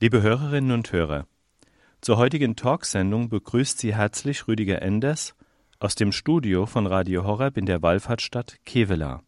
Liebe 0.00 0.22
Hörerinnen 0.22 0.70
und 0.70 0.92
Hörer, 0.92 1.26
zur 2.00 2.18
heutigen 2.18 2.54
Talksendung 2.54 3.30
begrüßt 3.30 3.80
Sie 3.80 3.96
herzlich 3.96 4.46
Rüdiger 4.46 4.80
Enders 4.80 5.34
aus 5.80 5.96
dem 5.96 6.12
Studio 6.12 6.66
von 6.66 6.86
Radio 6.86 7.24
Horeb 7.24 7.56
in 7.56 7.66
der 7.66 7.82
Wallfahrtsstadt 7.82 8.58
Kevela. 8.64 9.24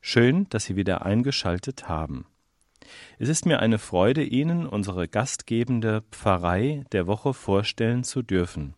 Schön, 0.00 0.48
dass 0.48 0.66
Sie 0.66 0.76
wieder 0.76 1.04
eingeschaltet 1.04 1.88
haben. 1.88 2.24
Es 3.18 3.28
ist 3.28 3.46
mir 3.46 3.58
eine 3.58 3.78
Freude, 3.78 4.22
Ihnen 4.22 4.64
unsere 4.68 5.08
gastgebende 5.08 6.04
Pfarrei 6.12 6.84
der 6.92 7.08
Woche 7.08 7.34
vorstellen 7.34 8.04
zu 8.04 8.22
dürfen. 8.22 8.74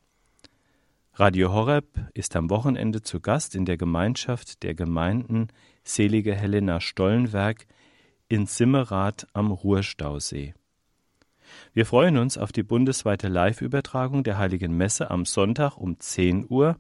Radio 1.13 1.53
Horeb 1.53 2.09
ist 2.15 2.37
am 2.37 2.49
Wochenende 2.49 3.03
zu 3.03 3.21
Gast 3.21 3.55
in 3.55 3.67
der 3.67 3.77
Gemeinschaft 3.77 4.63
der 4.63 4.75
Gemeinden 4.75 5.49
Selige 5.85 6.35
Helena 6.35 6.81
Stollenwerk 6.81 7.67
in 8.31 8.47
Simmerath 8.47 9.27
am 9.35 9.51
Ruhrstausee. 9.53 10.55
Wir 11.73 11.87
freuen 11.87 12.17
uns 12.17 12.39
auf 12.39 12.53
die 12.53 12.63
bundesweite 12.63 13.29
Live-Übertragung 13.29 14.25
der 14.25 14.39
Heiligen 14.39 14.77
Messe 14.77 15.11
am 15.11 15.25
Sonntag 15.25 15.77
um 15.77 15.99
10 15.99 16.47
Uhr 16.49 16.77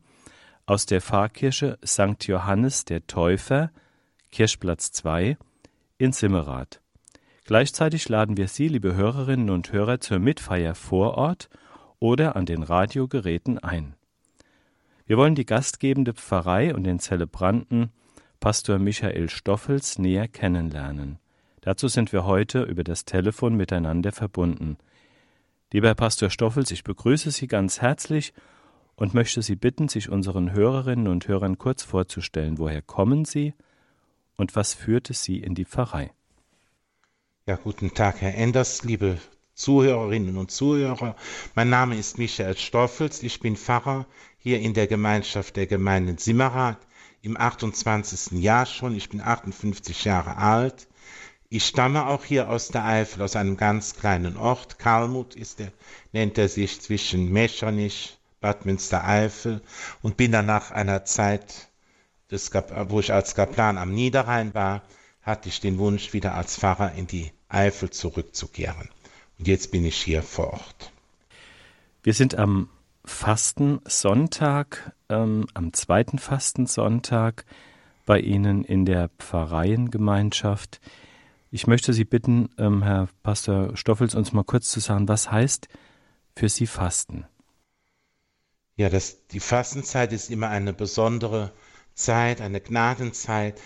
aus 0.66 0.86
der 0.86 1.00
Pfarrkirche 1.00 1.78
St. 1.84 2.26
Johannes 2.26 2.84
der 2.84 3.06
Täufer, 3.06 3.70
Kirchplatz 4.30 4.92
2, 4.92 5.36
in 5.96 6.12
Simmerath. 6.12 6.80
Gleichzeitig 7.44 8.08
laden 8.08 8.36
wir 8.36 8.48
Sie, 8.48 8.68
liebe 8.68 8.94
Hörerinnen 8.94 9.48
und 9.48 9.72
Hörer, 9.72 10.00
zur 10.00 10.18
Mitfeier 10.18 10.74
vor 10.74 11.14
Ort 11.14 11.48
oder 11.98 12.36
an 12.36 12.44
den 12.44 12.62
Radiogeräten 12.62 13.58
ein. 13.58 13.94
Wir 15.06 15.16
wollen 15.16 15.34
die 15.34 15.46
gastgebende 15.46 16.12
Pfarrei 16.12 16.74
und 16.74 16.84
den 16.84 16.98
Zelebranten 16.98 17.90
Pastor 18.40 18.78
Michael 18.78 19.30
Stoffels 19.30 19.98
näher 19.98 20.28
kennenlernen. 20.28 21.18
Dazu 21.60 21.88
sind 21.88 22.12
wir 22.12 22.24
heute 22.24 22.62
über 22.62 22.84
das 22.84 23.04
Telefon 23.04 23.56
miteinander 23.56 24.12
verbunden. 24.12 24.78
Lieber 25.72 25.94
Pastor 25.94 26.30
Stoffels, 26.30 26.70
ich 26.70 26.84
begrüße 26.84 27.30
Sie 27.30 27.46
ganz 27.46 27.80
herzlich 27.80 28.32
und 28.96 29.14
möchte 29.14 29.42
Sie 29.42 29.56
bitten, 29.56 29.88
sich 29.88 30.08
unseren 30.08 30.52
Hörerinnen 30.52 31.08
und 31.08 31.28
Hörern 31.28 31.58
kurz 31.58 31.82
vorzustellen. 31.82 32.58
Woher 32.58 32.82
kommen 32.82 33.24
Sie 33.24 33.54
und 34.36 34.56
was 34.56 34.74
führte 34.74 35.14
Sie 35.14 35.38
in 35.38 35.54
die 35.54 35.64
Pfarrei? 35.64 36.12
Ja, 37.46 37.56
guten 37.56 37.94
Tag, 37.94 38.20
Herr 38.20 38.34
Enders, 38.34 38.84
liebe 38.84 39.18
Zuhörerinnen 39.54 40.36
und 40.36 40.50
Zuhörer. 40.50 41.16
Mein 41.54 41.68
Name 41.68 41.96
ist 41.96 42.16
Michael 42.18 42.56
Stoffels. 42.56 43.22
Ich 43.22 43.40
bin 43.40 43.56
Pfarrer 43.56 44.06
hier 44.38 44.60
in 44.60 44.72
der 44.72 44.86
Gemeinschaft 44.86 45.56
der 45.56 45.66
Gemeinden 45.66 46.16
Simmerath 46.18 46.78
im 47.22 47.36
28. 47.36 48.40
Jahr 48.40 48.66
schon. 48.66 48.94
Ich 48.94 49.08
bin 49.08 49.20
58 49.20 50.04
Jahre 50.04 50.36
alt. 50.36 50.88
Ich 51.50 51.64
stamme 51.64 52.06
auch 52.06 52.24
hier 52.24 52.50
aus 52.50 52.68
der 52.68 52.84
Eifel, 52.84 53.22
aus 53.22 53.34
einem 53.34 53.56
ganz 53.56 53.94
kleinen 53.94 54.36
Ort. 54.36 54.78
Kalmut 54.78 55.34
ist 55.34 55.60
der, 55.60 55.72
nennt 56.12 56.36
er 56.36 56.48
sich 56.48 56.82
zwischen 56.82 57.32
Meschernich, 57.32 58.18
Bad 58.40 58.66
Münstereifel 58.66 59.62
und 60.02 60.18
bin 60.18 60.32
dann 60.32 60.44
nach 60.44 60.70
einer 60.70 61.06
Zeit, 61.06 61.68
des, 62.30 62.52
wo 62.88 63.00
ich 63.00 63.14
als 63.14 63.34
Kaplan 63.34 63.78
am 63.78 63.92
Niederrhein 63.94 64.52
war, 64.54 64.82
hatte 65.22 65.48
ich 65.48 65.60
den 65.60 65.78
Wunsch, 65.78 66.12
wieder 66.12 66.34
als 66.34 66.56
Pfarrer 66.56 66.92
in 66.92 67.06
die 67.06 67.32
Eifel 67.48 67.88
zurückzukehren. 67.88 68.90
Und 69.38 69.48
jetzt 69.48 69.70
bin 69.70 69.86
ich 69.86 69.96
hier 69.96 70.22
vor 70.22 70.52
Ort. 70.52 70.92
Wir 72.02 72.12
sind 72.12 72.34
am 72.34 72.68
Fastensonntag, 73.06 74.92
ähm, 75.08 75.46
am 75.54 75.72
zweiten 75.72 76.18
Fastensonntag 76.18 77.46
bei 78.04 78.20
Ihnen 78.20 78.64
in 78.64 78.84
der 78.84 79.08
Pfarreiengemeinschaft. 79.18 80.80
Ich 81.50 81.66
möchte 81.66 81.94
Sie 81.94 82.04
bitten, 82.04 82.50
ähm, 82.58 82.82
Herr 82.82 83.08
Pastor 83.22 83.74
Stoffels, 83.74 84.14
uns 84.14 84.32
mal 84.32 84.44
kurz 84.44 84.68
zu 84.68 84.80
sagen, 84.80 85.08
was 85.08 85.30
heißt 85.30 85.68
für 86.36 86.50
Sie 86.50 86.66
Fasten? 86.66 87.24
Ja, 88.76 88.90
das, 88.90 89.26
die 89.28 89.40
Fastenzeit 89.40 90.12
ist 90.12 90.30
immer 90.30 90.50
eine 90.50 90.74
besondere 90.74 91.52
Zeit, 91.94 92.42
eine 92.42 92.60
Gnadenzeit, 92.60 93.60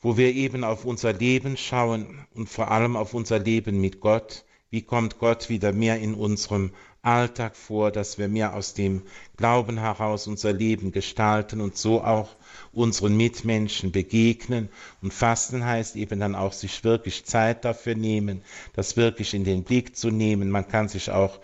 wo 0.00 0.16
wir 0.16 0.34
eben 0.34 0.64
auf 0.64 0.86
unser 0.86 1.12
Leben 1.12 1.58
schauen 1.58 2.26
und 2.34 2.48
vor 2.48 2.70
allem 2.70 2.96
auf 2.96 3.12
unser 3.12 3.38
Leben 3.38 3.82
mit 3.82 4.00
Gott. 4.00 4.44
Wie 4.70 4.82
kommt 4.82 5.18
Gott 5.18 5.50
wieder 5.50 5.72
mehr 5.72 5.98
in 5.98 6.14
unserem 6.14 6.72
Alltag 7.06 7.54
vor, 7.54 7.92
dass 7.92 8.18
wir 8.18 8.26
mehr 8.26 8.54
aus 8.54 8.74
dem 8.74 9.02
Glauben 9.36 9.78
heraus 9.78 10.26
unser 10.26 10.52
Leben 10.52 10.90
gestalten 10.90 11.60
und 11.60 11.76
so 11.76 12.02
auch 12.02 12.30
unseren 12.72 13.16
Mitmenschen 13.16 13.92
begegnen. 13.92 14.68
Und 15.02 15.14
Fasten 15.14 15.64
heißt 15.64 15.94
eben 15.96 16.18
dann 16.18 16.34
auch, 16.34 16.52
sich 16.52 16.82
wirklich 16.82 17.24
Zeit 17.24 17.64
dafür 17.64 17.94
nehmen, 17.94 18.42
das 18.74 18.96
wirklich 18.96 19.34
in 19.34 19.44
den 19.44 19.62
Blick 19.62 19.96
zu 19.96 20.10
nehmen. 20.10 20.50
Man 20.50 20.66
kann 20.66 20.88
sich 20.88 21.10
auch 21.10 21.38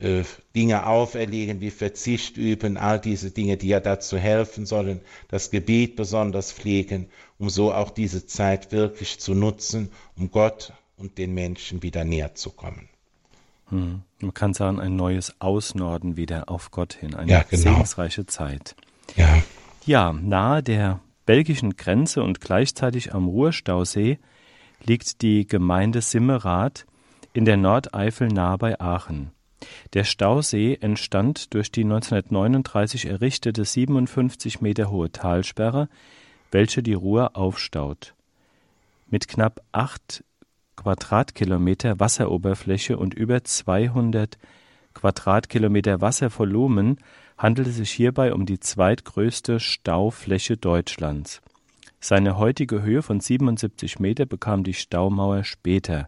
äh, 0.00 0.24
Dinge 0.56 0.86
auferlegen, 0.86 1.60
wie 1.60 1.70
Verzicht 1.70 2.36
üben, 2.36 2.76
all 2.76 2.98
diese 2.98 3.30
Dinge, 3.30 3.56
die 3.56 3.68
ja 3.68 3.80
dazu 3.80 4.16
helfen 4.16 4.64
sollen, 4.64 5.00
das 5.28 5.50
Gebet 5.50 5.96
besonders 5.96 6.50
pflegen, 6.50 7.08
um 7.38 7.50
so 7.50 7.72
auch 7.72 7.90
diese 7.90 8.26
Zeit 8.26 8.72
wirklich 8.72 9.20
zu 9.20 9.34
nutzen, 9.34 9.90
um 10.16 10.30
Gott 10.30 10.72
und 10.96 11.18
den 11.18 11.34
Menschen 11.34 11.82
wieder 11.82 12.04
näher 12.04 12.34
zu 12.34 12.50
kommen. 12.50 12.88
Hm. 13.68 14.02
Man 14.20 14.34
kann 14.34 14.54
sagen, 14.54 14.80
ein 14.80 14.96
neues 14.96 15.34
Ausnorden 15.40 16.16
wieder 16.16 16.48
auf 16.48 16.70
Gott 16.70 16.94
hin, 16.94 17.14
eine 17.14 17.30
ja, 17.30 17.42
genau. 17.42 17.62
segensreiche 17.62 18.26
Zeit. 18.26 18.76
Ja. 19.16 19.42
ja, 19.84 20.12
nahe 20.12 20.62
der 20.62 21.00
belgischen 21.26 21.76
Grenze 21.76 22.22
und 22.22 22.40
gleichzeitig 22.40 23.14
am 23.14 23.28
Ruhrstausee 23.28 24.18
liegt 24.82 25.22
die 25.22 25.46
Gemeinde 25.46 26.00
Simmerath 26.00 26.86
in 27.32 27.44
der 27.44 27.56
Nordeifel 27.56 28.28
nahe 28.28 28.58
bei 28.58 28.80
Aachen. 28.80 29.32
Der 29.94 30.04
Stausee 30.04 30.78
entstand 30.80 31.54
durch 31.54 31.70
die 31.70 31.84
1939 31.84 33.06
errichtete 33.06 33.64
57 33.64 34.60
Meter 34.60 34.90
hohe 34.90 35.10
Talsperre, 35.10 35.88
welche 36.50 36.82
die 36.82 36.94
Ruhr 36.94 37.36
aufstaut. 37.36 38.14
Mit 39.08 39.28
knapp 39.28 39.62
acht 39.72 40.24
Quadratkilometer 40.76 42.00
Wasseroberfläche 42.00 42.96
und 42.96 43.14
über 43.14 43.44
200 43.44 44.38
Quadratkilometer 44.94 46.00
Wasservolumen 46.00 46.98
handelt 47.36 47.68
es 47.68 47.76
sich 47.76 47.90
hierbei 47.90 48.32
um 48.32 48.46
die 48.46 48.60
zweitgrößte 48.60 49.60
Staufläche 49.60 50.56
Deutschlands. 50.56 51.42
Seine 52.00 52.36
heutige 52.38 52.82
Höhe 52.82 53.02
von 53.02 53.20
77 53.20 53.98
Meter 53.98 54.26
bekam 54.26 54.62
die 54.62 54.74
Staumauer 54.74 55.42
später. 55.44 56.06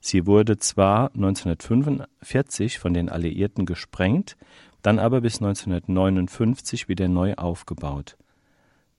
Sie 0.00 0.26
wurde 0.26 0.58
zwar 0.58 1.14
1945 1.14 2.78
von 2.78 2.94
den 2.94 3.08
Alliierten 3.08 3.64
gesprengt, 3.64 4.36
dann 4.82 4.98
aber 4.98 5.20
bis 5.20 5.36
1959 5.36 6.88
wieder 6.88 7.08
neu 7.08 7.34
aufgebaut. 7.34 8.16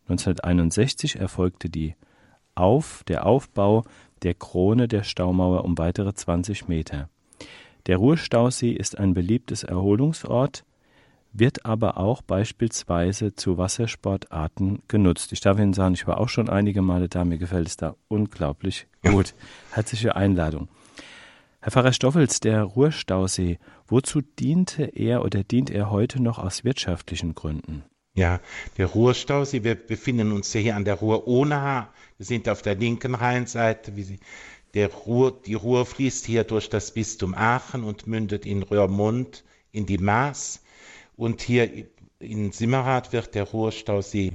1961 0.04 1.20
erfolgte 1.20 1.70
die 1.70 1.96
Auf, 2.56 3.04
der 3.08 3.26
Aufbau 3.26 3.84
der 4.24 4.34
Krone 4.34 4.88
der 4.88 5.04
Staumauer 5.04 5.64
um 5.64 5.78
weitere 5.78 6.14
20 6.14 6.68
Meter. 6.68 7.10
Der 7.88 7.98
Ruhrstausee 7.98 8.72
ist 8.72 8.98
ein 8.98 9.14
beliebtes 9.14 9.64
Erholungsort, 9.64 10.64
wird 11.34 11.66
aber 11.66 11.98
auch 11.98 12.22
beispielsweise 12.22 13.36
zu 13.36 13.58
Wassersportarten 13.58 14.84
genutzt. 14.88 15.32
Ich 15.32 15.40
darf 15.40 15.58
Ihnen 15.58 15.74
sagen, 15.74 15.94
ich 15.94 16.06
war 16.06 16.20
auch 16.20 16.30
schon 16.30 16.50
einige 16.50 16.82
Male 16.82 17.10
da, 17.10 17.26
mir 17.26 17.38
gefällt 17.38 17.68
es 17.68 17.78
da 17.78 17.96
unglaublich 18.08 18.88
gut. 19.02 19.34
Herzliche 19.72 20.16
Einladung. 20.16 20.68
Herr 21.62 21.72
Pfarrer 21.72 21.94
Stoffels, 21.94 22.40
der 22.40 22.64
Ruhrstausee, 22.64 23.60
wozu 23.88 24.22
diente 24.22 24.84
er 24.84 25.24
oder 25.24 25.44
dient 25.44 25.70
er 25.70 25.92
heute 25.92 26.22
noch 26.22 26.40
aus 26.40 26.64
wirtschaftlichen 26.64 27.36
Gründen? 27.36 27.84
Ja, 28.14 28.42
der 28.78 28.88
Ruhrstausee, 28.88 29.64
wir 29.64 29.76
befinden 29.76 30.34
uns 30.34 30.52
hier 30.52 30.76
an 30.76 30.84
der 30.84 30.96
Ruhr-Onaha, 30.96 31.94
wir 32.18 32.26
sind 32.26 32.50
auf 32.50 32.62
der 32.62 32.76
linken 32.76 33.16
Rheinseite. 33.16 33.94
Der 34.74 34.90
Ruhr, 34.90 35.42
die 35.46 35.54
Ruhr 35.54 35.86
fließt 35.86 36.26
hier 36.26 36.44
durch 36.44 36.70
das 36.70 36.92
Bistum 36.94 37.34
Aachen 37.34 37.86
und 37.86 38.08
mündet 38.08 38.46
in 38.46 38.64
Röhrmund 38.64 39.46
in 39.72 39.86
die 39.86 39.98
Maas. 39.98 40.62
Und 41.16 41.42
hier 41.42 41.88
in 42.20 42.52
Simmerath 42.52 43.14
wird 43.14 43.34
der 43.34 43.46
Ruhrstausee, 43.46 44.34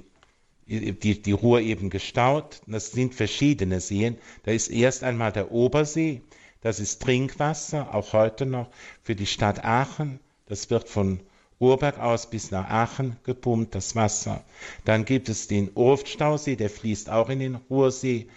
die, 0.66 1.22
die 1.22 1.32
Ruhr 1.32 1.60
eben 1.60 1.90
gestaut. 1.90 2.62
Das 2.66 2.92
sind 2.92 3.14
verschiedene 3.14 3.80
Seen. 3.80 4.16
Da 4.44 4.52
ist 4.52 4.68
erst 4.68 5.04
einmal 5.04 5.32
der 5.32 5.52
Obersee, 5.52 6.22
das 6.62 6.80
ist 6.80 7.02
Trinkwasser, 7.02 7.94
auch 7.94 8.14
heute 8.14 8.46
noch 8.46 8.70
für 9.02 9.14
die 9.14 9.26
Stadt 9.26 9.64
Aachen. 9.64 10.18
Das 10.46 10.70
wird 10.70 10.88
von 10.88 11.20
Urberg 11.58 11.98
aus 11.98 12.28
bis 12.28 12.50
nach 12.50 12.68
Aachen 12.68 13.16
gepumpt, 13.24 13.74
das 13.74 13.96
Wasser. 13.96 14.44
Dann 14.84 15.04
gibt 15.04 15.28
es 15.28 15.48
den 15.48 15.70
Urftstausee, 15.74 16.56
der 16.56 16.70
fließt 16.70 17.10
auch 17.10 17.30
in 17.30 17.40
den 17.40 17.54
Ruhrsee. 17.54 18.28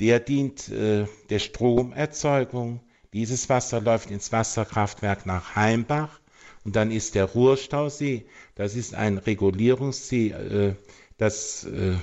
Der 0.00 0.20
dient 0.20 0.68
äh, 0.70 1.06
der 1.28 1.38
Stromerzeugung. 1.38 2.80
Dieses 3.12 3.48
Wasser 3.48 3.80
läuft 3.80 4.10
ins 4.10 4.32
Wasserkraftwerk 4.32 5.26
nach 5.26 5.54
Heimbach. 5.54 6.20
Und 6.64 6.76
dann 6.76 6.90
ist 6.90 7.14
der 7.14 7.26
Ruhrstausee, 7.26 8.26
das 8.54 8.74
ist 8.74 8.94
ein 8.94 9.18
Regulierungssee, 9.18 10.30
äh, 10.30 10.74
das, 11.16 11.64
äh, 11.64 11.94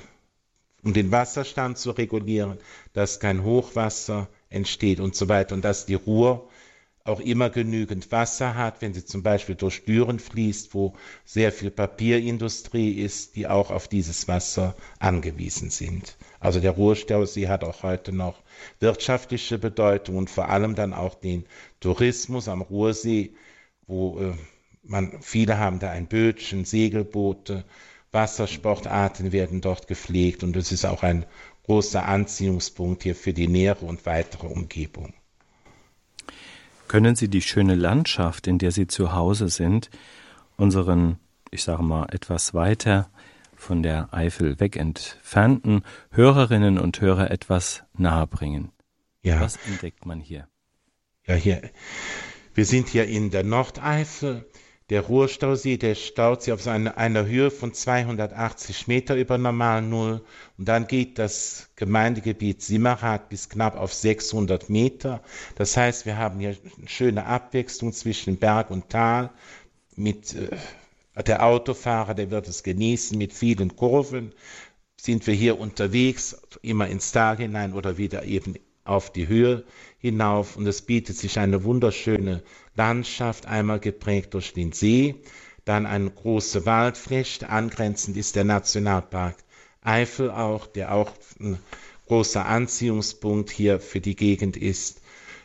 um 0.83 0.93
den 0.93 1.11
Wasserstand 1.11 1.77
zu 1.77 1.91
regulieren, 1.91 2.57
dass 2.93 3.19
kein 3.19 3.43
Hochwasser 3.43 4.27
entsteht 4.49 4.99
und 4.99 5.15
so 5.15 5.29
weiter 5.29 5.55
und 5.55 5.65
dass 5.65 5.85
die 5.85 5.95
Ruhr 5.95 6.49
auch 7.07 7.19
immer 7.19 7.49
genügend 7.49 8.11
Wasser 8.11 8.55
hat, 8.55 8.81
wenn 8.81 8.93
sie 8.93 9.05
zum 9.05 9.23
Beispiel 9.23 9.55
durch 9.55 9.85
Düren 9.85 10.19
fließt, 10.19 10.73
wo 10.73 10.93
sehr 11.25 11.51
viel 11.51 11.71
Papierindustrie 11.71 12.91
ist, 12.93 13.35
die 13.35 13.47
auch 13.47 13.71
auf 13.71 13.87
dieses 13.87 14.27
Wasser 14.27 14.75
angewiesen 14.99 15.69
sind. 15.69 16.17
Also 16.39 16.59
der 16.59 16.71
Ruhrstausee 16.71 17.47
hat 17.47 17.63
auch 17.63 17.83
heute 17.83 18.11
noch 18.11 18.41
wirtschaftliche 18.79 19.57
Bedeutung 19.57 20.17
und 20.17 20.29
vor 20.29 20.49
allem 20.49 20.75
dann 20.75 20.93
auch 20.93 21.15
den 21.15 21.45
Tourismus 21.79 22.47
am 22.47 22.61
Ruhrsee, 22.61 23.31
wo 23.87 24.19
äh, 24.19 24.33
man, 24.83 25.21
viele 25.21 25.57
haben 25.57 25.79
da 25.79 25.91
ein 25.91 26.07
Bötchen, 26.07 26.65
Segelboote, 26.65 27.63
Wassersportarten 28.11 29.31
werden 29.31 29.61
dort 29.61 29.87
gepflegt 29.87 30.43
und 30.43 30.55
es 30.55 30.71
ist 30.71 30.85
auch 30.85 31.03
ein 31.03 31.25
großer 31.65 32.05
Anziehungspunkt 32.05 33.03
hier 33.03 33.15
für 33.15 33.33
die 33.33 33.47
nähere 33.47 33.85
und 33.85 34.05
weitere 34.05 34.47
Umgebung. 34.47 35.13
Können 36.87 37.15
Sie 37.15 37.27
die 37.27 37.41
schöne 37.41 37.75
Landschaft, 37.75 38.47
in 38.47 38.59
der 38.59 38.71
Sie 38.71 38.87
zu 38.87 39.11
Hause 39.13 39.49
sind, 39.49 39.89
unseren, 40.55 41.19
ich 41.51 41.63
sage 41.63 41.83
mal, 41.83 42.07
etwas 42.11 42.53
weiter 42.53 43.09
von 43.55 43.83
der 43.83 44.13
Eifel 44.13 44.59
weg 44.59 44.77
entfernten 44.77 45.83
Hörerinnen 46.11 46.77
und 46.77 47.01
Hörer 47.01 47.29
etwas 47.31 47.83
nahebringen? 47.97 48.71
Ja. 49.21 49.41
Was 49.41 49.57
entdeckt 49.67 50.05
man 50.05 50.21
hier? 50.21 50.47
Ja, 51.25 51.35
hier. 51.35 51.61
Wir 52.53 52.65
sind 52.65 52.87
hier 52.87 53.05
in 53.05 53.31
der 53.31 53.43
Nordeifel. 53.43 54.49
Der 54.89 55.01
Ruhrstausee, 55.01 55.75
der 55.75 55.95
staut 55.95 56.43
sich 56.43 56.53
auf 56.53 56.65
eine, 56.65 56.95
einer 56.95 57.25
Höhe 57.25 57.51
von 57.51 57.73
280 57.73 58.87
Meter 58.87 59.15
über 59.17 59.37
Normal 59.37 59.81
Null 59.81 60.21
und 60.57 60.65
dann 60.65 60.87
geht 60.87 61.19
das 61.19 61.69
Gemeindegebiet 61.75 62.61
Simmerath 62.61 63.27
bis 63.27 63.49
knapp 63.49 63.75
auf 63.75 63.93
600 63.93 64.69
Meter. 64.69 65.21
Das 65.55 65.75
heißt, 65.75 66.05
wir 66.05 66.17
haben 66.17 66.39
hier 66.39 66.55
eine 66.77 66.87
schöne 66.87 67.25
Abwechslung 67.25 67.91
zwischen 67.91 68.37
Berg 68.37 68.71
und 68.71 68.89
Tal 68.89 69.31
mit 69.97 70.33
äh, 70.35 71.23
der 71.23 71.43
Autofahrer, 71.43 72.13
der 72.13 72.31
wird 72.31 72.47
es 72.47 72.63
genießen 72.63 73.17
mit 73.17 73.33
vielen 73.33 73.75
Kurven. 73.75 74.33
Sind 74.95 75.27
wir 75.27 75.33
hier 75.33 75.59
unterwegs, 75.59 76.41
immer 76.61 76.87
ins 76.87 77.11
Tal 77.11 77.35
hinein 77.35 77.73
oder 77.73 77.97
wieder 77.97 78.23
eben 78.23 78.55
auf 78.85 79.11
die 79.11 79.27
Höhe 79.27 79.65
hinauf 79.99 80.55
und 80.55 80.67
es 80.67 80.81
bietet 80.81 81.17
sich 81.17 81.39
eine 81.39 81.63
wunderschöne 81.63 82.43
Landschaft, 82.75 83.45
einmal 83.45 83.79
geprägt 83.79 84.33
durch 84.33 84.53
den 84.53 84.71
See, 84.71 85.15
dann 85.65 85.85
eine 85.85 86.09
große 86.09 86.65
Waldfläche, 86.65 87.49
angrenzend 87.49 88.15
ist 88.17 88.35
der 88.35 88.43
Nationalpark 88.43 89.35
Eifel 89.81 90.31
auch, 90.31 90.67
der 90.67 90.93
auch 90.93 91.11
ein 91.39 91.57
großer 92.07 92.45
Anziehungspunkt 92.45 93.49
hier 93.49 93.79
für 93.79 94.01
die 94.01 94.15
Gegend 94.15 94.57
ist. 94.57 95.01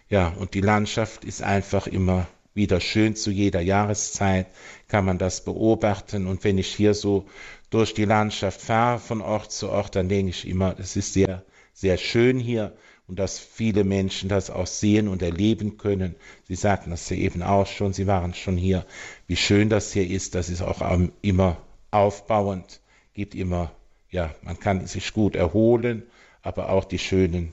Ja, 0.09 0.29
und 0.29 0.55
die 0.55 0.61
Landschaft 0.61 1.25
ist 1.25 1.43
einfach 1.43 1.87
immer 1.87 2.27
wieder 2.55 2.81
schön 2.81 3.17
zu 3.17 3.31
jeder 3.31 3.61
Jahreszeit, 3.61 4.47
kann 4.89 5.05
man 5.05 5.19
das 5.19 5.45
beobachten. 5.45 6.27
Und 6.27 6.45
wenn 6.45 6.59
ich 6.59 6.75
hier 6.75 6.95
so 6.95 7.27
durch 7.71 7.95
die 7.95 8.05
Landschaft 8.05 8.61
fahre, 8.61 8.99
von 8.99 9.23
Ort 9.23 9.53
zu 9.53 9.71
Ort, 9.71 9.97
dann 9.97 10.09
denke 10.09 10.31
ich 10.31 10.47
immer, 10.47 10.77
es 10.79 10.97
ist 10.97 11.15
sehr, 11.15 11.45
sehr 11.73 11.97
schön 11.97 12.39
hier 12.39 12.77
und 13.13 13.19
dass 13.19 13.39
viele 13.39 13.85
Menschen 13.85 14.31
das 14.31 14.49
auch 14.49 14.67
sehen 14.67 15.07
und 15.07 15.21
erleben 15.21 15.77
können. 15.77 16.15
Sie 16.49 16.55
sagten 16.55 16.89
das 16.89 17.11
ja 17.11 17.17
eben 17.17 17.43
auch 17.43 17.67
schon, 17.67 17.93
Sie 17.93 18.07
waren 18.07 18.33
schon 18.33 18.57
hier, 18.57 18.87
wie 19.27 19.37
schön 19.37 19.69
das 19.69 19.93
hier 19.93 20.09
ist. 20.09 20.35
Das 20.35 20.49
ist 20.49 20.63
auch 20.63 20.81
immer 21.21 21.59
aufbauend, 21.91 22.81
gibt 23.13 23.35
immer, 23.35 23.71
ja, 24.11 24.35
man 24.41 24.59
kann 24.59 24.87
sich 24.87 25.13
gut 25.13 25.37
erholen, 25.37 26.05
aber 26.41 26.71
auch 26.71 26.87
die 26.87 26.99
schönen 26.99 27.53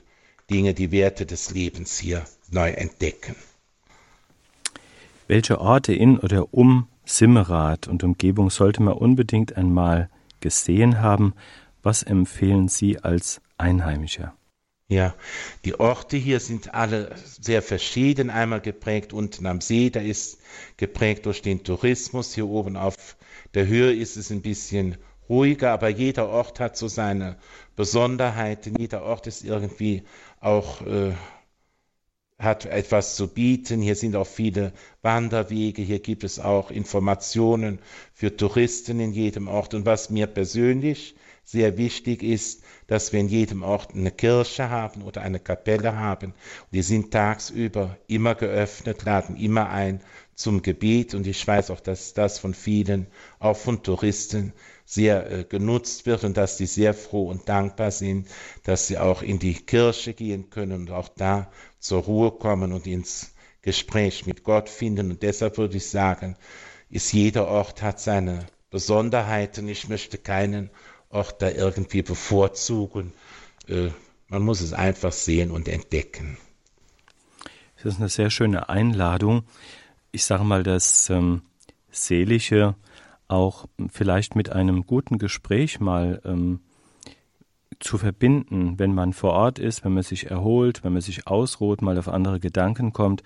Dinge, 0.50 0.74
die 0.74 0.94
Werte 0.94 1.26
des 1.26 1.52
Lebens 1.52 2.00
hier 2.00 2.24
neu 2.50 2.70
entdecken. 2.70 3.36
Welche 5.28 5.60
Orte 5.60 5.92
in 5.92 6.20
oder 6.20 6.54
um 6.54 6.88
Simmerath 7.04 7.86
und 7.90 8.06
Umgebung 8.06 8.50
sollte 8.50 8.82
man 8.82 8.94
unbedingt 8.94 9.58
einmal 9.58 10.10
gesehen 10.40 11.02
haben? 11.02 11.34
Was 11.84 12.02
empfehlen 12.02 12.70
Sie 12.70 12.98
als 13.00 13.42
Einheimischer? 13.58 14.39
Ja, 14.92 15.14
die 15.66 15.80
Orte 15.80 16.18
hier 16.18 16.40
sind 16.40 16.74
alle 16.74 17.16
sehr 17.24 17.62
verschieden. 17.62 18.32
Einmal 18.32 18.60
geprägt 18.60 19.14
unten 19.14 19.46
am 19.46 19.62
See, 19.62 19.92
da 19.92 20.00
ist 20.00 20.40
geprägt 20.78 21.28
durch 21.28 21.44
den 21.44 21.64
Tourismus. 21.64 22.34
Hier 22.34 22.48
oben 22.48 22.76
auf 22.76 23.16
der 23.54 23.68
Höhe 23.68 23.94
ist 23.94 24.18
es 24.18 24.32
ein 24.32 24.42
bisschen 24.42 24.98
ruhiger, 25.30 25.72
aber 25.74 25.90
jeder 25.90 26.28
Ort 26.30 26.60
hat 26.60 26.76
so 26.76 26.88
seine 26.88 27.38
Besonderheiten. 27.76 28.80
Jeder 28.80 29.04
Ort 29.04 29.28
ist 29.28 29.44
irgendwie 29.44 30.06
auch 30.40 30.82
äh, 30.82 31.14
hat 32.40 32.66
etwas 32.66 33.16
zu 33.16 33.28
bieten. 33.28 33.82
Hier 33.82 33.96
sind 33.96 34.16
auch 34.16 34.26
viele 34.26 34.74
Wanderwege. 35.04 35.84
Hier 35.84 36.00
gibt 36.00 36.24
es 36.24 36.40
auch 36.40 36.72
Informationen 36.72 37.78
für 38.14 38.36
Touristen 38.36 39.00
in 39.00 39.12
jedem 39.12 39.50
Ort. 39.50 39.76
Und 39.76 39.86
was 39.86 40.10
mir 40.10 40.26
persönlich 40.26 41.16
sehr 41.52 41.78
wichtig 41.78 42.22
ist, 42.22 42.62
dass 42.86 43.12
wir 43.12 43.20
in 43.20 43.28
jedem 43.28 43.64
Ort 43.64 43.96
eine 43.96 44.12
Kirche 44.12 44.70
haben 44.70 45.02
oder 45.02 45.22
eine 45.22 45.40
Kapelle 45.40 45.96
haben. 45.96 46.36
die 46.72 46.84
sind 46.84 47.12
tagsüber 47.12 47.98
immer 48.06 48.36
geöffnet, 48.36 49.04
laden 49.04 49.36
immer 49.36 49.70
ein 49.70 50.02
zum 50.36 50.62
Gebet. 50.62 51.16
Und 51.16 51.26
ich 51.26 51.46
weiß 51.46 51.72
auch, 51.72 51.80
dass 51.80 52.14
das 52.14 52.38
von 52.38 52.54
vielen, 52.54 53.08
auch 53.40 53.58
von 53.58 53.82
Touristen, 53.82 54.54
sehr 54.86 55.32
äh, 55.32 55.44
genutzt 55.44 56.06
wird 56.06 56.24
und 56.24 56.38
dass 56.38 56.58
sie 56.58 56.66
sehr 56.66 56.94
froh 56.94 57.30
und 57.30 57.48
dankbar 57.50 57.92
sind, 57.92 58.28
dass 58.64 58.88
sie 58.88 58.98
auch 58.98 59.22
in 59.22 59.38
die 59.38 59.54
Kirche 59.54 60.14
gehen 60.14 60.50
können 60.50 60.82
und 60.82 60.92
auch 60.92 61.10
da 61.10 61.52
zur 61.80 62.04
Ruhe 62.04 62.32
kommen 62.32 62.74
und 62.74 62.88
ins 62.88 63.34
Gespräch 63.62 64.26
mit 64.26 64.44
Gott 64.44 64.70
finden. 64.70 65.12
Und 65.12 65.24
deshalb 65.24 65.58
würde 65.58 65.78
ich 65.78 65.90
sagen, 65.90 66.36
ist 66.90 67.12
jeder 67.12 67.48
Ort 67.48 67.82
hat 67.82 68.00
seine 68.00 68.46
Besonderheiten. 68.72 69.68
Ich 69.68 69.90
möchte 69.90 70.18
keinen 70.18 70.70
Ort 71.10 71.42
da 71.42 71.50
irgendwie 71.50 72.02
bevorzugen. 72.02 73.14
Äh, 73.68 73.90
man 74.28 74.44
muss 74.44 74.62
es 74.62 74.74
einfach 74.74 75.12
sehen 75.12 75.52
und 75.52 75.68
entdecken. 75.68 76.38
Das 77.76 77.94
ist 77.94 78.00
eine 78.00 78.10
sehr 78.10 78.30
schöne 78.30 78.70
Einladung. 78.70 79.44
Ich 80.12 80.26
sage 80.26 80.44
mal, 80.44 80.64
das 80.64 81.10
ähm, 81.10 81.42
Seelische 81.92 82.76
auch 83.28 83.66
vielleicht 83.92 84.36
mit 84.36 84.52
einem 84.52 84.86
guten 84.86 85.18
Gespräch 85.18 85.80
mal 85.80 86.22
ähm, 86.26 86.60
zu 87.80 87.98
verbinden, 87.98 88.78
wenn 88.78 88.94
man 88.94 89.14
vor 89.14 89.32
Ort 89.32 89.60
ist, 89.60 89.86
wenn 89.86 89.94
man 89.94 90.04
sich 90.04 90.30
erholt, 90.30 90.84
wenn 90.84 90.94
man 90.94 91.02
sich 91.02 91.28
ausruht, 91.28 91.82
mal 91.82 91.98
auf 91.98 92.10
andere 92.10 92.40
Gedanken 92.40 92.92
kommt, 92.92 93.24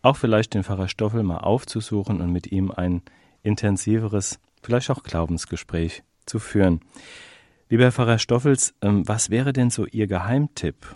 auch 0.00 0.16
vielleicht 0.16 0.54
den 0.54 0.64
Pfarrer 0.64 0.88
Stoffel 0.88 1.22
mal 1.22 1.38
aufzusuchen 1.38 2.20
und 2.20 2.32
mit 2.32 2.50
ihm 2.50 2.70
ein 2.72 3.02
intensiveres, 3.42 4.40
vielleicht 4.62 4.90
auch 4.90 5.02
Glaubensgespräch 5.02 6.02
zu 6.26 6.38
führen. 6.38 6.80
Lieber 7.72 7.84
Herr 7.84 7.92
Pfarrer 7.92 8.18
Stoffels, 8.18 8.74
ähm, 8.82 9.08
was 9.08 9.30
wäre 9.30 9.54
denn 9.54 9.70
so 9.70 9.86
Ihr 9.86 10.06
Geheimtipp, 10.06 10.94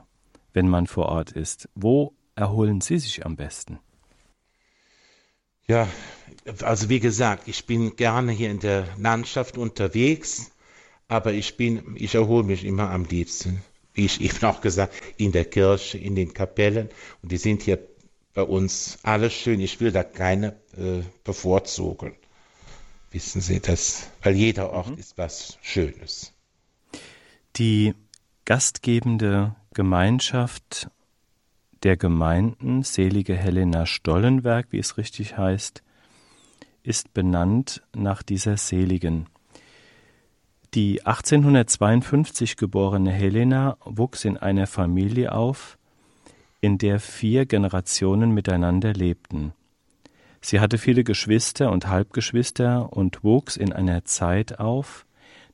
wenn 0.52 0.68
man 0.68 0.86
vor 0.86 1.06
Ort 1.06 1.32
ist? 1.32 1.70
Wo 1.74 2.12
erholen 2.34 2.82
Sie 2.82 2.98
sich 2.98 3.24
am 3.24 3.34
besten? 3.34 3.78
Ja, 5.66 5.88
also 6.60 6.90
wie 6.90 7.00
gesagt, 7.00 7.48
ich 7.48 7.64
bin 7.64 7.96
gerne 7.96 8.30
hier 8.30 8.50
in 8.50 8.60
der 8.60 8.86
Landschaft 8.98 9.56
unterwegs, 9.56 10.50
aber 11.08 11.32
ich 11.32 11.56
bin, 11.56 11.96
ich 11.96 12.14
erhole 12.14 12.44
mich 12.44 12.62
immer 12.62 12.90
am 12.90 13.06
liebsten, 13.06 13.62
wie 13.94 14.04
ich 14.04 14.20
eben 14.20 14.44
auch 14.44 14.60
gesagt, 14.60 14.92
in 15.16 15.32
der 15.32 15.46
Kirche, 15.46 15.96
in 15.96 16.14
den 16.14 16.34
Kapellen 16.34 16.90
und 17.22 17.32
die 17.32 17.38
sind 17.38 17.62
hier 17.62 17.78
bei 18.34 18.42
uns 18.42 18.98
alle 19.02 19.30
schön. 19.30 19.60
Ich 19.60 19.80
will 19.80 19.92
da 19.92 20.04
keine 20.04 20.60
äh, 20.76 21.00
bevorzugen. 21.24 22.12
Wissen 23.12 23.40
Sie 23.40 23.60
das? 23.60 24.10
Weil 24.22 24.34
jeder 24.34 24.74
Ort 24.74 24.90
mhm. 24.90 24.98
ist 24.98 25.16
was 25.16 25.56
Schönes. 25.62 26.35
Die 27.58 27.94
gastgebende 28.44 29.56
Gemeinschaft 29.72 30.90
der 31.84 31.96
Gemeinden, 31.96 32.82
selige 32.82 33.34
Helena 33.34 33.86
Stollenberg, 33.86 34.66
wie 34.72 34.78
es 34.78 34.98
richtig 34.98 35.38
heißt, 35.38 35.82
ist 36.82 37.14
benannt 37.14 37.82
nach 37.94 38.22
dieser 38.22 38.58
Seligen. 38.58 39.26
Die 40.74 41.06
1852 41.06 42.58
geborene 42.58 43.10
Helena 43.10 43.78
wuchs 43.86 44.26
in 44.26 44.36
einer 44.36 44.66
Familie 44.66 45.32
auf, 45.32 45.78
in 46.60 46.76
der 46.76 47.00
vier 47.00 47.46
Generationen 47.46 48.32
miteinander 48.32 48.92
lebten. 48.92 49.54
Sie 50.42 50.60
hatte 50.60 50.76
viele 50.76 51.04
Geschwister 51.04 51.72
und 51.72 51.88
Halbgeschwister 51.88 52.92
und 52.92 53.24
wuchs 53.24 53.56
in 53.56 53.72
einer 53.72 54.04
Zeit 54.04 54.60
auf, 54.60 55.05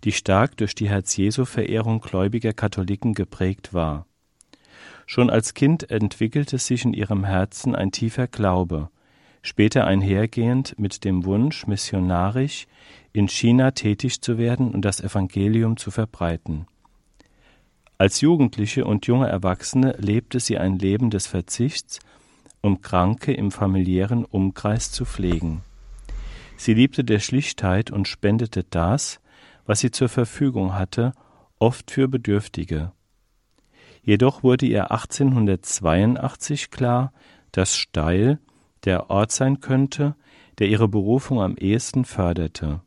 die 0.04 0.12
stark 0.12 0.56
durch 0.56 0.74
die 0.74 0.88
Herz-Jesu-Verehrung 0.88 2.00
gläubiger 2.00 2.52
Katholiken 2.52 3.14
geprägt 3.14 3.72
war. 3.72 4.06
Schon 5.06 5.30
als 5.30 5.54
Kind 5.54 5.90
entwickelte 5.90 6.58
sich 6.58 6.84
in 6.84 6.94
ihrem 6.94 7.24
Herzen 7.24 7.74
ein 7.74 7.92
tiefer 7.92 8.26
Glaube, 8.26 8.90
später 9.42 9.86
einhergehend 9.86 10.78
mit 10.78 11.04
dem 11.04 11.24
Wunsch, 11.24 11.66
missionarisch 11.66 12.66
in 13.12 13.28
China 13.28 13.72
tätig 13.72 14.20
zu 14.22 14.38
werden 14.38 14.70
und 14.70 14.84
das 14.84 15.00
Evangelium 15.00 15.76
zu 15.76 15.90
verbreiten. 15.90 16.66
Als 17.98 18.20
Jugendliche 18.20 18.84
und 18.84 19.06
junge 19.06 19.28
Erwachsene 19.28 19.94
lebte 19.98 20.40
sie 20.40 20.58
ein 20.58 20.78
Leben 20.78 21.10
des 21.10 21.26
Verzichts 21.26 22.00
um 22.62 22.80
Kranke 22.80 23.32
im 23.32 23.50
familiären 23.50 24.24
Umkreis 24.24 24.92
zu 24.92 25.04
pflegen. 25.04 25.62
Sie 26.56 26.74
liebte 26.74 27.02
der 27.04 27.18
Schlichtheit 27.18 27.90
und 27.90 28.06
spendete 28.06 28.64
das, 28.64 29.20
was 29.66 29.80
sie 29.80 29.90
zur 29.90 30.08
Verfügung 30.08 30.74
hatte, 30.74 31.12
oft 31.58 31.90
für 31.90 32.08
Bedürftige. 32.08 32.92
Jedoch 34.02 34.42
wurde 34.42 34.66
ihr 34.66 34.90
1882 34.90 36.70
klar, 36.70 37.12
dass 37.52 37.76
Steil 37.76 38.38
der 38.84 39.10
Ort 39.10 39.30
sein 39.30 39.60
könnte, 39.60 40.16
der 40.58 40.68
ihre 40.68 40.88
Berufung 40.88 41.40
am 41.40 41.56
ehesten 41.56 42.04
förderte, 42.04 42.80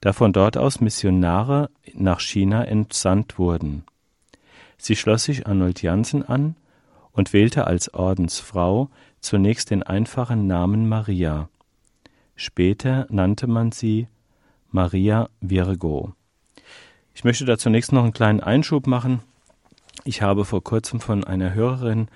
da 0.00 0.12
von 0.12 0.32
dort 0.32 0.56
aus 0.56 0.80
Missionare 0.80 1.70
nach 1.94 2.20
China 2.20 2.64
entsandt 2.64 3.38
wurden. 3.38 3.84
Sie 4.78 4.96
schloss 4.96 5.24
sich 5.24 5.46
Arnold 5.46 5.82
Jansen 5.82 6.22
an 6.22 6.56
und 7.12 7.32
wählte 7.32 7.66
als 7.66 7.92
Ordensfrau 7.94 8.90
zunächst 9.20 9.70
den 9.70 9.82
einfachen 9.82 10.46
Namen 10.46 10.88
Maria. 10.88 11.48
Später 12.34 13.06
nannte 13.08 13.46
man 13.46 13.72
sie 13.72 14.08
Maria 14.70 15.28
Virgo. 15.40 16.12
Ich 17.14 17.24
möchte 17.24 17.44
da 17.44 17.56
zunächst 17.56 17.92
noch 17.92 18.02
einen 18.02 18.12
kleinen 18.12 18.40
Einschub 18.40 18.86
machen. 18.86 19.20
Ich 20.04 20.22
habe 20.22 20.44
vor 20.44 20.62
kurzem 20.62 21.00
von 21.00 21.24
einer 21.24 21.54
Hörerin 21.54 22.08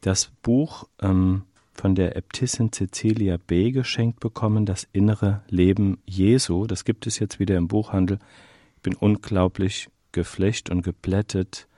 das 0.00 0.30
Buch 0.42 0.88
ähm, 1.00 1.42
von 1.74 1.94
der 1.94 2.16
Äbtissin 2.16 2.72
Cecilia 2.72 3.36
B. 3.36 3.70
geschenkt 3.70 4.20
bekommen, 4.20 4.66
Das 4.66 4.88
innere 4.92 5.42
Leben 5.48 5.98
Jesu. 6.06 6.66
Das 6.66 6.84
gibt 6.84 7.06
es 7.06 7.18
jetzt 7.18 7.38
wieder 7.38 7.56
im 7.56 7.68
Buchhandel. 7.68 8.18
Ich 8.76 8.82
bin 8.82 8.94
unglaublich 8.94 9.88
geflecht 10.12 10.70
und 10.70 10.82
geplättet 10.82 11.68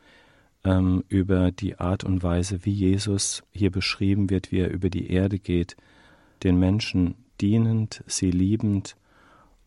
ähm, 0.64 1.04
über 1.08 1.50
die 1.50 1.78
Art 1.78 2.04
und 2.04 2.22
Weise, 2.22 2.64
wie 2.64 2.72
Jesus 2.72 3.42
hier 3.52 3.70
beschrieben 3.70 4.30
wird, 4.30 4.52
wie 4.52 4.58
er 4.58 4.70
über 4.70 4.90
die 4.90 5.10
Erde 5.10 5.38
geht, 5.38 5.76
den 6.42 6.58
Menschen 6.58 7.14
dienend, 7.40 8.04
sie 8.06 8.30
liebend 8.30 8.96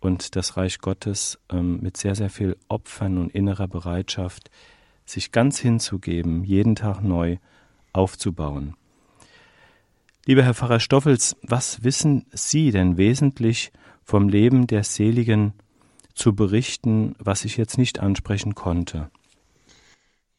und 0.03 0.35
das 0.35 0.57
Reich 0.57 0.79
Gottes 0.79 1.39
ähm, 1.49 1.79
mit 1.81 1.97
sehr, 1.97 2.15
sehr 2.15 2.29
viel 2.29 2.57
Opfern 2.67 3.17
und 3.17 3.33
innerer 3.33 3.67
Bereitschaft, 3.67 4.51
sich 5.05 5.31
ganz 5.31 5.59
hinzugeben, 5.59 6.43
jeden 6.43 6.75
Tag 6.75 7.01
neu 7.01 7.37
aufzubauen. 7.93 8.75
Lieber 10.25 10.43
Herr 10.43 10.53
Pfarrer 10.53 10.79
Stoffels, 10.79 11.35
was 11.41 11.83
wissen 11.83 12.25
Sie 12.31 12.71
denn 12.71 12.97
wesentlich 12.97 13.71
vom 14.03 14.29
Leben 14.29 14.67
der 14.67 14.83
Seligen 14.83 15.53
zu 16.13 16.35
berichten, 16.35 17.15
was 17.19 17.45
ich 17.45 17.57
jetzt 17.57 17.77
nicht 17.77 17.99
ansprechen 17.99 18.55
konnte? 18.55 19.09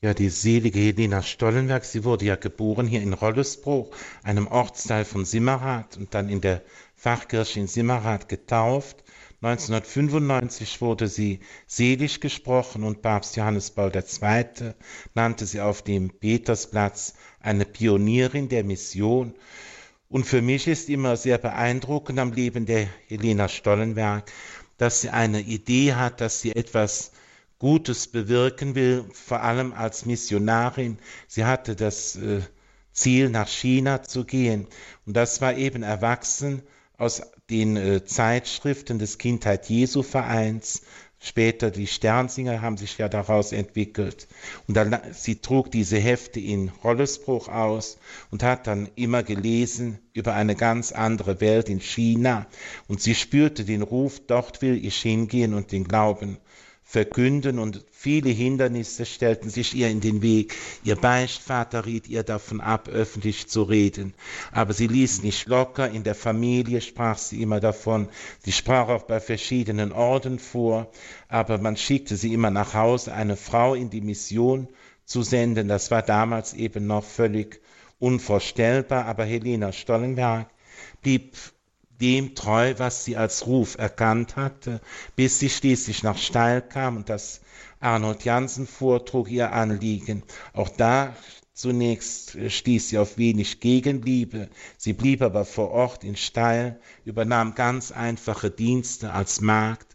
Ja, 0.01 0.13
die 0.13 0.29
selige 0.29 0.79
Helena 0.79 1.23
Stollenberg, 1.23 1.85
sie 1.85 2.05
wurde 2.05 2.27
ja 2.27 2.37
geboren 2.37 2.87
hier 2.87 3.03
in 3.03 3.15
Rollesbruch, 3.15 3.95
einem 4.23 4.47
Ortsteil 4.47 5.07
von 5.07 5.25
Simmerath 5.25 5.97
und 5.97 6.13
dann 6.13 6.29
in 6.29 6.43
der 6.43 6.63
Fachkirche 6.95 7.61
in 7.61 7.67
Simmerath 7.67 8.29
getauft. 8.29 9.04
1995 9.45 10.81
wurde 10.81 11.07
sie 11.07 11.41
selig 11.67 12.23
gesprochen 12.23 12.83
und 12.83 13.03
Papst 13.03 13.37
Johannes 13.37 13.71
Paul 13.71 13.93
II. 13.95 14.73
nannte 15.15 15.45
sie 15.45 15.61
auf 15.61 15.83
dem 15.83 16.09
Petersplatz 16.19 17.13
eine 17.41 17.67
Pionierin 17.67 18.49
der 18.49 18.65
Mission. 18.65 19.35
Und 20.09 20.25
für 20.25 20.41
mich 20.41 20.67
ist 20.67 20.89
immer 20.89 21.19
sehr 21.19 21.37
beeindruckend 21.37 22.19
am 22.21 22.33
Leben 22.33 22.65
der 22.65 22.89
Helena 23.07 23.49
Stollenberg, 23.49 24.25
dass 24.79 25.03
sie 25.03 25.11
eine 25.11 25.43
Idee 25.43 25.93
hat, 25.93 26.23
dass 26.23 26.41
sie 26.41 26.57
etwas 26.57 27.13
Gutes 27.59 28.07
bewirken 28.09 28.75
will, 28.75 29.05
vor 29.13 29.43
allem 29.43 29.75
als 29.75 30.07
Missionarin. 30.07 30.97
Sie 31.29 31.45
hatte 31.45 31.77
das 31.77 32.17
äh, 32.17 32.41
Ziel, 32.93 33.29
nach 33.29 33.49
China 33.49 34.03
zu 34.03 34.25
gehen. 34.25 34.69
Und 35.05 35.15
das 35.19 35.43
war 35.43 35.55
eben 35.55 35.83
erwachsen 35.83 36.63
aus 36.97 37.21
den 37.51 37.77
äh, 37.77 38.05
Zeitschriften 38.05 38.99
des 38.99 39.19
Kindheit 39.19 39.69
Jesu 39.69 40.03
Vereins. 40.03 40.83
Später 41.21 41.71
die 41.71 41.87
Sternsinger 41.87 42.61
haben 42.61 42.77
sich 42.77 42.99
ja 42.99 43.09
daraus 43.09 43.53
entwickelt. 43.53 44.29
Und 44.69 44.77
dann, 44.77 44.99
sie 45.13 45.37
trug 45.37 45.71
diese 45.71 45.97
Hefte 45.97 46.39
in 46.39 46.69
Rollesbruch 46.83 47.49
aus 47.49 47.99
und 48.31 48.43
hat 48.43 48.67
dann 48.67 48.91
immer 48.95 49.23
gelesen 49.23 49.99
über 50.13 50.35
eine 50.35 50.55
ganz 50.55 50.93
andere 50.93 51.41
Welt 51.41 51.71
in 51.71 51.81
China. 51.81 52.47
Und 52.89 53.01
sie 53.01 53.15
spürte 53.15 53.65
den 53.65 53.81
Ruf, 53.81 54.21
dort 54.27 54.61
will 54.61 54.85
ich 54.85 55.01
hingehen 55.01 55.55
und 55.55 55.73
den 55.73 55.85
Glauben 55.85 56.37
verkünden 56.83 57.59
und 57.59 57.85
viele 58.05 58.29
Hindernisse 58.29 59.07
stellten 59.07 59.49
sich 59.49 59.75
ihr 59.75 59.89
in 59.89 60.03
den 60.03 60.21
Weg. 60.21 60.55
Ihr 60.85 60.95
Beichtvater 60.95 61.87
riet 61.87 62.07
ihr 62.07 62.23
davon 62.23 62.61
ab, 62.61 62.87
öffentlich 62.89 63.49
zu 63.49 63.63
reden. 63.63 64.13
Aber 64.53 64.75
sie 64.75 64.89
ließ 64.89 65.23
nicht 65.23 65.49
locker. 65.49 65.89
In 65.89 66.05
der 66.05 66.15
Familie 66.15 66.83
sprach 66.83 67.17
sie 67.17 67.41
immer 67.41 67.61
davon. 67.61 68.11
Sie 68.45 68.53
sprach 68.53 68.91
auch 68.91 69.05
bei 69.05 69.21
verschiedenen 69.21 69.91
Orden 69.91 70.39
vor. 70.39 70.91
Aber 71.29 71.57
man 71.57 71.79
schickte 71.79 72.19
sie 72.19 72.35
immer 72.35 72.51
nach 72.51 72.75
Hause, 72.75 73.15
eine 73.15 73.39
Frau 73.39 73.75
in 73.75 73.89
die 73.89 74.03
Mission 74.03 74.69
zu 75.07 75.23
senden. 75.23 75.69
Das 75.69 75.91
war 75.91 76.03
damals 76.03 76.53
eben 76.53 76.87
noch 76.87 77.05
völlig 77.05 77.63
unvorstellbar. 78.01 79.07
Aber 79.07 79.25
Helena 79.25 79.73
Stollenberg 79.73 80.51
blieb 81.01 81.33
dem 82.03 82.35
treu, 82.35 82.75
was 82.77 83.07
sie 83.07 83.17
als 83.17 83.47
Ruf 83.47 83.79
erkannt 83.79 84.37
hatte, 84.37 84.83
bis 85.17 85.39
sie 85.39 85.49
schließlich 85.49 86.03
nach 86.03 86.19
Steil 86.19 86.61
kam 86.61 86.99
und 86.99 87.09
das 87.09 87.41
Arnold 87.85 88.25
Jansen 88.25 88.67
vortrug 88.67 89.31
ihr 89.31 89.53
Anliegen. 89.53 90.23
Auch 90.53 90.71
da 90.71 91.15
Zunächst 91.57 92.37
stieß 92.49 92.89
sie 92.89 92.99
auf 92.99 93.17
wenig 93.17 93.61
Gegenliebe, 93.61 94.49
sie 94.77 94.93
blieb 94.93 95.23
aber 95.23 95.45
vor 95.45 95.71
Ort 95.71 96.03
in 96.03 96.17
Steil, 96.17 96.81
übernahm 97.05 97.55
ganz 97.55 97.93
einfache 97.93 98.51
Dienste 98.51 99.13
als 99.13 99.41
Magd 99.41 99.94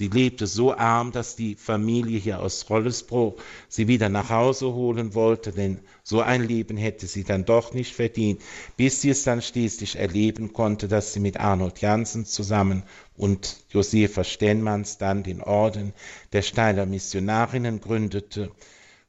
Sie 0.00 0.06
lebte 0.06 0.46
so 0.46 0.72
arm, 0.76 1.10
dass 1.10 1.34
die 1.34 1.56
Familie 1.56 2.20
hier 2.20 2.38
aus 2.38 2.70
Rollesbruch 2.70 3.34
sie 3.68 3.88
wieder 3.88 4.08
nach 4.08 4.30
Hause 4.30 4.72
holen 4.72 5.12
wollte, 5.12 5.50
denn 5.50 5.80
so 6.04 6.20
ein 6.20 6.46
Leben 6.46 6.76
hätte 6.76 7.08
sie 7.08 7.24
dann 7.24 7.44
doch 7.44 7.74
nicht 7.74 7.96
verdient, 7.96 8.40
bis 8.76 9.00
sie 9.00 9.10
es 9.10 9.24
dann 9.24 9.42
schließlich 9.42 9.96
erleben 9.96 10.52
konnte, 10.52 10.86
dass 10.86 11.14
sie 11.14 11.18
mit 11.18 11.40
Arnold 11.40 11.80
Jansen 11.80 12.26
zusammen 12.26 12.84
und 13.16 13.64
Josefa 13.70 14.22
Stenmanns 14.22 14.98
dann 14.98 15.24
den 15.24 15.42
Orden 15.42 15.92
der 16.32 16.42
Steiler 16.42 16.86
Missionarinnen 16.86 17.80
gründete. 17.80 18.52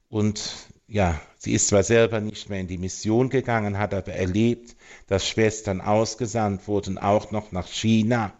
Und 0.10 0.42
ja, 0.88 1.22
sie 1.38 1.54
ist 1.54 1.68
zwar 1.68 1.84
selber 1.84 2.20
nicht 2.20 2.50
mehr 2.50 2.62
in 2.62 2.68
die 2.68 2.80
Mission 2.80 3.30
gegangen, 3.30 3.78
hat 3.78 3.94
aber 3.94 4.14
erlebt, 4.14 4.76
dass 5.06 5.28
Schwestern 5.28 5.82
ausgesandt 5.82 6.68
wurden, 6.68 6.98
auch 6.98 7.30
noch 7.30 7.52
nach 7.52 7.68
China. 7.68 8.34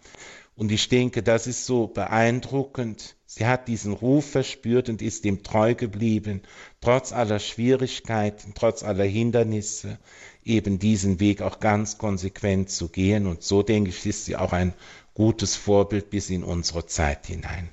Und 0.60 0.74
ich 0.74 0.90
denke, 0.90 1.24
das 1.24 1.48
ist 1.48 1.66
so 1.66 1.88
beeindruckend. 1.88 3.16
Sie 3.26 3.46
hat 3.46 3.70
diesen 3.70 3.94
Ruf 3.94 4.32
verspürt 4.32 4.90
und 4.90 5.02
ist 5.02 5.24
ihm 5.24 5.42
treu 5.42 5.74
geblieben, 5.74 6.42
trotz 6.82 7.14
aller 7.14 7.40
Schwierigkeiten, 7.40 8.52
trotz 8.56 8.84
aller 8.84 9.06
Hindernisse, 9.06 10.00
eben 10.44 10.78
diesen 10.78 11.22
Weg 11.22 11.42
auch 11.42 11.62
ganz 11.62 11.98
konsequent 11.98 12.70
zu 12.70 12.90
gehen. 12.90 13.26
Und 13.26 13.42
so 13.42 13.64
denke 13.64 13.92
ich, 13.92 14.06
ist 14.06 14.26
sie 14.26 14.36
auch 14.36 14.52
ein 14.52 14.74
gutes 15.14 15.56
Vorbild 15.56 16.10
bis 16.10 16.30
in 16.30 16.44
unsere 16.44 16.86
Zeit 16.86 17.28
hinein. 17.28 17.70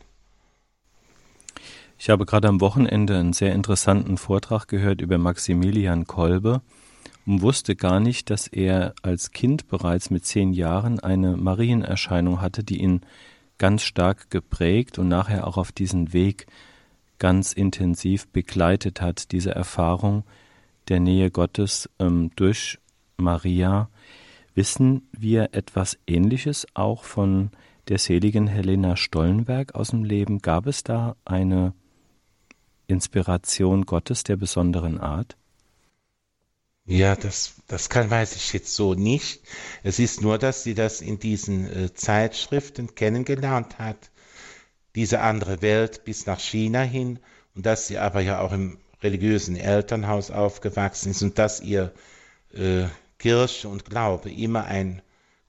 Ich 1.99 2.09
habe 2.09 2.25
gerade 2.25 2.47
am 2.47 2.61
Wochenende 2.61 3.19
einen 3.19 3.33
sehr 3.33 3.53
interessanten 3.53 4.17
Vortrag 4.17 4.69
gehört 4.69 5.01
über 5.01 5.19
Maximilian 5.19 6.07
Kolbe 6.07 6.63
und 7.27 7.43
wusste 7.43 7.75
gar 7.75 8.01
nicht, 8.01 8.31
dass 8.31 8.47
er 8.47 8.95
als 9.03 9.33
Kind 9.33 9.69
bereits 9.69 10.11
mit 10.11 10.25
zehn 10.25 10.53
Jahren 10.53 11.01
eine 11.01 11.37
Marienerscheinung 11.37 12.41
hatte, 12.41 12.63
die 12.63 12.81
ihn 12.81 13.01
ganz 13.59 13.83
stark 13.83 14.31
geprägt 14.31 14.99
und 14.99 15.09
nachher 15.09 15.47
auch 15.47 15.57
auf 15.57 15.73
diesen 15.73 16.13
Weg 16.13 16.47
ganz 17.19 17.53
intensiv 17.53 18.29
begleitet 18.29 19.01
hat, 19.01 19.33
diese 19.33 19.55
Erfahrung 19.55 20.25
der 20.89 21.01
Nähe 21.01 21.31
Gottes 21.31 21.89
ähm, 21.99 22.31
durch 22.37 22.79
Maria. 23.17 23.89
Wissen 24.55 25.09
wir 25.13 25.51
etwas 25.53 25.99
Ähnliches 26.07 26.67
auch 26.75 27.05
von 27.05 27.51
der 27.89 27.99
seligen 27.99 28.47
Helena 28.47 28.97
Stollenberg 28.97 29.75
aus 29.75 29.91
dem 29.91 30.05
Leben? 30.05 30.39
Gab 30.41 30.67
es 30.67 30.85
da 30.85 31.17
eine 31.25 31.73
Inspiration 32.87 33.85
Gottes 33.85 34.23
der 34.23 34.37
besonderen 34.37 34.99
Art? 34.99 35.37
Ja, 36.89 37.17
das, 37.17 37.55
das 37.67 37.89
kann, 37.89 38.11
weiß 38.11 38.37
ich 38.37 38.53
jetzt 38.53 38.75
so 38.75 38.95
nicht. 38.95 39.43
Es 39.83 39.99
ist 39.99 40.23
nur, 40.23 40.39
dass 40.39 40.63
sie 40.63 40.75
das 40.75 41.01
in 41.01 41.19
diesen 41.19 41.67
äh, 41.67 41.93
Zeitschriften 41.95 42.95
kennengelernt 42.95 43.79
hat, 43.79 44.11
diese 44.95 45.21
andere 45.21 45.63
Welt 45.63 46.05
bis 46.05 46.27
nach 46.27 46.39
China 46.39 46.83
hin 46.83 47.19
und 47.57 47.67
dass 47.67 47.89
sie 47.89 47.99
aber 47.99 48.21
ja 48.21 48.41
auch 48.41 48.53
im 48.53 48.79
religiösen 49.03 49.57
Elternhaus 49.57 50.31
aufgewachsen 50.31 51.11
ist 51.11 51.23
und 51.23 51.39
dass 51.39 51.61
ihr 51.61 51.93
äh, 52.55 52.85
Kirche 53.19 53.69
und 53.69 53.85
Glaube 53.85 54.31
immer 54.31 54.65
ein 54.67 55.03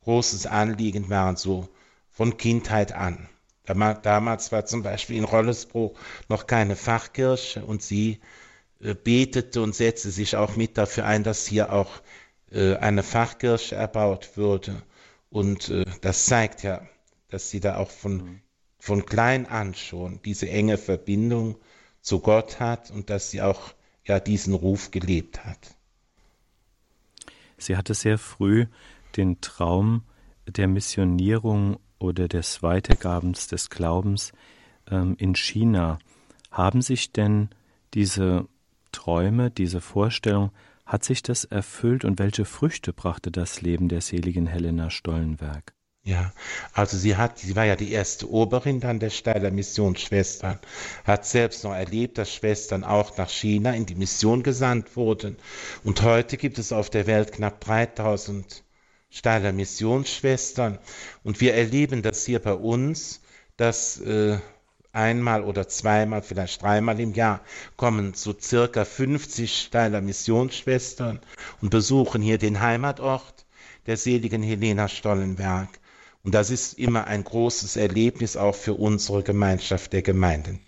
großes 0.05 0.47
Anliegen 0.47 1.09
waren, 1.09 1.37
so 1.37 1.69
von 2.09 2.37
Kindheit 2.37 2.93
an. 2.93 3.29
Damals 3.65 4.51
war 4.51 4.65
zum 4.65 4.81
Beispiel 4.81 5.17
in 5.17 5.25
Rollesbruch 5.25 5.97
noch 6.29 6.47
keine 6.47 6.75
Fachkirche 6.75 7.63
und 7.63 7.83
sie 7.83 8.21
betete 8.79 9.61
und 9.61 9.75
setzte 9.75 10.11
sich 10.11 10.35
auch 10.35 10.55
mit 10.55 10.77
dafür 10.77 11.05
ein, 11.05 11.23
dass 11.23 11.47
hier 11.47 11.73
auch 11.73 12.01
äh, 12.51 12.75
eine 12.75 13.03
Fachkirche 13.03 13.75
erbaut 13.75 14.37
wurde. 14.37 14.81
Und 15.29 15.69
äh, 15.69 15.85
das 16.01 16.25
zeigt 16.25 16.63
ja, 16.63 16.87
dass 17.29 17.49
sie 17.49 17.59
da 17.59 17.77
auch 17.77 17.89
von, 17.89 18.17
mhm. 18.17 18.41
von 18.79 19.05
klein 19.05 19.45
an 19.45 19.75
schon 19.75 20.21
diese 20.23 20.49
enge 20.49 20.77
Verbindung 20.77 21.57
zu 22.01 22.19
Gott 22.19 22.59
hat 22.59 22.91
und 22.91 23.09
dass 23.09 23.31
sie 23.31 23.41
auch 23.41 23.73
ja 24.05 24.19
diesen 24.19 24.53
Ruf 24.53 24.91
gelebt 24.91 25.43
hat. 25.45 25.75
Sie 27.57 27.75
hatte 27.75 27.93
sehr 27.93 28.17
früh 28.17 28.67
den 29.17 29.41
Traum 29.41 30.03
der 30.47 30.67
Missionierung 30.67 31.79
oder 31.99 32.27
des 32.27 32.63
Weitergabens 32.63 33.47
des 33.47 33.69
Glaubens 33.69 34.31
ähm, 34.89 35.15
in 35.17 35.35
China. 35.35 35.99
Haben 36.51 36.81
sich 36.81 37.11
denn 37.11 37.49
diese 37.93 38.47
Träume, 38.97 39.51
diese 39.51 39.79
Vorstellung, 39.79 40.49
hat 40.87 41.03
sich 41.03 41.21
das 41.21 41.43
erfüllt 41.43 42.03
und 42.03 42.17
welche 42.17 42.45
Früchte 42.45 42.93
brachte 42.93 43.29
das 43.29 43.61
Leben 43.61 43.89
der 43.89 44.01
seligen 44.01 44.47
Helena 44.47 44.89
Stollenberg? 44.89 45.75
Ja, 46.03 46.33
also 46.73 46.97
sie 46.97 47.15
hat, 47.15 47.37
sie 47.37 47.55
war 47.55 47.65
ja 47.65 47.75
die 47.75 47.91
erste 47.91 48.27
Oberin 48.27 48.79
dann 48.79 48.99
der 48.99 49.11
Steiler 49.11 49.51
Missionsschwestern, 49.51 50.57
hat 51.03 51.27
selbst 51.27 51.63
noch 51.63 51.75
erlebt, 51.75 52.17
dass 52.17 52.33
Schwestern 52.33 52.83
auch 52.83 53.15
nach 53.17 53.29
China 53.29 53.75
in 53.75 53.85
die 53.85 53.93
Mission 53.93 54.41
gesandt 54.41 54.95
wurden. 54.95 55.37
Und 55.83 56.01
heute 56.01 56.37
gibt 56.37 56.57
es 56.57 56.71
auf 56.71 56.89
der 56.89 57.05
Welt 57.05 57.33
knapp 57.33 57.59
3000 57.61 58.63
Steiler 59.11 59.51
Missionsschwestern. 59.51 60.79
Und 61.23 61.39
wir 61.39 61.53
erleben 61.53 62.01
das 62.01 62.25
hier 62.25 62.39
bei 62.39 62.53
uns, 62.53 63.21
dass 63.57 63.99
äh, 63.99 64.39
einmal 64.97 65.43
oder 65.43 65.67
zweimal, 65.67 66.23
vielleicht 66.23 66.61
dreimal 66.61 66.99
im 66.99 67.13
Jahr 67.13 67.41
kommen 67.77 68.15
so 68.15 68.35
circa 68.37 68.83
50 68.83 69.61
Steiler 69.61 70.01
Missionsschwestern 70.01 71.19
und 71.61 71.69
besuchen 71.69 72.21
hier 72.21 72.39
den 72.39 72.59
Heimatort 72.59 73.45
der 73.85 73.95
seligen 73.95 74.41
Helena 74.41 74.87
Stollenberg. 74.87 75.69
Und 76.23 76.33
das 76.33 76.49
ist 76.49 76.77
immer 76.79 77.05
ein 77.05 77.23
großes 77.23 77.77
Erlebnis 77.77 78.35
auch 78.35 78.55
für 78.55 78.73
unsere 78.73 79.23
Gemeinschaft 79.23 79.93
der 79.93 80.01
Gemeinden, 80.01 80.59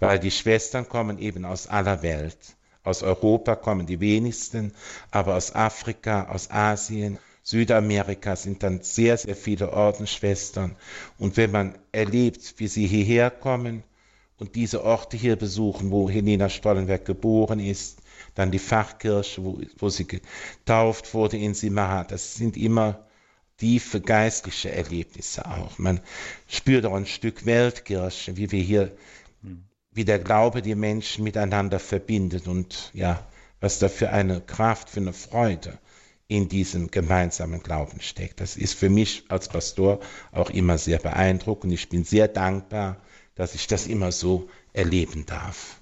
weil 0.00 0.18
die 0.18 0.30
Schwestern 0.30 0.88
kommen 0.88 1.18
eben 1.18 1.44
aus 1.44 1.66
aller 1.68 2.02
Welt. 2.02 2.38
Aus 2.82 3.02
Europa 3.02 3.54
kommen 3.54 3.86
die 3.86 4.00
wenigsten, 4.00 4.74
aber 5.10 5.36
aus 5.36 5.54
Afrika, 5.54 6.24
aus 6.30 6.50
Asien, 6.50 7.18
Südamerika 7.46 8.36
sind 8.36 8.62
dann 8.62 8.80
sehr, 8.80 9.18
sehr 9.18 9.36
viele 9.36 9.70
Ordensschwestern. 9.70 10.76
Und 11.18 11.36
wenn 11.36 11.50
man 11.50 11.78
erlebt, 11.92 12.54
wie 12.56 12.68
sie 12.68 12.86
hierher 12.86 13.30
kommen 13.30 13.84
und 14.38 14.54
diese 14.54 14.82
Orte 14.82 15.18
hier 15.18 15.36
besuchen, 15.36 15.90
wo 15.90 16.08
Helena 16.08 16.48
Stollenberg 16.48 17.04
geboren 17.04 17.60
ist, 17.60 17.98
dann 18.34 18.50
die 18.50 18.58
Fachkirche, 18.58 19.44
wo, 19.44 19.60
wo 19.76 19.90
sie 19.90 20.06
getauft 20.06 21.12
wurde 21.12 21.36
in 21.36 21.52
Simaha, 21.52 22.04
das 22.04 22.34
sind 22.34 22.56
immer 22.56 23.04
tiefe 23.58 24.00
geistliche 24.00 24.72
Erlebnisse 24.72 25.44
auch. 25.44 25.78
Man 25.78 26.00
spürt 26.48 26.86
auch 26.86 26.94
ein 26.94 27.06
Stück 27.06 27.44
Weltkirche, 27.44 28.38
wie 28.38 28.50
wir 28.52 28.62
hier, 28.62 28.96
wie 29.92 30.06
der 30.06 30.18
Glaube 30.18 30.62
die 30.62 30.74
Menschen 30.74 31.24
miteinander 31.24 31.78
verbindet 31.78 32.48
und 32.48 32.90
ja, 32.94 33.22
was 33.60 33.80
da 33.80 33.90
für 33.90 34.08
eine 34.08 34.40
Kraft, 34.40 34.88
für 34.88 35.00
eine 35.00 35.12
Freude 35.12 35.78
in 36.34 36.48
diesem 36.48 36.90
gemeinsamen 36.90 37.62
Glauben 37.62 38.00
steckt. 38.00 38.40
Das 38.40 38.56
ist 38.56 38.74
für 38.74 38.90
mich 38.90 39.24
als 39.28 39.48
Pastor 39.48 40.00
auch 40.32 40.50
immer 40.50 40.78
sehr 40.78 40.98
beeindruckend. 40.98 41.72
Ich 41.72 41.88
bin 41.88 42.04
sehr 42.04 42.26
dankbar, 42.26 42.96
dass 43.36 43.54
ich 43.54 43.66
das 43.68 43.86
immer 43.86 44.10
so 44.10 44.48
erleben 44.72 45.26
darf. 45.26 45.80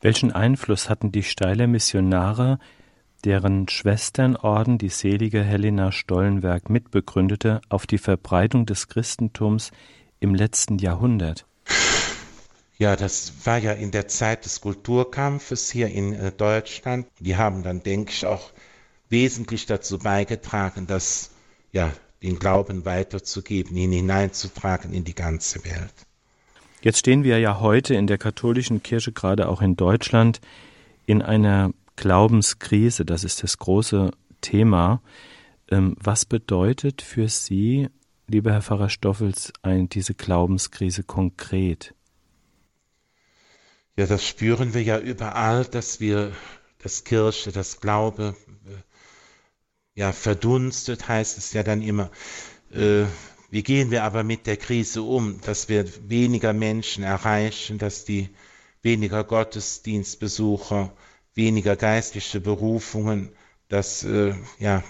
Welchen 0.00 0.32
Einfluss 0.32 0.88
hatten 0.88 1.12
die 1.12 1.22
Steiler 1.22 1.66
Missionare 1.66 2.58
deren 3.24 3.68
Schwesternorden 3.68 4.78
die 4.78 4.88
selige 4.88 5.44
Helena 5.44 5.92
Stollenberg 5.92 6.70
mitbegründete, 6.70 7.60
auf 7.68 7.86
die 7.86 7.98
Verbreitung 7.98 8.66
des 8.66 8.88
Christentums 8.88 9.70
im 10.18 10.34
letzten 10.34 10.78
Jahrhundert? 10.78 11.46
Ja, 12.78 12.96
das 12.96 13.32
war 13.44 13.58
ja 13.58 13.72
in 13.72 13.92
der 13.92 14.08
Zeit 14.08 14.44
des 14.44 14.60
Kulturkampfes 14.60 15.70
hier 15.70 15.86
in 15.86 16.14
äh, 16.14 16.32
Deutschland. 16.32 17.06
Die 17.20 17.36
haben 17.36 17.62
dann, 17.62 17.84
denke 17.84 18.10
ich, 18.10 18.26
auch 18.26 18.50
wesentlich 19.12 19.66
dazu 19.66 19.98
beigetragen, 19.98 20.88
dass 20.88 21.30
ja, 21.70 21.92
den 22.22 22.38
Glauben 22.38 22.84
weiterzugeben, 22.84 23.76
ihn 23.76 23.92
hineinzutragen 23.92 24.92
in 24.92 25.04
die 25.04 25.14
ganze 25.14 25.64
Welt. 25.64 25.94
Jetzt 26.80 26.98
stehen 26.98 27.22
wir 27.22 27.38
ja 27.38 27.60
heute 27.60 27.94
in 27.94 28.08
der 28.08 28.18
katholischen 28.18 28.82
Kirche, 28.82 29.12
gerade 29.12 29.48
auch 29.48 29.62
in 29.62 29.76
Deutschland, 29.76 30.40
in 31.06 31.22
einer 31.22 31.72
Glaubenskrise, 31.96 33.04
das 33.04 33.22
ist 33.22 33.42
das 33.42 33.58
große 33.58 34.10
Thema. 34.40 35.00
Ähm, 35.70 35.96
was 36.00 36.24
bedeutet 36.24 37.02
für 37.02 37.28
Sie, 37.28 37.88
lieber 38.26 38.52
Herr 38.52 38.62
Pfarrer 38.62 38.88
Stoffels, 38.88 39.52
diese 39.64 40.14
Glaubenskrise 40.14 41.02
konkret? 41.04 41.94
Ja, 43.96 44.06
das 44.06 44.26
spüren 44.26 44.74
wir 44.74 44.82
ja 44.82 44.98
überall, 44.98 45.64
dass 45.64 46.00
wir, 46.00 46.32
das 46.82 47.04
Kirche, 47.04 47.52
das 47.52 47.80
Glaube, 47.80 48.34
ja, 49.94 50.12
verdunstet, 50.12 51.08
heißt 51.08 51.38
es 51.38 51.52
ja 51.52 51.62
dann 51.62 51.82
immer. 51.82 52.10
Äh, 52.72 53.04
wie 53.50 53.62
gehen 53.62 53.90
wir 53.90 54.04
aber 54.04 54.24
mit 54.24 54.46
der 54.46 54.56
Krise 54.56 55.02
um, 55.02 55.40
dass 55.42 55.68
wir 55.68 55.86
weniger 56.08 56.52
Menschen 56.52 57.04
erreichen, 57.04 57.78
dass 57.78 58.04
die 58.04 58.30
weniger 58.82 59.24
Gottesdienstbesucher, 59.24 60.92
weniger 61.34 61.76
geistliche 61.76 62.40
Berufungen, 62.40 63.30
dass, 63.68 64.04
äh, 64.04 64.34
ja, 64.58 64.82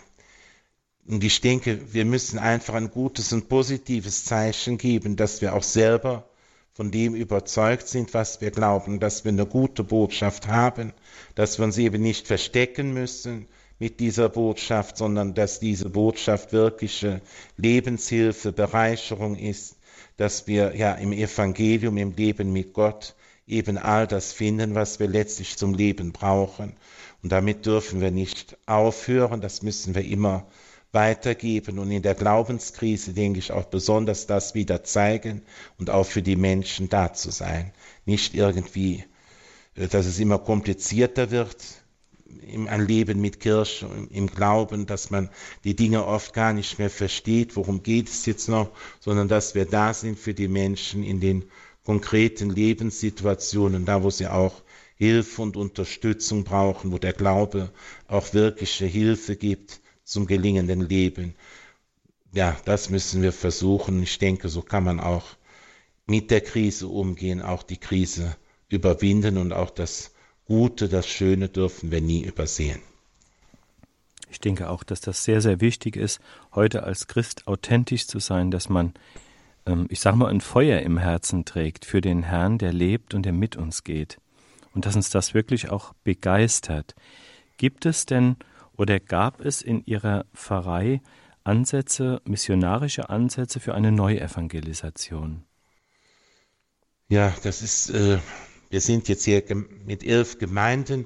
und 1.04 1.24
ich 1.24 1.40
denke, 1.40 1.92
wir 1.92 2.04
müssen 2.04 2.38
einfach 2.38 2.74
ein 2.74 2.90
gutes 2.90 3.32
und 3.32 3.48
positives 3.48 4.24
Zeichen 4.24 4.78
geben, 4.78 5.16
dass 5.16 5.40
wir 5.40 5.54
auch 5.54 5.64
selber 5.64 6.28
von 6.72 6.92
dem 6.92 7.16
überzeugt 7.16 7.88
sind, 7.88 8.14
was 8.14 8.40
wir 8.40 8.52
glauben, 8.52 9.00
dass 9.00 9.24
wir 9.24 9.32
eine 9.32 9.46
gute 9.46 9.82
Botschaft 9.82 10.46
haben, 10.46 10.92
dass 11.34 11.58
wir 11.58 11.64
uns 11.64 11.76
eben 11.76 12.00
nicht 12.00 12.28
verstecken 12.28 12.94
müssen 12.94 13.48
mit 13.82 13.98
dieser 13.98 14.28
Botschaft, 14.28 14.96
sondern 14.96 15.34
dass 15.34 15.58
diese 15.58 15.90
Botschaft 15.90 16.52
wirkliche 16.52 17.20
Lebenshilfe, 17.56 18.52
Bereicherung 18.52 19.34
ist, 19.34 19.76
dass 20.16 20.46
wir 20.46 20.76
ja 20.76 20.92
im 20.94 21.10
Evangelium, 21.10 21.96
im 21.96 22.12
Leben 22.12 22.52
mit 22.52 22.74
Gott 22.74 23.16
eben 23.44 23.78
all 23.78 24.06
das 24.06 24.32
finden, 24.32 24.76
was 24.76 25.00
wir 25.00 25.08
letztlich 25.08 25.56
zum 25.56 25.74
Leben 25.74 26.12
brauchen. 26.12 26.76
Und 27.24 27.32
damit 27.32 27.66
dürfen 27.66 28.00
wir 28.00 28.12
nicht 28.12 28.56
aufhören, 28.66 29.40
das 29.40 29.62
müssen 29.62 29.96
wir 29.96 30.04
immer 30.04 30.46
weitergeben 30.92 31.80
und 31.80 31.90
in 31.90 32.02
der 32.02 32.14
Glaubenskrise, 32.14 33.14
denke 33.14 33.40
ich, 33.40 33.50
auch 33.50 33.64
besonders 33.64 34.28
das 34.28 34.54
wieder 34.54 34.84
zeigen 34.84 35.42
und 35.76 35.90
auch 35.90 36.06
für 36.06 36.22
die 36.22 36.36
Menschen 36.36 36.88
da 36.88 37.14
zu 37.14 37.32
sein. 37.32 37.72
Nicht 38.06 38.36
irgendwie, 38.36 39.02
äh, 39.74 39.88
dass 39.88 40.06
es 40.06 40.20
immer 40.20 40.38
komplizierter 40.38 41.32
wird 41.32 41.81
im 42.40 42.68
Leben 42.86 43.20
mit 43.20 43.40
Kirche, 43.40 43.88
im 44.10 44.26
Glauben, 44.26 44.86
dass 44.86 45.10
man 45.10 45.30
die 45.64 45.76
Dinge 45.76 46.06
oft 46.06 46.32
gar 46.32 46.52
nicht 46.52 46.78
mehr 46.78 46.90
versteht, 46.90 47.56
worum 47.56 47.82
geht 47.82 48.08
es 48.08 48.26
jetzt 48.26 48.48
noch, 48.48 48.70
sondern 49.00 49.28
dass 49.28 49.54
wir 49.54 49.64
da 49.64 49.94
sind 49.94 50.18
für 50.18 50.34
die 50.34 50.48
Menschen 50.48 51.02
in 51.02 51.20
den 51.20 51.44
konkreten 51.84 52.50
Lebenssituationen, 52.50 53.84
da 53.84 54.02
wo 54.02 54.10
sie 54.10 54.28
auch 54.28 54.62
Hilfe 54.96 55.42
und 55.42 55.56
Unterstützung 55.56 56.44
brauchen, 56.44 56.92
wo 56.92 56.98
der 56.98 57.12
Glaube 57.12 57.70
auch 58.06 58.34
wirkliche 58.34 58.86
Hilfe 58.86 59.36
gibt 59.36 59.80
zum 60.04 60.26
gelingenden 60.26 60.80
Leben. 60.80 61.34
Ja, 62.32 62.56
das 62.64 62.88
müssen 62.88 63.22
wir 63.22 63.32
versuchen. 63.32 64.02
Ich 64.02 64.18
denke, 64.18 64.48
so 64.48 64.62
kann 64.62 64.84
man 64.84 65.00
auch 65.00 65.24
mit 66.06 66.30
der 66.30 66.40
Krise 66.40 66.88
umgehen, 66.88 67.42
auch 67.42 67.62
die 67.62 67.78
Krise 67.78 68.36
überwinden 68.68 69.38
und 69.38 69.52
auch 69.52 69.70
das 69.70 70.12
Gute, 70.46 70.88
das 70.88 71.06
Schöne 71.06 71.48
dürfen 71.48 71.90
wir 71.90 72.00
nie 72.00 72.22
übersehen. 72.22 72.80
Ich 74.30 74.40
denke 74.40 74.70
auch, 74.70 74.82
dass 74.82 75.00
das 75.00 75.24
sehr, 75.24 75.40
sehr 75.40 75.60
wichtig 75.60 75.96
ist, 75.96 76.20
heute 76.54 76.84
als 76.84 77.06
Christ 77.06 77.46
authentisch 77.46 78.06
zu 78.06 78.18
sein, 78.18 78.50
dass 78.50 78.68
man 78.68 78.94
ähm, 79.66 79.86
ich 79.88 80.00
sage 80.00 80.16
mal, 80.16 80.28
ein 80.28 80.40
Feuer 80.40 80.80
im 80.80 80.98
Herzen 80.98 81.44
trägt 81.44 81.84
für 81.84 82.00
den 82.00 82.22
Herrn, 82.22 82.58
der 82.58 82.72
lebt 82.72 83.14
und 83.14 83.24
der 83.24 83.32
mit 83.32 83.56
uns 83.56 83.84
geht. 83.84 84.18
Und 84.74 84.86
dass 84.86 84.96
uns 84.96 85.10
das 85.10 85.34
wirklich 85.34 85.70
auch 85.70 85.92
begeistert. 86.02 86.94
Gibt 87.56 87.86
es 87.86 88.06
denn 88.06 88.36
oder 88.76 88.98
gab 89.00 89.40
es 89.44 89.62
in 89.62 89.84
Ihrer 89.84 90.24
Pfarrei 90.34 91.02
Ansätze, 91.44 92.22
missionarische 92.24 93.10
Ansätze 93.10 93.60
für 93.60 93.74
eine 93.74 93.92
Neuevangelisation? 93.92 95.44
Ja, 97.08 97.34
das 97.42 97.62
ist, 97.62 97.90
äh, 97.90 98.18
wir 98.72 98.80
sind 98.80 99.06
jetzt 99.08 99.24
hier 99.24 99.42
mit 99.84 100.02
elf 100.02 100.38
Gemeinden. 100.38 101.04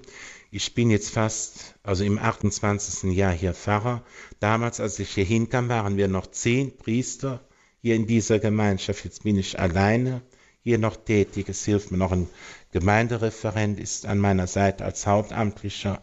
Ich 0.53 0.75
bin 0.75 0.89
jetzt 0.89 1.11
fast, 1.11 1.75
also 1.83 2.05
im 2.05 2.17
28. 2.17 3.11
Jahr 3.11 3.33
hier 3.33 3.55
Pfarrer. 3.55 4.05
Damals, 4.39 4.79
als 4.79 5.01
ich 5.01 5.11
hier 5.11 5.25
hinkam, 5.25 5.69
waren 5.69 5.97
wir 5.97 6.07
noch 6.07 6.29
zehn 6.29 6.77
Priester 6.77 7.45
hier 7.83 7.97
in 7.97 8.07
dieser 8.07 8.39
Gemeinschaft. 8.39 9.03
Jetzt 9.03 9.25
bin 9.25 9.37
ich 9.37 9.59
alleine 9.59 10.23
hier 10.63 10.79
noch 10.79 10.95
tätig. 10.95 11.49
Es 11.49 11.65
hilft 11.65 11.91
mir 11.91 11.99
noch 11.99 12.13
ein 12.13 12.29
Gemeindereferent, 12.71 13.81
ist 13.81 14.07
an 14.07 14.21
meiner 14.21 14.47
Seite 14.47 14.85
als 14.85 15.05
Hauptamtlicher. 15.05 16.01